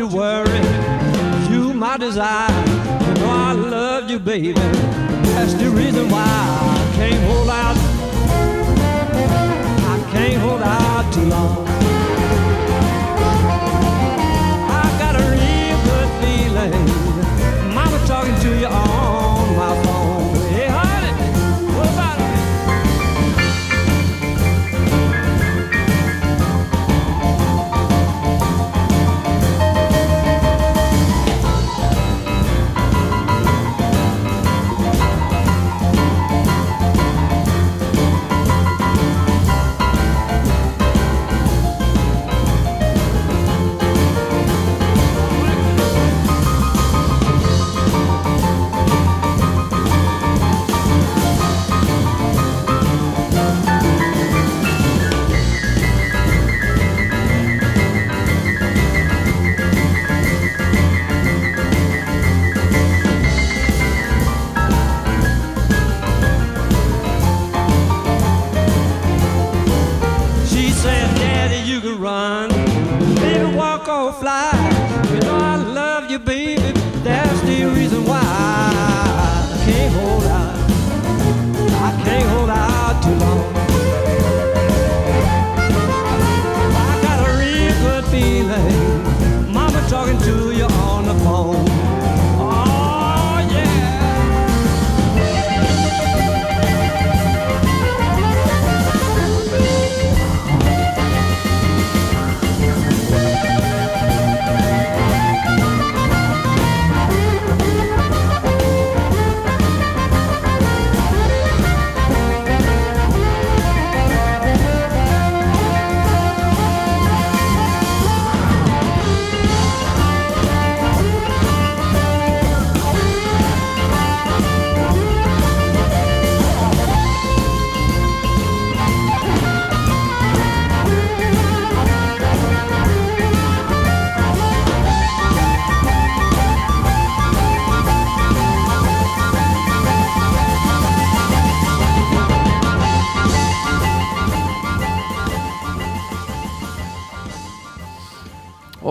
you 0.00 0.06
worry. 0.06 0.60
You 1.50 1.74
my 1.74 1.98
desire. 1.98 2.48
You 3.06 3.14
know 3.20 3.28
I 3.28 3.52
loved 3.52 4.10
you 4.10 4.18
baby. 4.18 4.54
That's 5.34 5.52
reason 5.72 5.89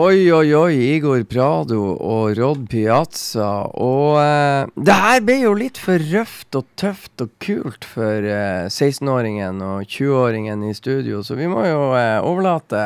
Oi, 0.09 0.31
oi, 0.33 0.55
oi. 0.55 0.75
Igor 0.95 1.21
Prado 1.29 1.91
og 1.93 2.31
Rod 2.39 2.63
Piazza. 2.71 3.67
Og 3.77 4.15
uh, 4.17 4.69
det 4.73 4.95
her 4.95 5.19
ble 5.21 5.35
jo 5.43 5.51
litt 5.53 5.77
for 5.77 6.01
røft 6.01 6.55
og 6.57 6.65
tøft 6.79 7.21
og 7.21 7.35
kult 7.43 7.85
for 7.85 8.25
uh, 8.25 8.65
16-åringen 8.71 9.59
og 9.61 9.83
20-åringen 9.85 10.63
i 10.65 10.71
studio, 10.73 11.19
så 11.21 11.37
vi 11.37 11.45
må 11.51 11.61
jo 11.67 11.91
uh, 11.91 12.25
overlate 12.25 12.79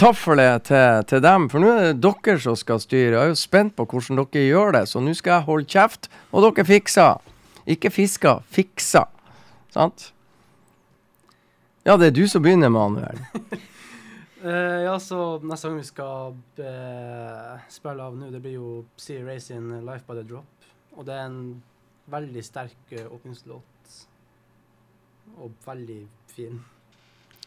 taffelet 0.00 0.64
til, 0.72 1.04
til 1.12 1.22
dem. 1.22 1.46
For 1.52 1.62
nå 1.62 1.70
er 1.70 1.86
det 1.92 2.00
dere 2.02 2.42
som 2.42 2.56
skal 2.58 2.82
styre. 2.82 3.12
Jeg 3.12 3.20
er 3.20 3.30
jo 3.30 3.38
spent 3.38 3.76
på 3.78 3.86
hvordan 3.92 4.18
dere 4.24 4.42
gjør 4.48 4.74
det, 4.80 4.82
så 4.90 5.04
nå 5.04 5.14
skal 5.14 5.36
jeg 5.36 5.48
holde 5.52 5.70
kjeft, 5.76 6.08
og 6.32 6.48
dere 6.48 6.66
fikser. 6.72 7.22
Ikke 7.76 7.92
fisker, 7.94 8.42
fikser. 8.56 9.06
Sant? 9.76 10.08
Ja, 11.86 11.94
det 11.94 12.10
er 12.10 12.18
du 12.18 12.24
som 12.26 12.42
begynner, 12.42 12.74
Manuel. 12.74 13.22
Eh, 14.44 14.82
ja, 14.84 15.00
så 15.00 15.38
neste 15.40 15.68
gang 15.68 15.76
vi 15.78 15.86
skal 15.88 16.34
uh, 16.60 17.60
spille 17.72 18.04
av 18.04 18.16
nå, 18.18 18.26
det 18.28 18.42
blir 18.44 18.58
jo 18.58 18.82
Sea 19.00 19.22
Ray 19.24 19.40
sin 19.40 19.70
'Life 19.86 20.04
by 20.04 20.18
the 20.18 20.24
Drop'. 20.28 20.66
Og 20.98 21.06
det 21.06 21.14
er 21.16 21.30
en 21.30 21.62
veldig 22.12 22.42
sterk 22.44 22.92
åpningslåt. 23.08 23.94
Og 25.40 25.54
veldig 25.64 26.02
fin. 26.34 26.60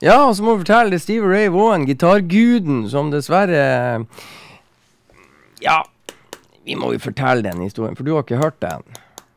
Ja, 0.02 0.24
og 0.26 0.36
så 0.36 0.44
må 0.44 0.56
vi 0.56 0.66
fortelle 0.66 0.96
det 0.96 1.02
Stevie 1.02 1.30
Ray 1.30 1.54
Vaughan, 1.54 1.86
gitarguden, 1.86 2.90
som 2.90 3.14
dessverre 3.14 4.06
Ja, 5.62 5.84
vi 6.66 6.76
må 6.76 6.92
jo 6.94 7.00
fortelle 7.00 7.46
den 7.46 7.62
historien, 7.62 7.96
for 7.96 8.04
du 8.04 8.14
har 8.16 8.26
ikke 8.26 8.42
hørt 8.42 8.62
den. 8.62 8.82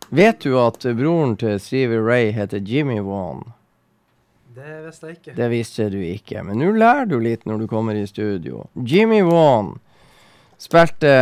Vet 0.08 0.40
du 0.40 0.56
at 0.58 0.80
broren 0.96 1.36
til 1.36 1.60
Stevie 1.60 2.00
Ray 2.00 2.32
heter 2.32 2.58
Jimmy 2.58 3.00
Vaughan? 3.00 3.52
Det 4.60 4.80
visste 4.84 5.08
jeg 5.08 5.16
ikke. 5.16 5.34
Det 5.36 5.48
visste 5.50 5.86
du 5.92 6.00
ikke, 6.04 6.42
men 6.44 6.60
nå 6.60 6.72
lærer 6.76 7.08
du 7.08 7.16
litt 7.22 7.46
når 7.48 7.62
du 7.62 7.68
kommer 7.70 7.96
i 7.96 8.06
studio. 8.08 8.66
Jimmy 8.74 9.22
Wan 9.24 9.78
spilte 10.60 11.12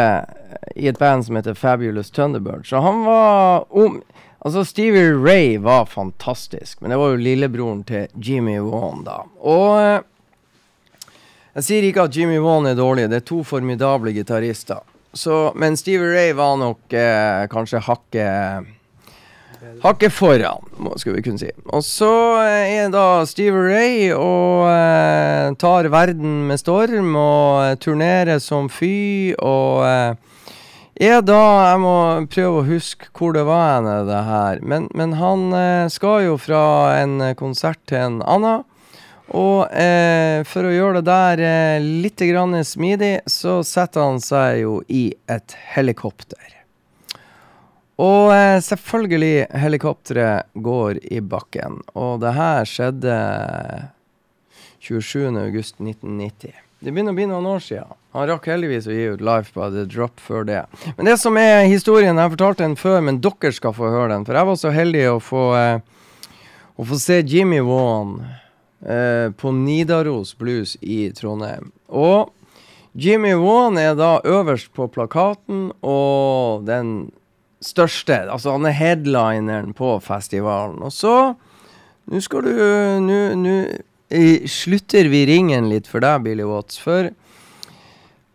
i 0.75 0.89
et 0.91 0.99
band 0.99 1.27
som 1.27 1.39
heter 1.39 1.55
Fabulous 1.55 2.11
Thunderbird, 2.11 2.67
så 2.67 2.83
han 2.85 3.05
var 3.07 3.69
om 3.71 4.01
Altså, 4.39 4.63
Stevie 4.63 5.17
Ray 5.19 5.57
var 5.59 5.89
fantastisk, 5.91 6.79
men 6.81 6.93
det 6.93 6.99
var 7.01 7.11
jo 7.11 7.17
lillebroren 7.19 7.81
til 7.83 8.07
Jimmy 8.23 8.61
Wan, 8.63 9.01
da. 9.03 9.17
Og 9.43 9.73
eh, 9.83 11.17
jeg 11.59 11.67
sier 11.67 11.87
ikke 11.89 12.05
at 12.07 12.15
Jimmy 12.15 12.39
Wan 12.39 12.69
er 12.71 12.79
dårlig, 12.79 13.09
det 13.11 13.19
er 13.19 13.27
to 13.27 13.41
formidable 13.43 14.13
gitarister. 14.15 14.85
Så, 15.11 15.49
men 15.59 15.75
Stevie 15.77 16.13
Ray 16.15 16.37
var 16.39 16.55
nok 16.61 16.95
eh, 16.95 17.49
kanskje 17.51 17.83
hakket 17.83 18.71
Hakket 19.83 20.13
foran, 20.15 20.65
må, 20.79 20.95
vi 21.05 21.23
kunne 21.23 21.41
si. 21.41 21.51
Og 21.75 21.83
så 21.87 22.13
eh, 22.45 22.79
er 22.79 22.93
da 22.95 23.25
Steve 23.27 23.59
Ray 23.69 24.09
og 24.15 24.69
eh, 24.71 25.51
tar 25.59 25.91
verden 25.93 26.47
med 26.49 26.61
storm 26.61 27.17
og 27.19 27.65
eh, 27.65 27.77
turnerer 27.83 28.43
som 28.43 28.71
fy 28.71 29.35
og 29.39 29.85
eh, 29.87 30.17
er 30.99 31.21
da 31.23 31.43
Jeg 31.71 31.79
må 31.83 31.95
prøve 32.27 32.59
å 32.59 32.67
huske 32.67 33.11
hvor 33.15 33.37
det 33.37 33.45
var 33.47 33.77
henne, 33.77 34.01
det 34.09 34.23
her. 34.27 34.63
Men, 34.67 34.89
men 34.99 35.15
han 35.21 35.47
eh, 35.55 35.87
skal 35.95 36.25
jo 36.27 36.39
fra 36.43 36.65
en 36.99 37.23
konsert 37.39 37.83
til 37.87 38.03
en 38.03 38.21
annen. 38.27 38.67
Og 39.29 39.69
eh, 39.77 40.41
for 40.49 40.65
å 40.65 40.73
gjøre 40.73 41.03
det 41.03 41.09
der 41.11 41.43
eh, 41.45 41.89
litt 42.03 42.23
smidig, 42.67 43.21
så 43.27 43.61
setter 43.63 44.07
han 44.07 44.23
seg 44.25 44.63
jo 44.65 44.79
i 44.89 45.13
et 45.29 45.55
helikopter. 45.75 46.58
Og 47.99 48.31
eh, 48.31 48.61
selvfølgelig, 48.63 49.49
helikopteret 49.59 50.53
går 50.55 51.01
i 51.11 51.19
bakken. 51.21 51.81
Og 51.99 52.21
det 52.23 52.35
her 52.37 52.69
skjedde 52.69 53.19
27.8.1990. 54.87 56.55
Det 56.79 56.93
begynner 56.95 57.11
å 57.11 57.19
bli 57.19 57.27
noen 57.27 57.49
år 57.51 57.63
siden. 57.65 57.97
Han 58.15 58.29
rakk 58.31 58.47
heldigvis 58.53 58.87
å 58.87 58.95
gi 58.95 59.09
ut 59.13 59.23
Life 59.25 59.51
by 59.57 59.67
the 59.75 59.83
Drop 59.91 60.23
før 60.23 60.47
det. 60.47 60.63
Men 60.97 61.11
det 61.11 61.17
som 61.19 61.37
er 61.41 61.67
historien, 61.67 62.17
jeg 62.17 62.35
fortalte 62.37 62.65
den 62.65 62.79
før, 62.79 63.01
men 63.05 63.19
dere 63.23 63.51
skal 63.55 63.75
få 63.75 63.91
høre 63.91 64.13
den. 64.15 64.27
For 64.29 64.39
jeg 64.39 64.49
var 64.49 64.61
så 64.63 64.73
heldig 64.75 65.05
å 65.11 65.19
få, 65.23 65.45
eh, 65.59 66.39
å 66.79 66.87
få 66.87 67.01
se 67.03 67.19
Jimmy 67.27 67.59
Vaughan 67.67 68.15
eh, 68.87 69.35
på 69.35 69.53
Nidaros 69.59 70.37
Blues 70.39 70.77
i 70.81 71.09
Trondheim. 71.19 71.73
Og 71.91 72.31
Jimmy 72.95 73.35
Vaughan 73.35 73.79
er 73.83 73.99
da 73.99 74.21
øverst 74.23 74.71
på 74.75 74.87
plakaten, 74.95 75.73
og 75.83 76.63
den 76.71 77.11
største 77.65 78.25
Altså, 78.31 78.55
han 78.55 78.67
er 78.69 78.77
headlineren 78.77 79.75
på 79.77 79.97
festivalen. 80.05 80.81
Og 80.83 80.95
så 80.95 81.35
Nå 82.09 82.23
skal 82.25 82.47
du 82.47 82.53
Nå 83.05 83.57
slutter 84.49 85.11
vi 85.13 85.27
ringen 85.29 85.69
litt 85.69 85.89
for 85.91 86.01
deg, 86.01 86.23
Billy 86.25 86.47
Watts. 86.49 86.79
For 86.81 87.11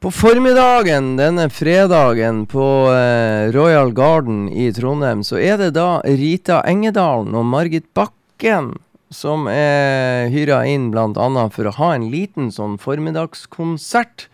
På 0.04 0.12
formiddagen 0.14 1.16
denne 1.18 1.48
fredagen 1.50 2.44
på 2.52 2.66
eh, 2.92 3.50
Royal 3.56 3.94
Garden 3.96 4.50
i 4.52 4.68
Trondheim, 4.76 5.24
så 5.24 5.40
er 5.40 5.58
det 5.62 5.72
da 5.78 6.02
Rita 6.04 6.60
Engedalen 6.68 7.34
og 7.40 7.48
Margit 7.48 7.88
Bakken 7.96 8.74
som 9.14 9.48
er 9.48 10.28
hyra 10.34 10.64
inn 10.68 10.90
bl.a. 10.92 11.48
for 11.54 11.70
å 11.70 11.76
ha 11.78 11.94
en 11.96 12.10
liten 12.12 12.50
sånn 12.52 12.80
formiddagskonsert 12.82 14.28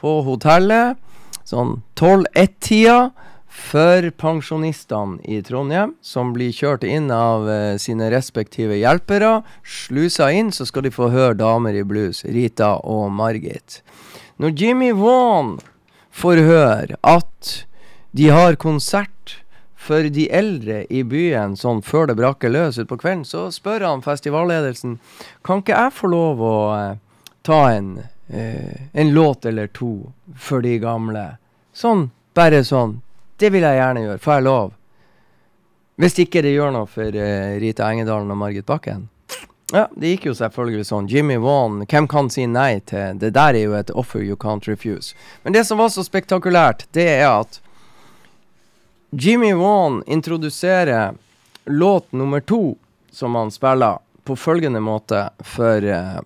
på 0.00 0.18
hotellet. 0.26 0.98
Sånn 1.48 1.78
12-1-tida 1.98 2.98
for 3.54 4.10
pensjonistene 4.10 5.20
i 5.30 5.38
Trondheim, 5.42 5.92
som 6.02 6.32
blir 6.34 6.50
kjørt 6.52 6.82
inn 6.84 7.06
av 7.14 7.46
uh, 7.46 7.76
sine 7.78 8.08
respektive 8.10 8.80
hjelpere. 8.80 9.44
Slusa 9.62 10.32
inn, 10.34 10.50
så 10.52 10.66
skal 10.66 10.88
de 10.88 10.92
få 10.94 11.08
høre 11.14 11.38
damer 11.38 11.78
i 11.78 11.84
blues, 11.86 12.24
Rita 12.26 12.74
og 12.82 13.12
Margit. 13.14 13.78
Når 14.42 14.58
Jimmy 14.58 14.90
Vaughan 14.98 15.60
får 16.10 16.42
høre 16.48 16.98
at 17.06 17.52
de 18.10 18.28
har 18.34 18.58
konsert 18.58 19.38
for 19.78 20.10
de 20.10 20.26
eldre 20.34 20.82
i 20.90 21.04
byen 21.06 21.54
sånn 21.60 21.82
før 21.84 22.10
det 22.10 22.18
braker 22.18 22.50
løs 22.50 22.80
utpå 22.82 22.98
kvelden, 23.04 23.22
så 23.28 23.46
spør 23.54 23.86
han 23.86 24.02
festivalledelsen 24.02 24.98
kan 25.46 25.62
ikke 25.62 25.78
jeg 25.78 25.94
få 25.94 26.10
lov 26.10 26.42
å 26.42 26.58
uh, 26.74 26.92
ta 27.46 27.62
en, 27.70 27.96
uh, 28.34 28.76
en 28.90 29.14
låt 29.14 29.46
eller 29.46 29.70
to 29.70 30.10
for 30.34 30.64
de 30.64 30.74
gamle. 30.82 31.28
Sånn, 31.70 32.08
bare 32.34 32.64
sånn. 32.66 32.98
Det 33.44 33.50
vil 33.52 33.64
jeg 33.66 33.76
gjerne 33.76 34.02
gjøre. 34.06 34.20
Får 34.24 34.38
jeg 34.38 34.44
lov? 34.46 34.70
Hvis 36.00 36.14
ikke 36.22 36.40
det 36.46 36.54
gjør 36.54 36.70
noe 36.72 36.86
for 36.88 37.16
uh, 37.20 37.56
Rita 37.60 37.90
Engedalen 37.92 38.32
og 38.32 38.38
Margit 38.40 38.64
Bakken. 38.64 39.02
Ja, 39.72 39.82
det 39.92 40.14
gikk 40.14 40.30
jo 40.30 40.32
selvfølgelig 40.38 40.86
sånn. 40.88 41.10
Jimmy 41.12 41.36
Wan, 41.42 41.82
hvem 41.90 42.08
kan 42.08 42.30
si 42.32 42.46
nei 42.48 42.78
til 42.88 43.18
Det 43.20 43.34
der 43.36 43.58
er 43.58 43.66
jo 43.66 43.76
et 43.76 43.92
offer 43.92 44.24
you 44.24 44.36
can't 44.40 44.64
refuse. 44.70 45.12
Men 45.42 45.52
det 45.52 45.66
som 45.68 45.80
var 45.82 45.92
så 45.92 46.04
spektakulært, 46.06 46.86
det 46.96 47.04
er 47.18 47.26
at 47.28 47.60
Jimmy 49.12 49.52
Wan 49.60 50.00
introduserer 50.06 51.12
låt 51.68 52.12
nummer 52.16 52.40
to 52.40 52.78
som 53.12 53.36
han 53.36 53.52
spiller, 53.52 54.00
på 54.24 54.36
følgende 54.40 54.80
måte 54.80 55.26
for 55.44 55.84
eh, 55.84 56.16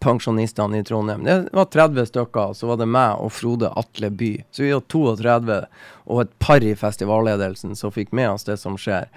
pensjonistene 0.00 0.78
i 0.78 0.84
Trondheim. 0.84 1.24
Det 1.24 1.48
var 1.52 1.64
30 1.64 2.06
stykker, 2.06 2.54
så 2.54 2.66
var 2.66 2.80
det 2.80 2.88
meg 2.90 3.20
og 3.22 3.32
Frode 3.32 3.70
Atle 3.78 4.10
By. 4.10 4.32
Så 4.50 4.64
vi 4.64 4.72
var 4.74 4.82
32, 4.90 5.60
og 6.06 6.22
et 6.22 6.32
par 6.42 6.64
i 6.64 6.74
festivalledelsen 6.76 7.76
som 7.78 7.94
fikk 7.94 8.12
med 8.16 8.32
oss 8.34 8.48
det 8.48 8.58
som 8.62 8.78
skjer. 8.80 9.08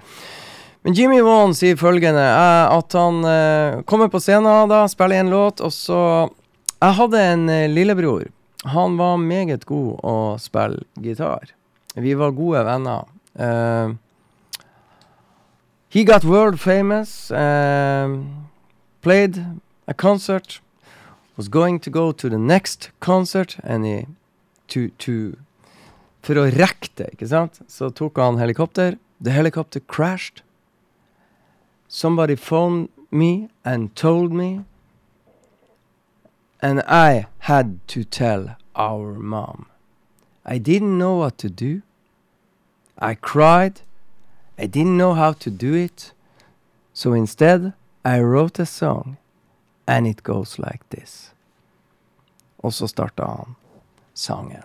Men 0.82 0.96
Jimmy 0.96 1.20
Vaughan 1.20 1.52
sier 1.56 1.76
følgende 1.76 2.22
eh, 2.24 2.66
at 2.72 2.96
han 2.96 3.24
eh, 3.28 3.80
kommer 3.84 4.08
på 4.08 4.20
scenen 4.22 4.70
da, 4.70 4.86
spiller 4.88 5.20
en 5.20 5.32
låt, 5.32 5.60
og 5.60 5.72
så 5.74 6.02
Jeg 6.80 6.96
hadde 6.96 7.20
en 7.20 7.48
eh, 7.52 7.68
lillebror. 7.68 8.30
Han 8.72 8.96
var 8.96 9.18
meget 9.20 9.66
god 9.68 10.00
å 10.04 10.14
spille 10.40 10.84
gitar. 11.00 11.52
Vi 11.94 12.14
var 12.14 12.32
gode 12.36 12.62
venner. 12.64 13.08
Uh, 13.34 13.96
he 15.88 16.04
got 16.04 16.24
world 16.24 16.60
famous. 16.60 17.30
Uh, 17.30 18.20
played 19.02 19.40
a 19.90 19.94
concert. 19.94 20.60
Was 21.36 21.48
going 21.48 21.80
to 21.80 21.90
go 21.90 22.12
to 22.12 22.28
the 22.28 22.38
next 22.38 22.90
concert. 23.00 23.56
And 23.62 23.84
he, 23.84 24.06
to, 24.68 24.90
to, 25.04 25.36
for 26.22 26.38
å 26.38 26.46
rekke 26.52 26.90
det, 26.96 27.08
ikke 27.16 27.28
sant, 27.28 27.60
så 27.68 27.90
tok 27.90 28.20
han. 28.20 28.36
The 28.36 29.30
helicopter 29.30 29.80
crashed. 29.80 30.42
Somebody 31.88 32.36
phoned 32.36 32.88
me 33.10 33.48
and 33.64 33.94
told 33.96 34.32
me. 34.32 34.64
And 36.62 36.82
I 36.86 37.26
had 37.50 37.80
to 37.88 38.04
tell 38.04 38.56
our 38.76 39.14
mom. 39.14 39.66
I 40.44 40.58
didn't 40.58 40.98
know 40.98 41.16
what 41.16 41.38
to 41.38 41.48
do. 41.48 41.82
I 42.98 43.14
cried. 43.14 43.80
I 44.58 44.66
didn't 44.66 44.96
know 44.98 45.14
how 45.14 45.32
to 45.32 45.50
do 45.50 45.72
it. 45.74 46.12
So 46.92 47.14
instead, 47.14 47.72
I 48.04 48.20
wrote 48.20 48.58
a 48.58 48.66
song. 48.66 49.16
And 49.90 50.06
it 50.06 50.22
goes 50.22 50.58
like 50.58 50.86
this. 50.94 51.32
Og 52.62 52.74
så 52.74 52.86
starta 52.86 53.26
han 53.26 53.56
sangen. 54.14 54.62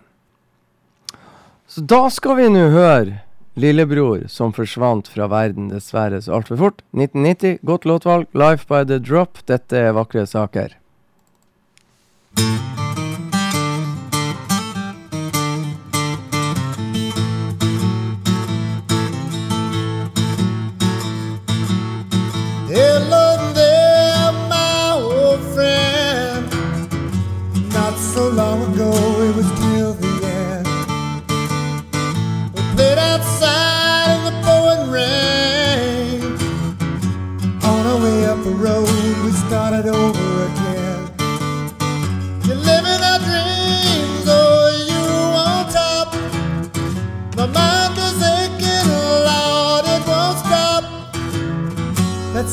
Så 1.67 1.81
da 1.81 2.03
skal 2.13 2.37
vi 2.37 2.49
nå 2.53 2.67
høre 2.69 3.23
Lillebror 3.57 4.27
som 4.29 4.53
forsvant 4.53 5.07
fra 5.09 5.29
verden 5.31 5.71
dessverre 5.71 6.21
så 6.21 6.35
altfor 6.37 6.59
fort. 6.61 6.81
1990, 6.93 7.57
godt 7.65 7.89
låtvalg. 7.89 8.27
Life 8.37 8.67
by 8.69 8.83
the 8.85 8.99
Drop. 8.99 9.41
Dette 9.47 9.79
er 9.79 9.95
vakre 9.97 10.27
saker. 10.29 10.75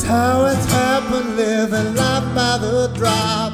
That's 0.02 0.14
how 0.14 0.46
it's 0.46 0.64
happened, 0.64 1.36
living 1.36 1.94
life 1.94 2.34
by 2.34 2.58
the 2.58 2.88
drop. 2.92 3.52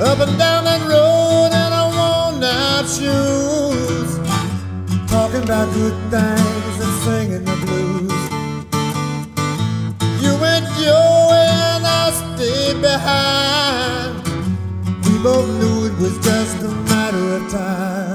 Up 0.00 0.18
and 0.18 0.36
down 0.36 0.64
that 0.64 0.82
road 0.82 1.52
in 1.62 1.72
our 1.78 1.90
worn 1.94 2.42
out 2.42 2.88
shoes. 2.88 4.18
Talking 5.08 5.44
about 5.44 5.72
good 5.74 5.94
things 6.10 6.76
and 6.84 6.94
singing 7.04 7.44
the 7.44 7.56
blues. 7.66 8.22
You 10.20 10.32
went 10.40 10.66
your 10.80 11.30
way 11.30 11.46
and 11.70 11.86
I 11.86 12.10
stayed 12.34 12.82
behind. 12.82 14.26
We 15.06 15.22
both 15.22 15.48
knew 15.60 15.86
it 15.86 15.96
was 16.00 16.18
just 16.18 16.64
a 16.64 16.68
matter 16.90 17.36
of 17.36 17.48
time. 17.52 18.11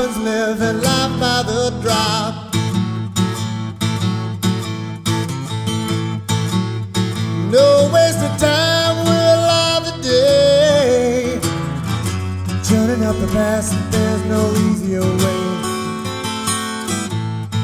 Happens, 0.00 0.16
living 0.18 0.82
life 0.82 1.20
by 1.20 1.42
the 1.42 1.70
drop. 1.82 2.54
No 7.50 7.90
waste 7.92 8.18
of 8.18 8.38
time, 8.38 9.04
we're 9.04 9.34
alive 9.34 9.84
today. 9.94 11.40
Turning 12.64 13.04
up 13.04 13.16
the 13.16 13.28
past, 13.32 13.74
there's 13.90 14.24
no 14.26 14.52
easier 14.70 15.02
way. 15.02 15.40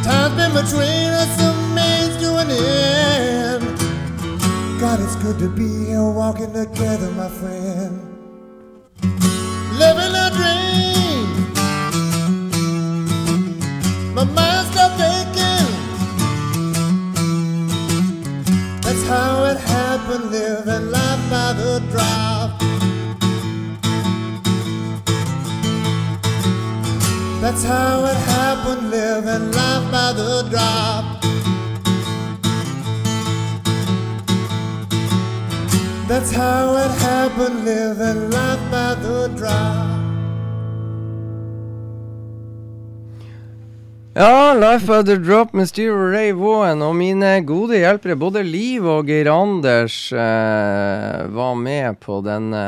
Time's 0.03 0.35
been 0.37 0.53
between 0.53 1.11
us, 1.23 1.41
a 1.41 1.53
means 1.75 2.17
to 2.23 2.37
an 2.37 2.51
end. 2.51 3.81
God, 4.81 5.01
it's 5.01 5.17
good 5.17 5.39
to 5.39 5.49
be 5.49 5.87
here 5.87 6.03
walking 6.03 6.53
together, 6.53 7.11
my 7.13 7.29
friend. 7.29 8.06
Drop. 21.91 22.61
That's 27.41 27.63
how 27.65 28.05
it 28.05 28.17
happened, 28.17 28.91
living 28.91 29.53
life 29.53 29.91
by 29.93 30.13
the 30.13 30.49
drop. 30.51 31.23
That's 36.09 36.33
how 36.33 36.77
it 36.77 36.91
happened, 37.01 37.65
living 37.65 38.31
life 38.31 38.71
by 38.71 38.95
the 38.95 39.29
drop. 39.37 39.96
Ja, 44.19 44.55
Life 44.55 44.93
of 44.93 45.05
the 45.05 45.17
Drop 45.17 45.53
med 45.53 45.69
Steve 45.69 45.93
Ray 45.93 46.33
Vaughan 46.33 46.81
og 46.81 46.95
mine 46.97 47.35
gode 47.45 47.77
hjelpere, 47.77 48.15
både 48.17 48.41
Liv 48.49 48.87
og 48.89 49.11
Geir 49.13 49.29
Anders, 49.29 49.99
eh, 50.09 51.27
var 51.37 51.59
med 51.61 51.99
på, 52.01 52.23
denne, 52.25 52.63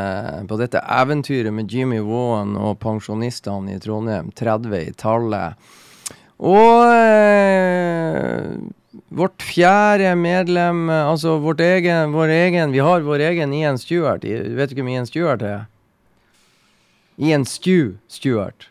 på 0.44 0.58
dette 0.60 0.82
eventyret 0.84 1.56
med 1.56 1.72
Jimmy 1.72 2.02
Vaughan 2.04 2.52
og 2.52 2.76
pensjonistene 2.84 3.78
i 3.78 3.80
Trondheim, 3.80 4.28
30 4.36 4.76
i 4.76 4.92
tallet. 5.00 5.72
Og 6.36 6.84
eh, 6.92 8.52
vårt 9.08 9.40
fjerde 9.40 10.12
medlem, 10.20 10.90
eh, 10.92 11.08
altså 11.16 11.38
vårt 11.40 11.64
egen, 11.64 12.12
vår 12.12 12.38
egen 12.42 12.76
Vi 12.76 12.84
har 12.84 13.08
vår 13.08 13.30
egen 13.32 13.56
Ian 13.56 13.80
Stewart. 13.80 14.20
Vet 14.20 14.68
du 14.68 14.82
hvem 14.82 14.92
Ian 14.98 15.08
Stewart 15.08 15.40
er? 15.40 15.64
Ian 17.16 17.48
Stew 17.48 17.94
Stewart. 18.04 18.67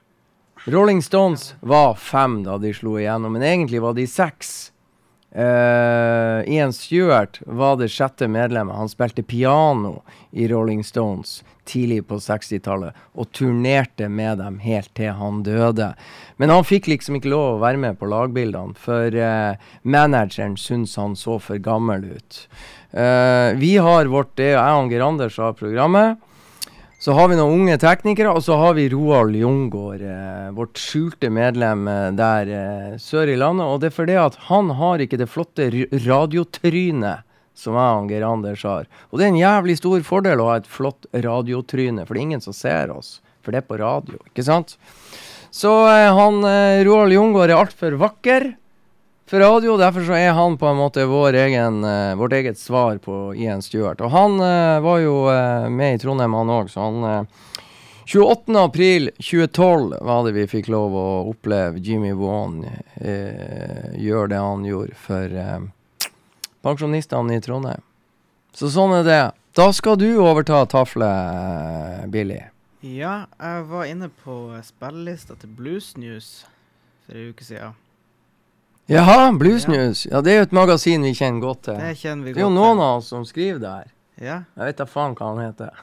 Rolling 0.68 1.02
Stones 1.02 1.56
var 1.62 1.96
fem 1.96 2.42
da 2.44 2.58
de 2.60 2.74
slo 2.76 2.98
igjennom, 3.00 3.38
men 3.38 3.44
egentlig 3.44 3.80
var 3.80 3.94
de 3.96 4.04
seks. 4.08 4.74
Uh, 5.32 6.44
Ian 6.44 6.74
Stewart 6.76 7.40
var 7.46 7.78
det 7.80 7.88
sjette 7.94 8.28
medlemmet. 8.28 8.76
Han 8.76 8.92
spilte 8.92 9.24
piano 9.24 10.02
i 10.32 10.48
Rolling 10.52 10.84
Stones 10.84 11.40
tidlig 11.64 12.02
på 12.10 12.20
60-tallet 12.20 13.00
og 13.16 13.32
turnerte 13.32 14.10
med 14.12 14.42
dem 14.44 14.60
helt 14.60 14.92
til 15.00 15.16
han 15.16 15.40
døde. 15.48 15.94
Men 16.36 16.52
han 16.52 16.68
fikk 16.68 16.92
liksom 16.92 17.16
ikke 17.16 17.32
lov 17.32 17.48
å 17.54 17.64
være 17.64 17.80
med 17.88 18.00
på 18.02 18.12
lagbildene, 18.12 18.76
for 18.76 19.16
uh, 19.16 19.56
manageren 19.88 20.60
syntes 20.60 21.00
han 21.00 21.16
så 21.16 21.40
for 21.40 21.64
gammel 21.64 22.10
ut. 22.12 22.44
Uh, 22.92 23.56
vi 23.56 23.78
har 23.80 24.12
vårt, 24.12 24.36
det 24.36 24.52
er 24.52 24.58
jeg 24.60 24.84
og 24.84 24.92
Geir 24.92 25.08
Anders 25.14 25.40
har 25.40 25.56
programmet. 25.56 26.28
Så 26.98 27.14
har 27.14 27.28
vi 27.30 27.36
noen 27.38 27.62
unge 27.62 27.76
teknikere, 27.78 28.32
og 28.34 28.42
så 28.42 28.56
har 28.58 28.74
vi 28.74 28.88
Roald 28.90 29.36
Jungård, 29.38 30.02
eh, 30.02 30.48
vårt 30.58 30.80
skjulte 30.82 31.30
medlem 31.30 31.86
eh, 31.92 32.08
der 32.18 32.50
eh, 32.50 32.96
sør 32.98 33.30
i 33.30 33.38
landet. 33.38 33.70
Og 33.70 33.84
det 33.84 33.92
er 33.92 33.98
fordi 34.00 34.16
at 34.18 34.40
han 34.48 34.72
har 34.80 35.04
ikke 35.04 35.20
det 35.22 35.30
flotte 35.30 35.70
radiotrynet 36.08 37.28
som 37.58 37.78
jeg 37.78 38.02
og 38.02 38.12
Geir 38.12 38.26
Anders 38.26 38.66
har. 38.66 38.90
Og 39.10 39.20
det 39.20 39.28
er 39.28 39.32
en 39.34 39.40
jævlig 39.40 39.78
stor 39.80 40.04
fordel 40.06 40.42
å 40.42 40.52
ha 40.52 40.60
et 40.60 40.70
flott 40.70 41.08
radiotryne, 41.14 42.06
for 42.06 42.14
det 42.14 42.22
er 42.22 42.30
ingen 42.32 42.44
som 42.44 42.56
ser 42.56 42.94
oss. 42.94 43.18
For 43.46 43.54
det 43.54 43.62
er 43.62 43.70
på 43.70 43.80
radio, 43.82 44.20
ikke 44.30 44.46
sant? 44.46 44.78
Så 45.54 45.72
eh, 45.90 46.10
han 46.18 46.42
eh, 46.50 46.84
Roald 46.88 47.16
Jungård 47.16 47.54
er 47.54 47.62
altfor 47.62 47.98
vakker 48.02 48.52
for 49.30 49.44
radio. 49.44 49.78
Derfor 49.78 50.08
så 50.08 50.16
er 50.18 50.32
han 50.38 50.58
på 50.58 50.70
en 50.70 50.80
måte 50.80 51.06
vår 51.08 51.38
egen, 51.46 51.84
eh, 51.84 52.16
vårt 52.16 52.34
eget 52.34 52.60
svar 52.60 52.98
på 53.04 53.36
Ian 53.36 53.62
Stewart. 53.62 54.02
Og 54.02 54.12
han 54.12 54.40
uh, 54.40 54.80
var 54.84 55.04
jo 55.04 55.20
uh, 55.28 55.68
med 55.70 55.96
i 55.96 56.02
Trondheim, 56.02 56.34
han 56.34 56.56
òg, 56.58 56.72
så 56.72 56.88
han 56.88 57.04
uh, 57.04 57.48
28. 58.10 58.64
april 58.64 59.12
2012 59.18 59.98
var 60.02 60.26
det 60.26 60.32
vi 60.32 60.46
fikk 60.48 60.70
lov 60.72 60.94
å 60.96 61.08
oppleve 61.28 61.82
Jimmy 61.84 62.14
Vaughan 62.16 62.62
eh, 62.64 63.90
gjøre 64.00 64.30
det 64.32 64.38
han 64.40 64.64
gjorde 64.64 64.96
for 64.96 65.36
eh, 65.42 65.66
pensjonistene 66.64 67.36
i 67.36 67.42
Trondheim. 67.44 67.84
Så 68.56 68.70
sånn 68.72 68.96
er 68.96 69.04
det. 69.04 69.20
Da 69.60 69.66
skal 69.76 70.00
du 70.00 70.08
overta 70.24 70.62
taflet, 70.72 71.36
eh, 71.36 72.06
Billy. 72.14 72.40
Ja, 72.80 73.26
jeg 73.44 73.68
var 73.74 73.92
inne 73.92 74.08
på 74.24 74.40
spillelista 74.64 75.36
til 75.36 75.52
Blues 75.60 75.92
News 76.00 76.32
for 77.04 77.20
ei 77.20 77.28
uke 77.34 77.44
siden. 77.44 77.76
Jaha, 78.88 79.32
Blues 79.38 79.68
News. 79.68 80.06
Ja, 80.08 80.22
det 80.24 80.32
er 80.32 80.38
jo 80.42 80.46
et 80.48 80.54
magasin 80.56 81.04
vi 81.04 81.12
kjenner 81.18 81.42
godt 81.44 81.64
til. 81.68 81.76
Det 81.82 81.98
kjenner 82.00 82.24
vi 82.24 82.32
godt 82.32 82.38
til. 82.38 82.40
Det 82.40 82.44
er 82.44 82.48
jo 82.48 82.54
noen 82.56 82.80
av 82.84 83.00
oss 83.02 83.10
som 83.12 83.26
skriver 83.28 83.60
der. 83.60 83.90
Ja, 84.18 84.38
Jeg 84.56 84.70
vet 84.72 84.78
da 84.80 84.86
faen 84.88 85.16
hva 85.20 85.28
han 85.34 85.42
heter. 85.44 85.82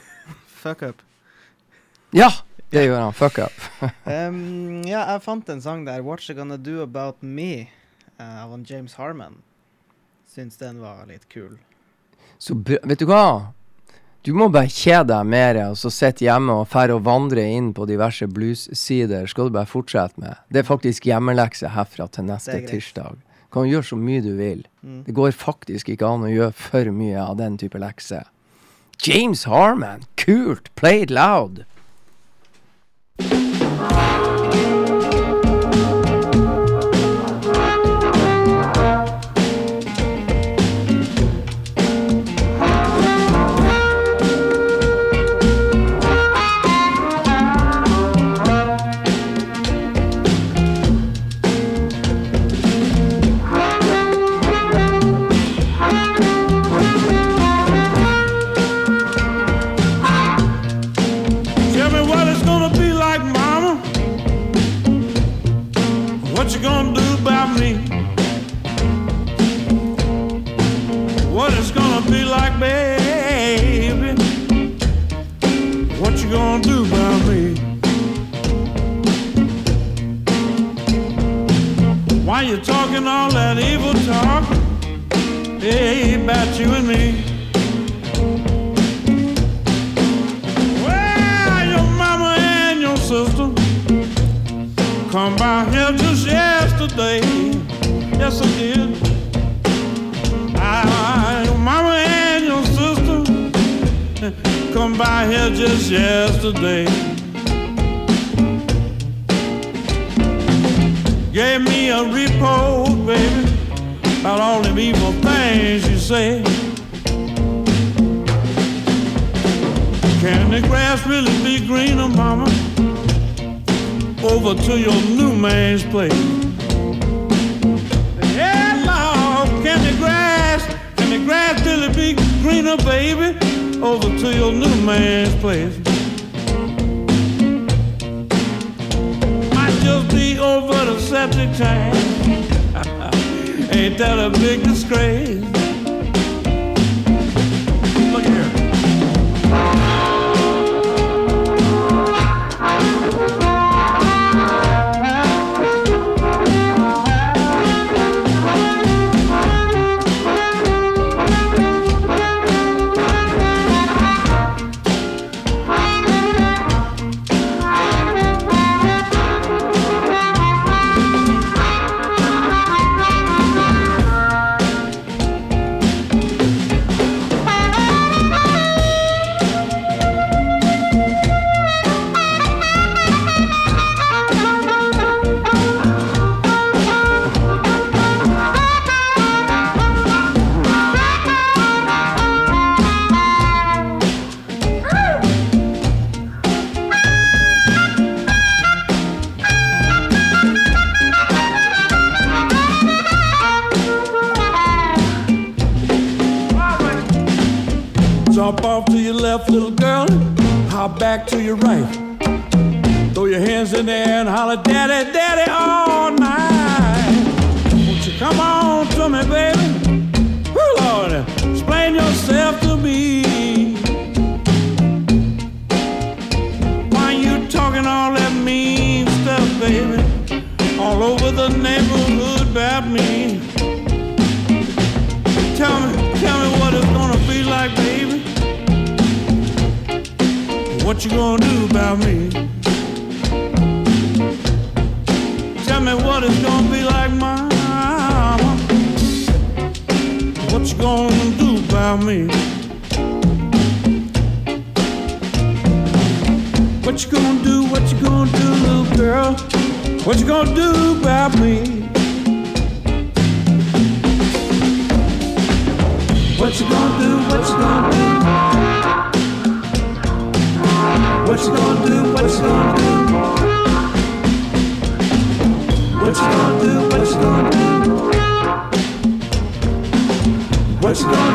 fuck 0.62 0.82
up. 0.82 1.02
Ja, 2.16 2.30
det 2.72 2.86
gjør 2.86 3.02
han. 3.04 3.12
Fuck 3.16 3.38
up. 3.44 3.52
Um, 4.06 4.82
ja, 4.86 5.02
jeg 5.12 5.22
fant 5.26 5.48
en 5.52 5.60
sang 5.60 5.84
der, 5.86 6.00
What's 6.06 6.30
It 6.30 6.36
Gonna 6.38 6.56
Do 6.56 6.80
About 6.82 7.20
Me', 7.22 7.68
uh, 8.18 8.44
av 8.46 8.56
James 8.64 8.94
Harman. 8.96 9.42
Syns 10.32 10.56
den 10.56 10.80
var 10.80 11.04
litt 11.06 11.28
kul. 11.28 11.58
Så 12.38 12.54
br- 12.54 12.80
vet 12.86 12.98
du 13.02 13.06
hva? 13.06 13.52
Du 14.26 14.32
må 14.34 14.48
bare 14.50 14.66
kjede 14.66 15.12
deg 15.12 15.28
mer, 15.30 15.58
og 15.70 15.76
så 15.78 15.90
sitte 15.94 16.24
hjemme 16.26 16.56
og 16.58 16.66
fære 16.72 16.96
og 16.96 17.04
vandre 17.06 17.44
inn 17.46 17.68
på 17.76 17.86
diverse 17.86 18.26
blues-sider. 18.26 19.28
Skal 19.30 19.46
du 19.46 19.54
bare 19.54 19.70
fortsette 19.70 20.18
med. 20.18 20.34
Det 20.50 20.64
er 20.64 20.66
faktisk 20.66 21.06
hjemmelekse 21.06 21.70
herfra 21.76 22.08
til 22.10 22.26
neste 22.26 22.58
tirsdag. 22.66 23.20
Kan 23.54 23.70
gjøre 23.70 23.86
så 23.86 24.00
mye 24.00 24.24
du 24.24 24.32
vil. 24.34 24.66
Mm. 24.82 25.04
Det 25.06 25.14
går 25.14 25.30
faktisk 25.30 25.94
ikke 25.94 26.10
an 26.10 26.26
å 26.26 26.32
gjøre 26.32 26.58
for 26.58 26.90
mye 26.90 27.22
av 27.22 27.38
den 27.38 27.54
type 27.62 27.78
lekser. 27.78 28.26
James 29.06 29.46
Harman, 29.46 30.02
kult! 30.18 30.74
Play 30.74 31.06
it 31.06 31.14
loud! 31.14 31.62
Tell 33.22 33.45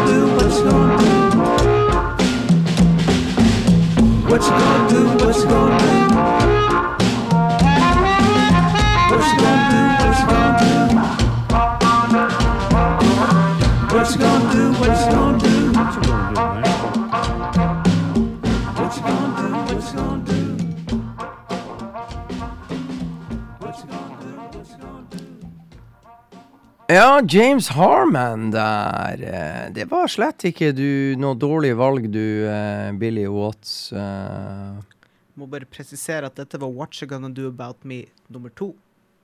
do? 0.08 0.18
What 0.36 0.52
you 0.56 0.64
gonna 0.70 0.98
do? 0.98 1.12
What 4.30 4.42
you 4.44 4.50
gonna 4.50 4.90
do? 4.90 5.02
What 5.26 5.36
you 5.36 5.48
gonna 5.48 5.78
do? 5.80 5.92
What 9.12 9.26
you 9.26 9.40
gonna 9.40 9.56
do? 9.56 9.61
Ja, 27.02 27.22
James 27.28 27.68
Harman 27.70 28.52
der. 28.52 29.18
eh, 29.22 29.74
Det 29.74 29.88
var 29.90 30.08
slett 30.08 30.44
ikke 30.46 30.68
du 30.78 31.16
noe 31.18 31.34
dårlig 31.34 31.72
valg, 31.80 32.04
du, 32.14 32.46
eh, 32.46 32.92
Billy 32.92 33.26
Watts. 33.26 33.92
eh, 33.92 34.78
Må 35.34 35.48
bare 35.50 35.66
presisere 35.66 36.28
at 36.28 36.36
dette 36.36 36.60
var 36.62 36.70
What 36.70 36.94
You 37.02 37.08
Gonna 37.10 37.30
Do 37.30 37.48
About 37.48 37.84
Me 37.84 38.04
nummer 38.30 38.50
to, 38.56 38.76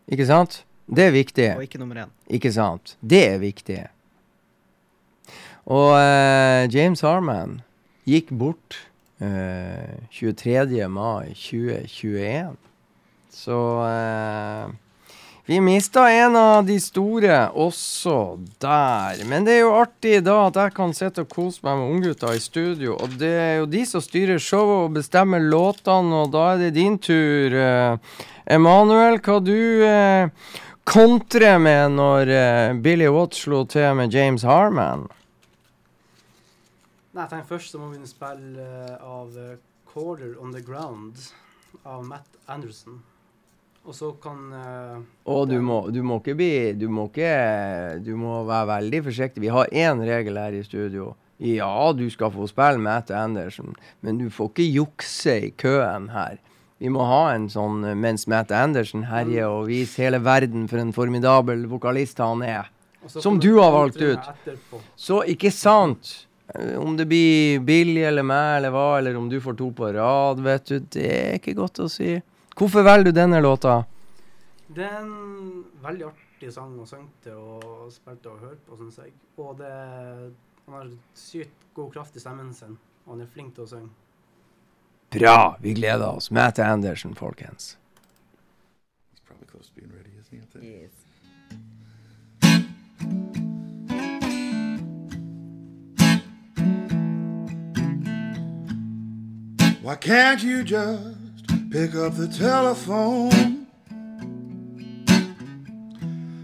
Ikke 0.10 0.26
sant? 0.26 0.64
Det 0.90 1.04
er 1.04 1.12
viktig. 1.12 1.56
og 1.56 1.62
ikke 1.62 1.78
nummer 1.78 1.96
én. 2.06 2.10
Ikke 2.30 2.52
sant? 2.52 2.96
Det 3.06 3.22
er 3.34 3.38
viktig. 3.38 3.88
Og 5.68 5.92
uh, 5.92 6.66
James 6.74 7.02
Harman 7.02 7.62
gikk 8.08 8.32
bort 8.32 8.88
uh, 9.22 10.00
23. 10.10 10.88
mai 10.90 11.34
2021. 11.36 12.56
Så 13.30 13.60
eh, 13.86 14.72
vi 15.48 15.62
mista 15.64 16.10
en 16.12 16.36
av 16.36 16.66
de 16.68 16.76
store 16.84 17.36
også 17.56 18.36
der. 18.60 19.22
Men 19.32 19.46
det 19.48 19.54
er 19.56 19.62
jo 19.62 19.78
artig 19.80 20.18
da 20.26 20.42
at 20.50 20.60
jeg 20.60 20.74
kan 20.76 20.92
sitte 20.92 21.24
og 21.24 21.32
kose 21.32 21.64
meg 21.64 21.80
med 21.80 21.92
unggutta 21.94 22.34
i 22.36 22.42
studio. 22.44 22.98
Og 23.00 23.16
det 23.16 23.32
er 23.32 23.54
jo 23.62 23.70
de 23.72 23.86
som 23.88 24.04
styrer 24.04 24.44
showet 24.44 24.90
og 24.90 24.98
bestemmer 25.00 25.40
låtene, 25.40 26.26
og 26.26 26.34
da 26.36 26.50
er 26.52 26.66
det 26.66 26.74
din 26.76 27.00
tur. 27.00 27.56
Eh, 27.56 28.20
Emanuel, 28.58 29.22
hva 29.24 29.40
du 29.40 29.56
eh, 29.88 30.52
kontrer 30.84 31.64
med 31.64 31.96
når 31.96 32.36
eh, 32.36 32.76
Billy 32.84 33.08
Watts 33.08 33.48
slo 33.48 33.64
til 33.72 33.96
med 33.96 34.12
James 34.12 34.44
Harman? 34.44 35.08
Nei, 37.16 37.24
jeg 37.24 37.32
tenker 37.32 37.54
først 37.56 37.72
så 37.72 37.80
må 37.80 37.94
vi 37.96 38.04
spille 38.04 38.68
eh, 38.68 38.96
av 39.00 39.32
Corder 39.32 39.62
'Quarter 39.88 40.42
On 40.44 40.52
The 40.52 40.60
Ground' 40.60 41.32
av 41.88 42.04
Matt 42.04 42.36
Anderson. 42.52 43.00
Og 43.88 43.96
så 43.96 44.10
kan 44.20 44.40
uh, 44.52 44.98
Og 45.32 45.46
du 45.48 45.62
må, 45.64 45.78
du 45.96 46.02
må 46.04 46.20
ikke 46.20 46.36
bli 46.36 46.74
Du 46.76 46.90
må 46.92 47.08
ikke 47.08 48.02
Du 48.04 48.18
må 48.20 48.42
være 48.48 48.68
veldig 48.74 49.04
forsiktig. 49.06 49.46
Vi 49.46 49.54
har 49.54 49.72
én 49.72 50.04
regel 50.04 50.40
her 50.40 50.58
i 50.58 50.66
studio. 50.66 51.14
Ja, 51.40 51.94
du 51.94 52.10
skal 52.10 52.34
få 52.34 52.48
spille 52.50 52.82
med 52.82 53.04
Ette 53.04 53.16
Andersen, 53.16 53.76
men 54.02 54.18
du 54.18 54.26
får 54.34 54.50
ikke 54.50 54.66
jukse 54.74 55.36
i 55.46 55.52
køen 55.54 56.10
her. 56.10 56.40
Vi 56.82 56.90
må 56.94 57.06
ha 57.06 57.34
en 57.36 57.46
sånn 57.50 57.84
eh, 57.86 57.98
mens 57.98 58.26
Matt 58.30 58.52
Andersen 58.54 59.06
herjer 59.10 59.50
og 59.50 59.68
viser 59.70 60.08
hele 60.08 60.22
verden 60.26 60.66
for 60.70 60.82
en 60.82 60.94
formidabel 60.94 61.66
vokalist 61.70 62.22
han 62.22 62.42
er. 62.46 62.72
Som 63.08 63.38
du 63.42 63.52
har 63.60 63.72
valgt 63.74 64.02
ut. 64.02 64.32
Etterpå. 64.34 64.82
Så 64.98 65.22
ikke 65.30 65.54
sant? 65.54 66.28
Eh, 66.54 66.74
Om 66.82 66.98
det 66.98 67.08
blir 67.10 67.62
Billy 67.66 68.02
eller 68.06 68.26
meg 68.26 68.58
eller 68.60 68.74
hva, 68.74 68.88
eller 68.98 69.18
om 69.18 69.30
du 69.30 69.40
får 69.42 69.58
to 69.62 69.72
på 69.78 69.94
rad, 69.94 70.42
vet 70.46 70.70
du, 70.70 70.80
det 70.98 71.08
er 71.14 71.38
ikke 71.40 71.58
godt 71.62 71.86
å 71.86 71.90
si. 71.92 72.18
Hvorfor 72.58 72.82
velger 72.82 73.04
du 73.04 73.12
denne 73.12 73.42
låta? 73.42 73.86
Det 74.68 74.82
er 74.84 75.04
en 75.04 75.66
veldig 75.84 76.08
artig 76.08 76.50
sang 76.56 76.72
å 76.82 76.86
synge 76.90 77.12
til 77.22 77.38
og 77.38 77.92
spille 77.94 78.18
til 78.24 78.32
og 78.32 78.40
høre 78.42 78.58
på, 78.66 78.78
syns 78.80 78.98
jeg. 78.98 79.12
Og 79.38 79.60
det, 79.60 79.70
han 80.66 80.74
har 80.74 80.88
sykt 81.14 81.68
god 81.78 81.92
kraft 81.94 82.18
i 82.18 82.24
stemmen 82.24 82.50
sin, 82.58 82.74
og 83.06 83.14
han 83.14 83.22
er 83.22 83.30
flink 83.36 83.54
til 83.54 83.68
å 83.68 83.70
synge. 83.76 83.94
Bra, 85.14 85.54
vi 85.62 85.76
gleder 85.78 86.08
oss. 86.08 86.32
Matt 86.34 86.58
Anderson, 86.58 87.14
folkens. 87.16 87.78
He's 89.14 89.22
probably 89.22 89.46
close 89.46 89.70
to 89.70 89.74
being 89.78 89.94
ready, 89.94 90.10
isn't 90.18 90.34
he? 90.34 90.68
I? 90.82 90.90
Why 99.84 99.96
can't 99.96 100.42
you 100.44 100.64
just 100.64 101.17
pick 101.70 101.96
up 101.96 102.16
the 102.16 102.28
telephone? 102.28 103.68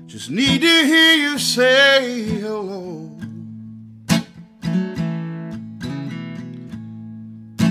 Just 0.08 0.30
need 0.30 0.62
to 0.62 0.86
hear 0.86 1.14
you 1.16 1.38
say 1.38 2.24
hello. 2.24 3.10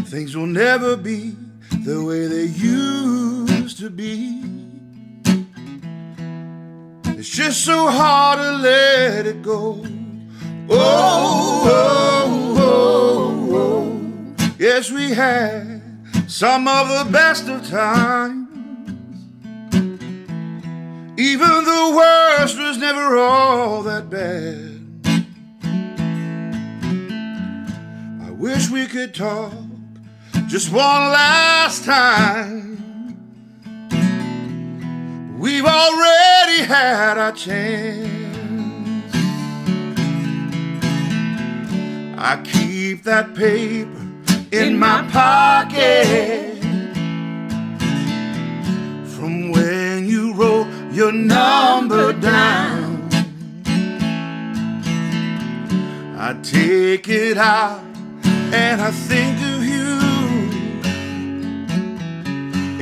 Things 0.07 0.37
will 0.37 0.47
never 0.47 0.97
be 0.97 1.37
the 1.85 2.05
way 2.05 2.27
they 2.27 2.45
used 2.45 3.79
to 3.79 3.91
be. 3.91 4.43
It's 7.19 7.29
just 7.29 7.65
so 7.65 7.89
hard 7.89 8.39
to 8.39 8.53
let 8.53 9.27
it 9.27 9.43
go. 9.43 9.85
Oh, 10.69 11.63
oh, 11.67 12.55
oh, 12.59 13.57
oh. 13.57 14.53
Yes, 14.59 14.91
we 14.91 15.11
had 15.11 15.72
some 16.43 16.67
of 16.67 16.89
the 16.89 17.13
best 17.13 17.47
of 17.47 17.65
times. 17.69 18.49
Even 21.17 21.65
the 21.65 21.95
worst 21.97 22.59
was 22.59 22.79
never 22.79 23.17
all 23.17 23.85
that 23.85 24.11
bad. 24.11 24.81
I 28.27 28.31
wish 28.33 28.69
we 28.71 28.87
could 28.87 29.15
talk 29.15 29.53
just 30.49 30.73
one 30.73 31.13
last 31.13 31.85
time. 31.85 32.77
We've 35.39 35.65
already 35.65 36.65
had 36.65 37.19
our 37.19 37.31
chance. 37.31 38.11
I 42.19 42.43
keep 42.43 43.05
that 43.05 43.33
paper 43.37 44.02
in 44.53 44.79
my 44.79 45.03
pocket 45.11 46.59
from 49.07 49.51
when 49.51 50.07
you 50.07 50.35
wrote 50.35 50.69
your 50.93 51.11
number 51.11 52.13
down. 52.13 53.09
I 56.19 56.39
take 56.43 57.09
it 57.09 57.39
out 57.39 57.81
and 58.53 58.83
I 58.83 58.91
think 58.91 59.39
of 59.41 59.65
you 59.65 59.99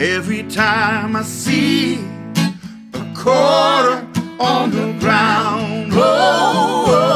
every 0.02 0.42
time 0.48 1.14
I 1.14 1.22
see 1.22 2.04
a 2.94 3.14
quarter 3.14 4.04
on 4.40 4.72
the 4.72 4.96
ground. 4.98 5.92
Oh, 5.92 6.84
oh. 6.88 7.09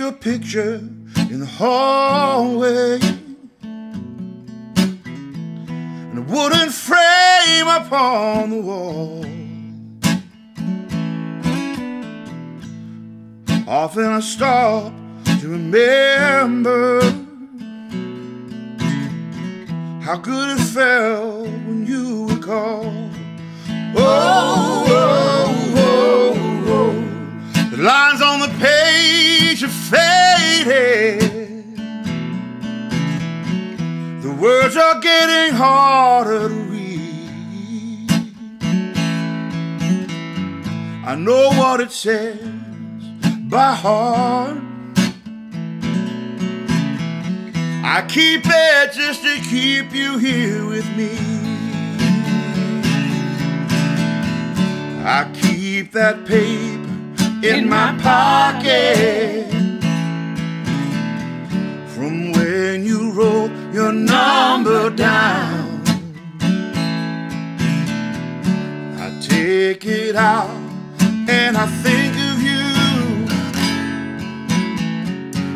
Your 0.00 0.12
picture 0.12 0.76
in 1.28 1.40
the 1.40 1.46
hallway. 1.46 2.98
And 6.08 6.18
a 6.18 6.22
wooden 6.22 6.70
frame 6.70 7.68
upon 7.68 8.48
the 8.48 8.62
wall. 8.62 9.26
Often 13.68 14.06
I 14.06 14.20
stop 14.20 14.90
to 15.42 15.48
remember 15.48 17.02
how 20.00 20.16
good 20.16 20.58
it 20.58 20.62
felt 20.62 21.46
when 21.66 21.86
you 21.86 22.24
would 22.24 22.42
call. 22.42 22.86
Oh, 23.96 24.84
oh, 24.88 25.74
oh, 25.76 26.34
oh, 26.66 26.74
oh. 26.74 27.70
The 27.70 27.76
lines 27.82 28.22
on 28.22 28.40
the 28.40 28.48
page 28.58 29.19
have 29.62 29.72
faded. 29.72 31.20
The 34.22 34.32
words 34.32 34.76
are 34.76 35.00
getting 35.00 35.54
harder 35.54 36.48
to 36.48 36.54
read. 36.54 38.10
I 41.06 41.14
know 41.16 41.48
what 41.50 41.80
it 41.80 41.92
says 41.92 42.40
by 43.50 43.74
heart. 43.74 44.58
I 47.82 48.06
keep 48.08 48.42
it 48.44 48.92
just 48.92 49.22
to 49.22 49.40
keep 49.50 49.92
you 49.92 50.16
here 50.18 50.64
with 50.66 50.86
me. 50.96 51.18
I 55.04 55.30
keep 55.34 55.92
that 55.92 56.24
paper 56.24 56.79
in 57.42 57.68
my 57.70 57.96
pocket 58.02 59.50
from 61.88 62.32
when 62.32 62.84
you 62.84 63.12
wrote 63.12 63.50
your 63.72 63.92
number 63.92 64.90
down. 64.90 65.80
I 68.98 69.18
take 69.22 69.86
it 69.86 70.16
out 70.16 70.50
and 71.30 71.56
I 71.56 71.66
think 71.82 72.14
of 72.30 72.42
you 72.42 72.60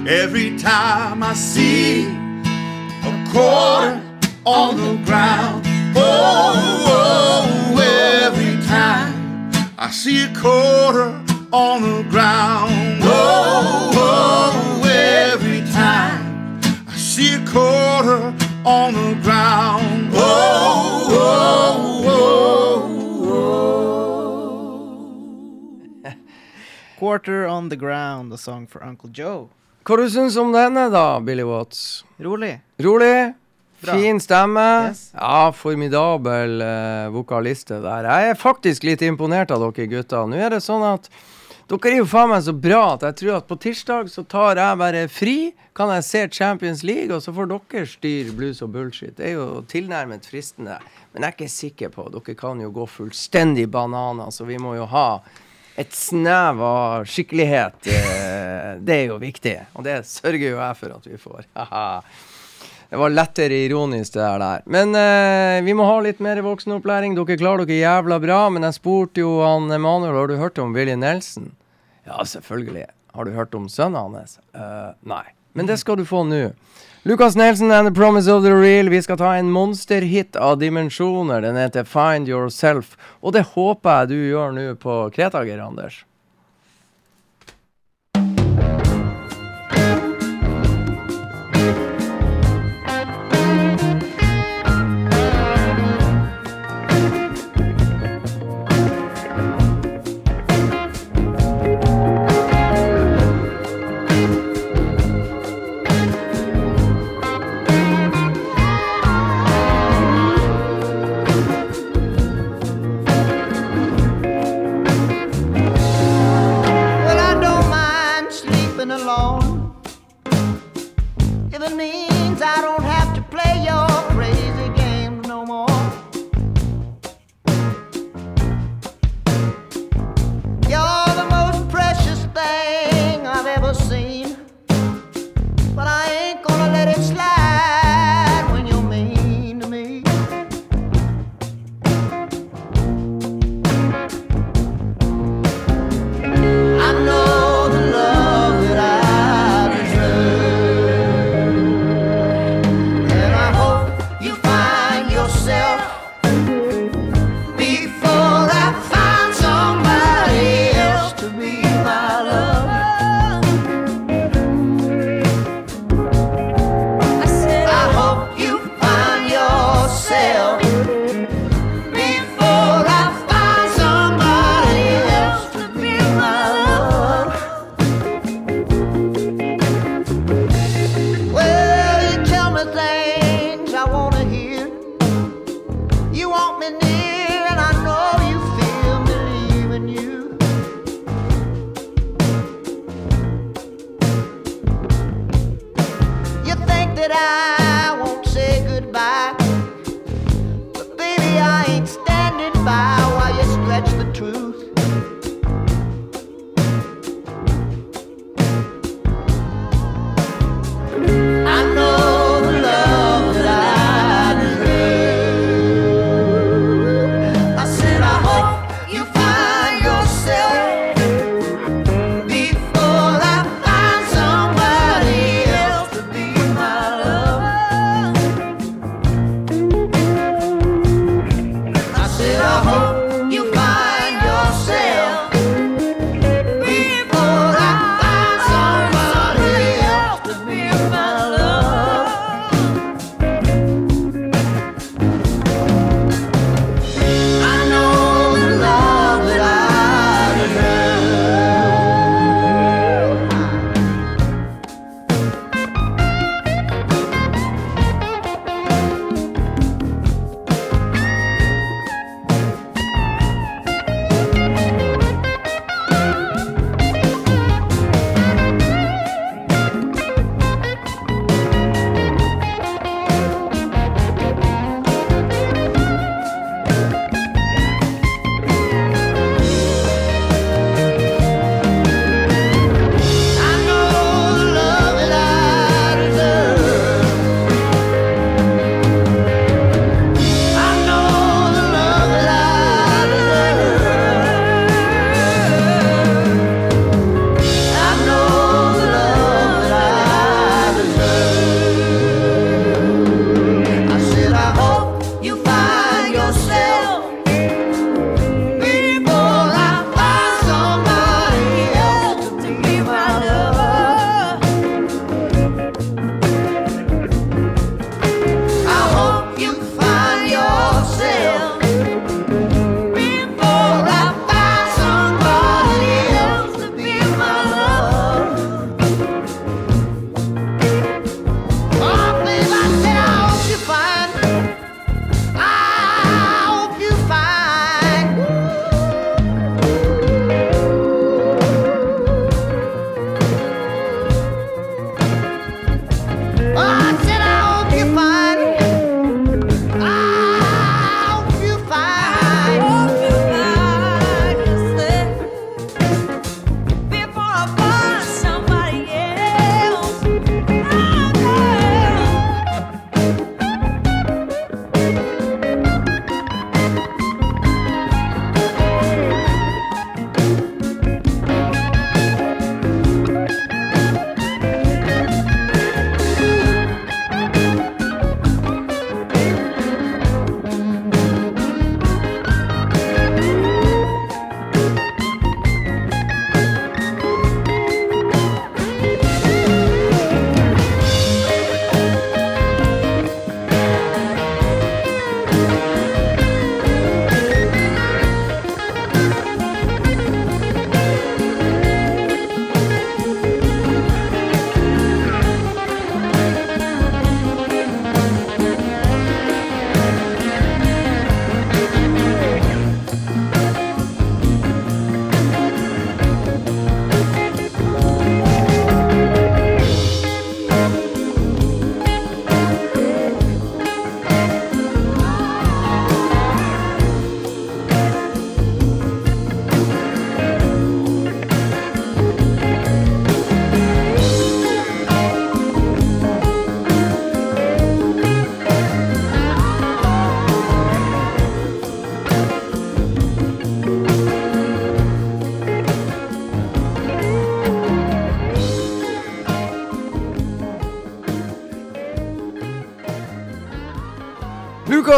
every 0.09 0.57
time 0.59 1.23
I 1.23 1.35
see 1.35 2.07
a 2.07 3.29
quarter 3.31 4.01
on 4.47 4.77
the 4.77 5.05
ground. 5.05 5.67
Oh, 5.97 6.83
oh, 6.87 7.75
oh 7.77 7.81
every 8.25 8.57
time 8.67 9.51
I 9.77 9.91
see 9.91 10.25
a 10.25 10.35
quarter 10.35 11.24
on 11.55 11.83
the 11.83 12.03
ground. 12.11 12.99
Oh, 13.03 13.93
oh, 13.95 14.83
every 14.91 15.61
time 15.71 16.59
I 16.89 16.97
see 16.97 17.35
a 17.35 17.39
quarter 17.47 18.35
on 18.65 18.95
the 18.95 19.15
ground. 19.23 20.11
Oh, 20.15 21.07
oh, 21.11 22.03
oh, 22.09 22.91
oh. 26.03 26.15
Quarter 26.99 27.47
on 27.47 27.69
the 27.69 27.77
ground, 27.77 28.33
a 28.33 28.37
song 28.37 28.67
for 28.67 28.83
Uncle 28.83 29.11
Joe. 29.11 29.49
Hva 29.85 29.97
du 30.01 30.11
syns 30.11 30.37
om 30.41 30.51
denne, 30.51 30.91
da, 30.91 31.21
Billy 31.21 31.45
Watts? 31.47 32.05
Rolig. 32.19 32.59
Rolig? 32.83 33.35
Bra. 33.85 33.93
Fin 33.95 34.19
stemme. 34.19 34.89
Yes. 34.89 35.13
Ja, 35.13 35.53
formidabel 35.53 36.63
uh, 36.65 37.13
vokaliste 37.15 37.79
der. 37.85 38.09
Jeg 38.09 38.33
er 38.33 38.41
faktisk 38.41 38.83
litt 38.89 39.03
imponert 39.07 39.53
av 39.55 39.61
dere 39.61 39.87
gutter. 39.93 40.27
Nå 40.27 40.41
er 40.41 40.57
det 40.57 40.63
sånn 40.65 40.83
at 40.89 41.11
dere 41.69 41.91
er 41.95 41.97
jo 42.03 42.07
faen 42.09 42.29
meg 42.31 42.43
så 42.45 42.53
bra 42.53 42.81
at 42.95 43.05
jeg 43.09 43.17
tror 43.23 43.37
at 43.39 43.47
på 43.49 43.57
tirsdag 43.63 44.11
så 44.13 44.25
tar 44.29 44.59
jeg 44.61 44.81
bare 44.81 45.05
fri. 45.09 45.37
Kan 45.75 45.91
jeg 45.91 46.05
se 46.07 46.21
Champions 46.31 46.85
League, 46.87 47.11
og 47.17 47.23
så 47.25 47.33
får 47.35 47.49
dere 47.51 47.87
styre 47.91 48.35
blues 48.37 48.61
og 48.63 48.71
bullshit. 48.77 49.17
Det 49.19 49.31
er 49.31 49.33
jo 49.39 49.63
tilnærmet 49.67 50.29
fristende. 50.31 50.77
Men 51.15 51.25
jeg 51.25 51.33
er 51.33 51.35
ikke 51.35 51.51
sikker 51.51 51.91
på. 51.97 52.05
Dere 52.15 52.37
kan 52.39 52.61
jo 52.63 52.71
gå 52.75 52.85
fullstendig 52.87 53.67
bananer, 53.75 54.31
så 54.31 54.47
vi 54.47 54.59
må 54.63 54.77
jo 54.79 54.87
ha 54.93 55.09
et 55.81 55.91
snev 55.97 56.61
av 56.63 57.09
skikkelighet. 57.11 57.89
eh, 57.91 58.79
Det 58.85 58.95
er 59.01 59.07
jo 59.11 59.19
viktig, 59.19 59.57
og 59.75 59.85
det 59.87 60.05
sørger 60.07 60.51
jo 60.51 60.61
jeg 60.61 60.77
for 60.79 60.95
at 60.95 61.07
vi 61.11 61.17
får. 61.19 61.45
Haha. 61.57 62.03
Det 62.95 62.99
var 62.99 63.11
lettere 63.11 63.57
ironisk, 63.67 64.13
det 64.13 64.21
der. 64.21 64.39
der. 64.39 64.61
Men 64.71 64.95
eh, 64.95 65.65
vi 65.67 65.73
må 65.75 65.83
ha 65.83 65.97
litt 65.99 66.21
mer 66.23 66.39
voksenopplæring. 66.47 67.17
Dere 67.19 67.35
klarer 67.41 67.67
dere 67.67 67.81
jævla 67.81 68.21
bra. 68.23 68.37
Men 68.55 68.63
jeg 68.69 68.77
spurte 68.77 69.25
jo 69.25 69.33
han 69.43 69.67
Emanuel 69.75 70.15
har 70.15 70.31
du 70.31 70.37
hørt 70.39 70.61
om 70.63 70.71
Willy 70.77 70.95
Nelson. 70.95 71.49
Ja, 72.07 72.23
selvfølgelig. 72.23 72.85
Har 73.17 73.27
du 73.27 73.33
hørt 73.35 73.59
om 73.59 73.67
sønnen 73.67 74.15
hans? 74.15 74.37
Uh, 74.55 74.95
nei. 75.03 75.25
Men 75.59 75.67
det 75.67 75.81
skal 75.83 75.99
du 75.99 76.05
få 76.07 76.23
nå. 76.23 76.53
Lucas 77.03 77.35
Nelson 77.35 77.75
and 77.75 77.91
The 77.91 77.95
Promise 77.99 78.31
of 78.31 78.47
the 78.47 78.55
Real. 78.55 78.93
Vi 78.95 79.03
skal 79.03 79.19
ta 79.19 79.35
en 79.41 79.51
monsterhit 79.51 80.39
av 80.39 80.61
dimensjoner. 80.63 81.43
Den 81.43 81.59
heter 81.59 81.83
Find 81.83 82.31
Yourself. 82.31 82.95
Og 83.27 83.35
det 83.35 83.43
håper 83.57 84.05
jeg 84.05 84.13
du 84.15 84.19
gjør 84.37 84.55
nå 84.55 84.69
på 84.79 85.01
Kretager, 85.19 85.67
Anders. 85.67 86.05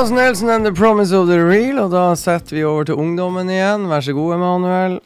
Was 0.01 0.11
Nelson 0.11 0.49
and 0.51 0.65
the 0.67 0.73
Promise 0.73 1.13
of 1.13 1.27
the 1.29 1.39
Real, 1.45 1.79
og 1.79 1.91
da 1.91 2.15
setter 2.17 2.57
vi 2.57 2.65
over 2.69 2.85
til 2.85 2.99
ungdommen 3.01 3.49
igjen. 3.51 3.87
Vær 3.89 4.03
så 4.05 4.13
god, 4.17 4.35
Emanuel. 4.37 4.99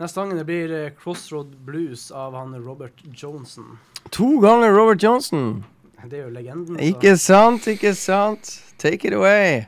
Neste 0.00 0.20
gangen 0.20 0.38
det 0.40 0.46
blir 0.48 0.72
eh, 0.72 0.90
Crossroad 1.02 1.52
Blues 1.66 2.10
av 2.12 2.34
han 2.36 2.54
Robert 2.64 3.00
Johnson. 3.12 3.78
To 4.16 4.38
ganger 4.40 4.72
Robert 4.76 5.02
Johnson. 5.02 5.64
Det 6.08 6.20
er 6.20 6.24
jo 6.28 6.30
legenden. 6.32 6.76
så- 6.78 6.84
Ikke 6.84 7.16
sant, 7.18 7.66
ikke 7.66 7.94
sant. 7.94 8.62
Take 8.78 9.04
it 9.08 9.14
away. 9.14 9.66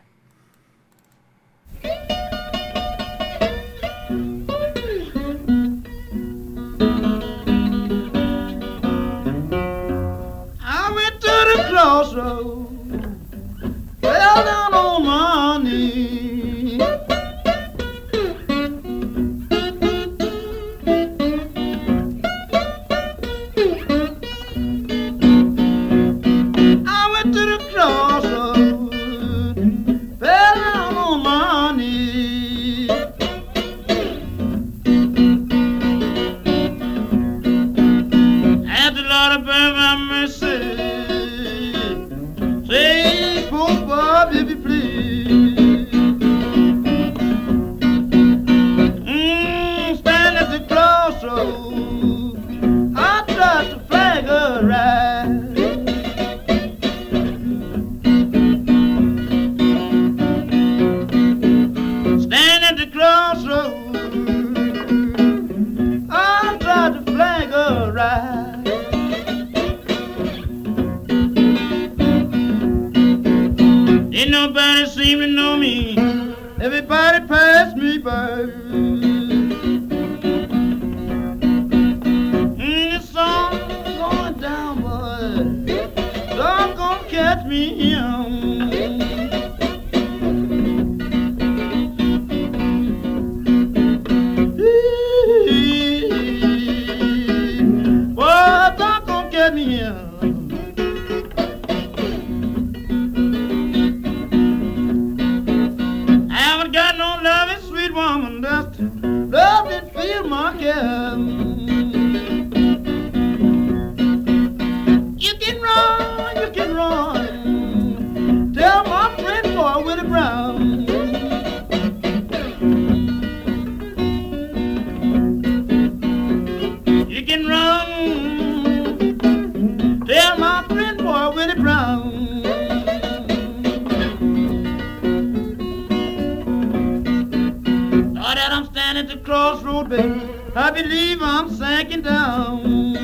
Baby, 139.89 140.21
I 140.55 140.71
believe 140.71 141.19
I'm 141.23 141.49
sinking 141.51 142.03
down. 142.03 142.97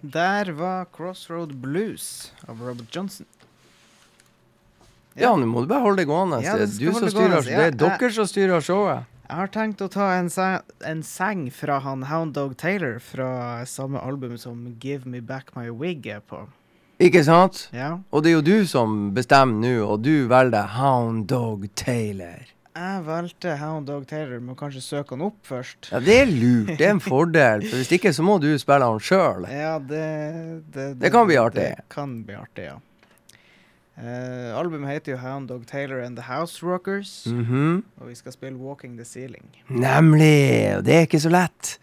Der 0.00 0.52
var 0.52 0.84
Crossroad 0.84 1.54
Blues 1.54 2.32
av 2.46 2.60
Robert 2.60 2.96
Johnson. 2.96 3.26
Ja, 5.14 5.36
nå 5.36 5.46
må 5.46 5.62
du 5.64 5.68
bare 5.68 5.80
holde 5.80 6.02
det 6.02 6.08
gående. 6.08 6.42
Ja, 6.44 6.56
det 6.56 6.70
du 6.76 6.92
som 6.92 7.08
styrer, 7.08 7.12
gående, 7.12 7.42
det 7.46 7.52
ja. 7.52 7.66
er 7.68 7.76
dere 7.76 8.10
som 8.12 8.28
styrer 8.28 8.64
showet. 8.64 9.08
Jeg 9.26 9.38
har 9.38 9.52
tenkt 9.52 9.80
å 9.80 9.88
ta 9.88 10.10
en, 10.18 10.28
en 10.84 11.02
sang 11.06 11.46
fra 11.54 11.78
han 11.80 12.04
Hound 12.10 12.34
Dog 12.36 12.58
Taylor 12.60 12.98
fra 13.00 13.64
samme 13.68 14.00
album 14.04 14.36
som 14.40 14.66
Give 14.82 15.08
Me 15.08 15.22
Back 15.24 15.54
My 15.56 15.70
Wig 15.72 16.06
er 16.06 16.20
på. 16.20 16.44
Ikke 17.02 17.24
sant? 17.26 17.64
Ja. 17.74 17.96
Og 18.14 18.22
det 18.22 18.30
er 18.30 18.36
jo 18.38 18.44
du 18.46 18.66
som 18.70 19.10
bestemmer 19.16 19.58
nå, 19.58 19.74
og 19.86 20.02
du 20.04 20.28
velger 20.30 20.68
Hound 20.76 21.26
Dog 21.30 21.66
Taylor. 21.78 22.44
Jeg 22.72 23.02
valgte 23.04 23.56
Hound 23.60 23.88
Dog 23.90 24.06
Taylor, 24.08 24.38
må 24.40 24.54
kanskje 24.56 24.80
søke 24.80 25.12
han 25.16 25.26
opp 25.26 25.40
først. 25.44 25.90
Ja, 25.92 25.98
det 26.00 26.14
er 26.22 26.30
lurt. 26.30 26.70
Det 26.78 26.86
er 26.86 26.94
en 26.94 27.02
fordel. 27.04 27.66
For 27.68 27.82
hvis 27.82 27.90
ikke, 27.98 28.14
så 28.16 28.24
må 28.24 28.38
du 28.40 28.48
spille 28.60 28.86
han 28.88 29.02
sjøl. 29.02 29.44
Ja, 29.50 29.74
det 29.82 30.06
det, 30.72 30.86
Det 31.02 31.10
kan 31.12 31.28
bli 31.28 31.36
artig. 31.42 31.66
Det 31.76 31.88
kan 31.92 32.14
bli 32.24 32.38
artig, 32.38 32.70
ja. 32.70 32.78
Uh, 33.92 34.56
albumet 34.56 34.88
heter 34.88 35.12
jo 35.12 35.18
Hound 35.20 35.50
Dog 35.50 35.66
Taylor 35.68 36.00
and 36.00 36.16
The 36.16 36.24
House 36.24 36.64
Rockers. 36.64 37.26
Mhm. 37.28 37.82
Og 38.00 38.08
vi 38.08 38.14
skal 38.14 38.32
spille 38.32 38.56
Walking 38.56 38.96
the 38.96 39.04
Ceiling. 39.04 39.50
Nemlig. 39.68 40.78
Og 40.78 40.86
det 40.86 40.94
er 40.94 41.00
ikke 41.10 41.20
så 41.20 41.28
lett. 41.34 41.76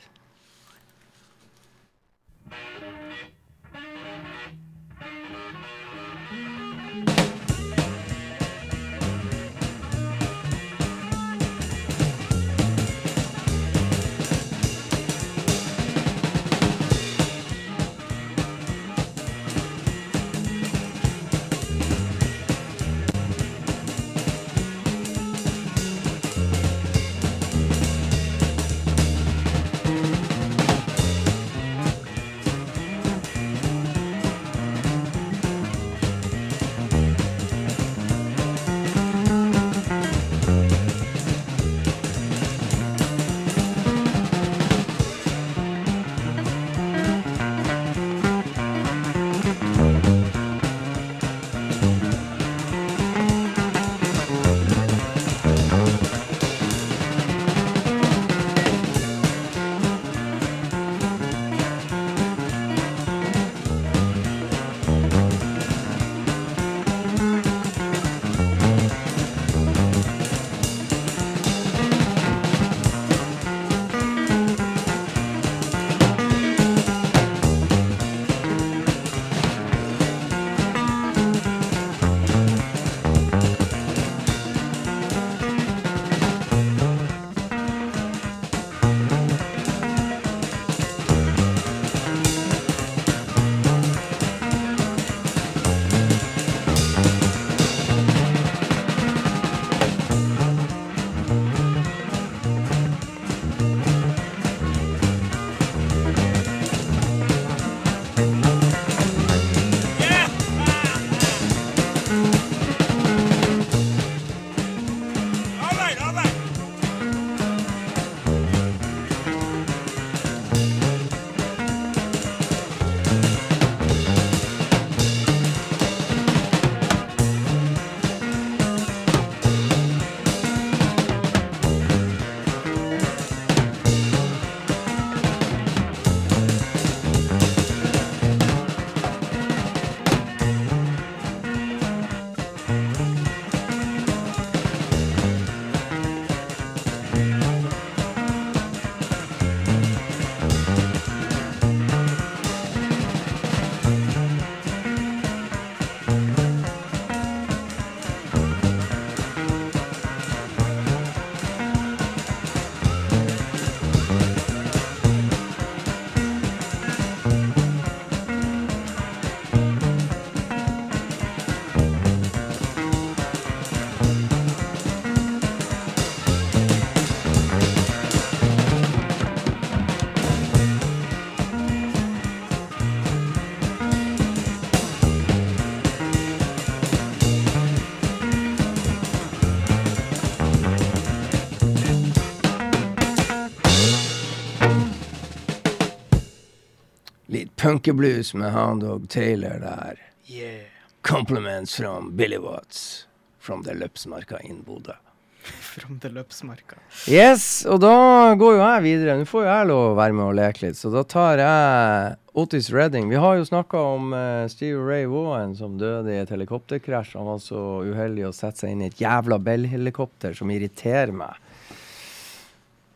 Punkeblues 197.70 198.34
med 198.34 198.52
Houndog 198.52 199.10
Taylor 199.10 199.60
der. 199.60 200.00
Yeah. 200.28 200.66
Compliments 201.02 201.76
from 201.76 202.16
Billy 202.16 202.38
Watts 202.38 203.08
from 203.40 203.64
the 203.64 203.74
Løpsmarka 203.74 204.40
in 204.40 204.62
Bodø. 204.62 204.94
From 205.62 206.00
the 206.00 206.10
Løpsmarka. 206.10 206.76
Yes, 207.08 207.66
og 207.66 207.80
da 207.82 208.34
går 208.36 208.58
jo 208.58 208.60
jeg 208.60 208.84
videre. 208.84 209.16
Nå 209.18 209.28
får 209.30 209.46
jo 209.46 209.50
jeg 209.50 209.68
lov 209.70 209.84
å 209.92 209.98
være 209.98 210.16
med 210.18 210.26
og 210.26 210.36
leke 210.40 210.66
litt, 210.66 210.78
så 210.78 210.92
da 210.94 211.04
tar 211.08 211.42
jeg 211.42 212.18
Otis 212.42 212.72
Redding. 212.74 213.08
Vi 213.10 213.22
har 213.22 213.38
jo 213.38 213.46
snakka 213.48 213.84
om 213.94 214.12
uh, 214.14 214.50
Steve 214.52 214.82
Ray 214.82 215.06
Vaughan 215.10 215.56
som 215.56 215.78
døde 215.80 216.12
i 216.12 216.20
et 216.24 216.34
helikopterkrasj. 216.34 217.16
Han 217.22 217.30
var 217.30 217.40
så 217.46 217.64
uheldig 217.86 218.28
å 218.28 218.34
sette 218.36 218.66
seg 218.66 218.74
inn 218.74 218.84
i 218.84 218.90
et 218.90 219.02
jævla 219.02 219.40
Bell-helikopter 219.46 220.36
som 220.38 220.52
irriterer 220.54 221.14
meg. 221.16 221.38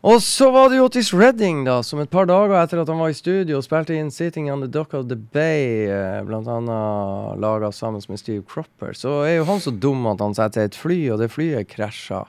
Og 0.04 0.20
så 0.20 0.50
var 0.52 0.68
det 0.68 0.82
jo 0.82 0.90
Otis 0.90 1.14
Redding, 1.16 1.62
da, 1.64 1.78
som 1.80 2.02
et 2.04 2.12
par 2.12 2.28
dager 2.28 2.58
etter 2.60 2.82
at 2.82 2.90
han 2.92 3.00
var 3.00 3.14
i 3.14 3.16
studio 3.16 3.62
spilte 3.64 3.96
inn 3.96 4.12
'Sitting 4.12 4.50
on 4.52 4.60
the 4.60 4.68
Dock 4.68 4.94
of 4.94 5.08
the 5.08 5.16
Bay', 5.16 5.88
eh, 5.88 6.24
blant 6.28 6.48
annet 6.48 7.40
laga 7.40 7.72
sammen 7.72 8.02
med 8.10 8.20
Steve 8.20 8.44
Cropper, 8.44 8.92
så 8.92 9.24
er 9.24 9.38
jo 9.38 9.46
han 9.48 9.64
så 9.64 9.72
dum 9.72 10.06
at 10.08 10.20
han 10.20 10.36
setter 10.36 10.66
et 10.66 10.76
fly, 10.76 11.10
og 11.10 11.20
det 11.20 11.32
flyet 11.32 11.70
krasja 11.70 12.26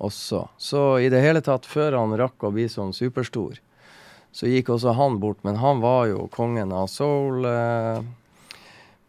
også. 0.00 0.48
Så 0.58 0.98
i 0.98 1.08
det 1.08 1.22
hele 1.22 1.40
tatt, 1.40 1.62
før 1.62 1.94
han 1.94 2.18
rakk 2.18 2.42
å 2.42 2.50
bli 2.50 2.66
sånn 2.66 2.90
superstor, 2.92 3.60
så 4.32 4.50
gikk 4.50 4.74
også 4.74 4.94
han 4.96 5.20
bort. 5.20 5.38
Men 5.44 5.62
han 5.62 5.80
var 5.80 6.08
jo 6.10 6.26
kongen 6.32 6.72
av 6.72 6.88
soul. 6.90 7.44
Eh, 7.44 8.02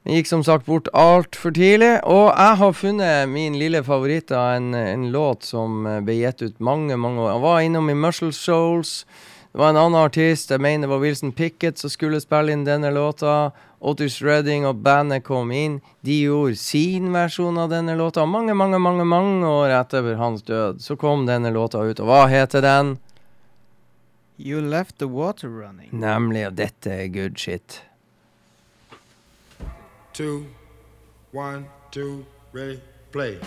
gikk 0.09 0.27
som 0.27 0.43
sagt 0.43 0.65
bort 0.65 0.89
altfor 0.97 1.53
tidlig. 1.53 1.99
Og 2.09 2.31
jeg 2.31 2.59
har 2.61 2.77
funnet 2.77 3.29
min 3.29 3.57
lille 3.59 3.83
favoritt 3.85 4.31
av 4.31 4.55
en, 4.57 4.73
en 4.75 5.09
låt 5.13 5.45
som 5.45 5.85
ble 6.05 6.17
gitt 6.21 6.41
ut 6.41 6.59
mange, 6.59 6.97
mange 6.97 7.21
år. 7.21 7.35
Han 7.35 7.45
var 7.45 7.59
innom 7.67 7.89
i 7.89 7.97
Muscle 7.97 8.33
Shoals. 8.33 9.05
Det 9.51 9.59
var 9.59 9.69
en 9.69 9.77
annen 9.81 9.99
artist, 9.99 10.51
jeg 10.51 10.63
mener 10.63 10.87
det 10.87 10.93
var 10.93 11.01
Wilson 11.03 11.33
Pickett, 11.35 11.77
som 11.77 11.91
skulle 11.91 12.21
spille 12.23 12.53
inn 12.55 12.63
denne 12.63 12.87
låta. 12.95 13.51
Otis 13.83 14.21
Redding 14.23 14.63
og 14.69 14.79
bandet 14.85 15.25
kom 15.27 15.51
inn. 15.51 15.81
De 16.05 16.21
gjorde 16.21 16.55
sin 16.61 17.09
versjon 17.11 17.59
av 17.59 17.67
denne 17.73 17.97
låta. 17.99 18.23
Mange, 18.25 18.55
mange, 18.55 18.79
mange 18.79 19.03
mange 19.03 19.49
år 19.49 19.73
etter 19.81 20.13
hans 20.21 20.45
død 20.47 20.79
så 20.79 20.95
kom 20.95 21.25
denne 21.27 21.51
låta 21.51 21.83
ut. 21.83 21.99
Og 21.99 22.07
hva 22.07 22.25
heter 22.31 22.63
den? 22.63 22.95
You 24.39 24.61
left 24.63 24.99
the 24.99 25.09
water 25.11 25.49
running. 25.49 25.91
Nemlig, 25.91 26.47
og 26.47 26.55
dette 26.61 26.93
er 27.03 27.11
good 27.11 27.35
shit. 27.37 27.81
Two, 30.21 30.45
one, 31.31 31.67
two, 31.89 32.23
ready, 32.53 32.79
play. 33.11 33.39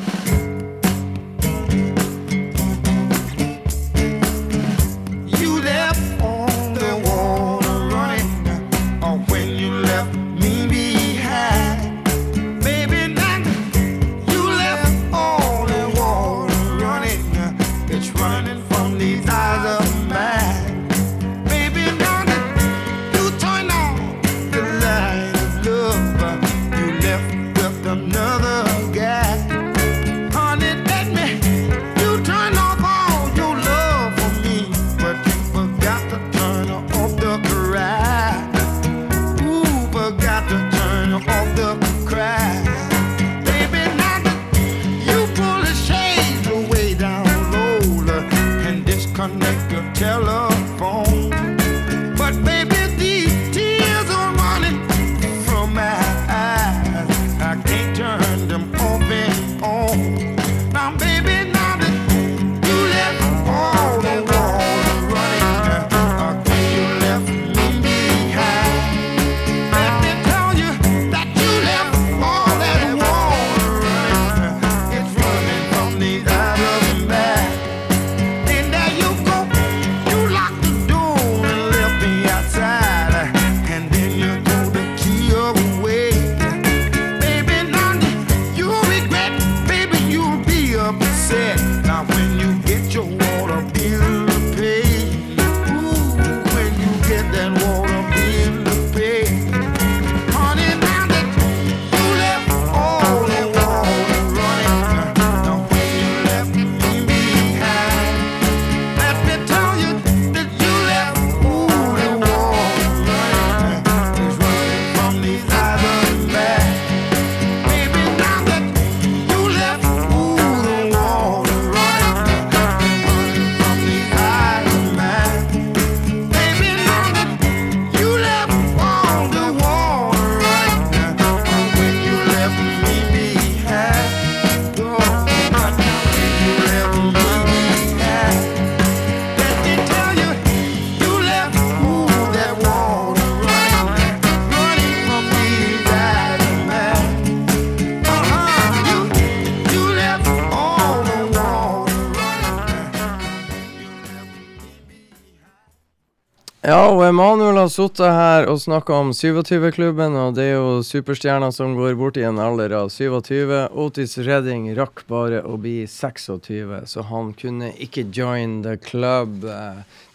Emanuel 157.08 157.58
har 157.58 157.68
sittet 157.72 158.12
her 158.12 158.46
og 158.48 158.58
snakka 158.62 158.96
om 158.96 159.10
27-klubben, 159.16 160.14
og 160.16 160.36
det 160.36 160.46
er 160.50 160.54
jo 160.56 160.78
superstjerner 160.86 161.52
som 161.54 161.76
går 161.78 161.96
bort 162.00 162.16
i 162.20 162.24
en 162.24 162.40
alder 162.40 162.72
av 162.78 162.88
27. 162.92 163.52
Otis 163.84 164.16
Redding 164.24 164.70
rakk 164.78 165.02
bare 165.10 165.42
å 165.44 165.58
bli 165.60 165.84
26, 165.90 166.72
så 166.90 167.04
han 167.10 167.34
kunne 167.36 167.70
ikke 167.82 168.06
join 168.14 168.62
the 168.64 168.78
club. 168.80 169.44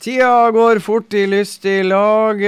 Tida 0.02 0.50
går 0.56 0.82
fort 0.86 1.14
i 1.14 1.28
lystig 1.30 1.84
lag. 1.88 2.44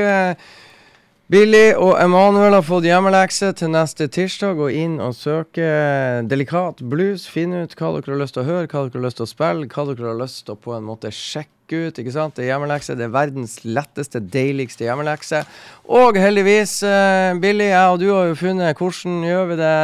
Billy 1.31 1.71
og 1.79 1.93
Emanuel 2.01 2.57
har 2.57 2.65
fått 2.67 2.89
hjemmelekse 2.89 3.53
til 3.55 3.71
neste 3.71 4.09
tirsdag. 4.11 4.57
Gå 4.59 4.67
inn 4.81 4.97
og 4.99 5.15
søke 5.15 5.69
delikat 6.27 6.81
blues. 6.91 7.23
Finne 7.31 7.63
ut 7.63 7.77
hva 7.79 7.93
dere 7.95 8.17
har 8.17 8.21
lyst 8.25 8.35
til 8.35 8.43
å 8.43 8.49
høre, 8.49 8.67
hva 8.67 8.83
dere 8.89 8.99
har 8.99 9.05
lyst 9.05 9.21
til 9.21 9.29
å 9.29 9.31
spille, 9.31 9.69
hva 9.71 9.85
dere 9.87 10.09
har 10.09 10.21
lyst 10.25 10.43
til 10.43 10.57
å 10.57 10.61
på 10.65 10.75
en 10.75 10.87
måte 10.89 11.13
sjekke 11.15 11.60
ut. 11.73 11.97
ikke 11.97 12.13
sant? 12.13 12.35
Det 12.35 12.45
er 12.45 12.53
hjemmelekse. 12.53 12.97
Det 12.99 13.07
er 13.07 13.15
verdens 13.15 13.57
letteste, 13.63 14.21
deiligste 14.21 14.87
hjemmelekse. 14.87 15.43
Og 15.91 16.19
heldigvis, 16.19 16.77
uh, 16.83 17.39
Billy, 17.41 17.71
jeg 17.71 17.95
og 17.95 17.99
du 18.01 18.07
har 18.11 18.29
jo 18.29 18.37
funnet 18.39 18.77
hvordan 18.77 19.25
gjør 19.25 19.51
vi 19.51 19.59
det 19.61 19.75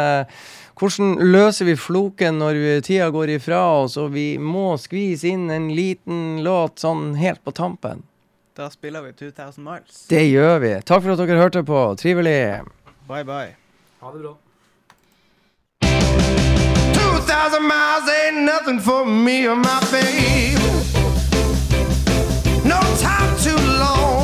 hvordan 0.77 1.15
løser 1.33 1.65
vi 1.65 1.73
floken 1.73 2.37
når 2.37 2.57
vi, 2.61 2.73
tida 2.85 3.07
går 3.09 3.31
ifra 3.39 3.63
oss, 3.79 3.95
og 3.97 4.11
vi 4.13 4.35
må 4.37 4.75
skvise 4.77 5.31
inn 5.31 5.49
en 5.49 5.71
liten 5.73 6.43
låt 6.45 6.83
sånn 6.83 7.15
helt 7.17 7.41
på 7.41 7.53
tampen? 7.57 8.03
Da 8.57 8.69
spiller 8.69 9.01
vi 9.05 9.13
2000 9.13 9.63
Miles. 9.63 10.03
Det 10.09 10.23
gjør 10.29 10.59
vi. 10.61 10.73
Takk 10.85 11.03
for 11.03 11.13
at 11.13 11.21
dere 11.21 11.41
hørte 11.41 11.63
på. 11.65 11.81
Trivelig. 11.97 12.61
Bye, 13.09 13.23
bye. 13.25 13.55
Ha 14.01 14.13
det 14.13 14.21
bra. 14.21 14.33
2,000 16.93 17.61
miles 17.61 18.09
ain't 18.09 18.45
nothing 18.45 18.79
for 18.79 19.05
me 19.05 19.47
or 19.47 19.55
my 19.55 19.79
babe. 19.91 20.86
No 22.65 22.79
time 22.97 23.37
too 23.37 23.55
long 23.55 24.16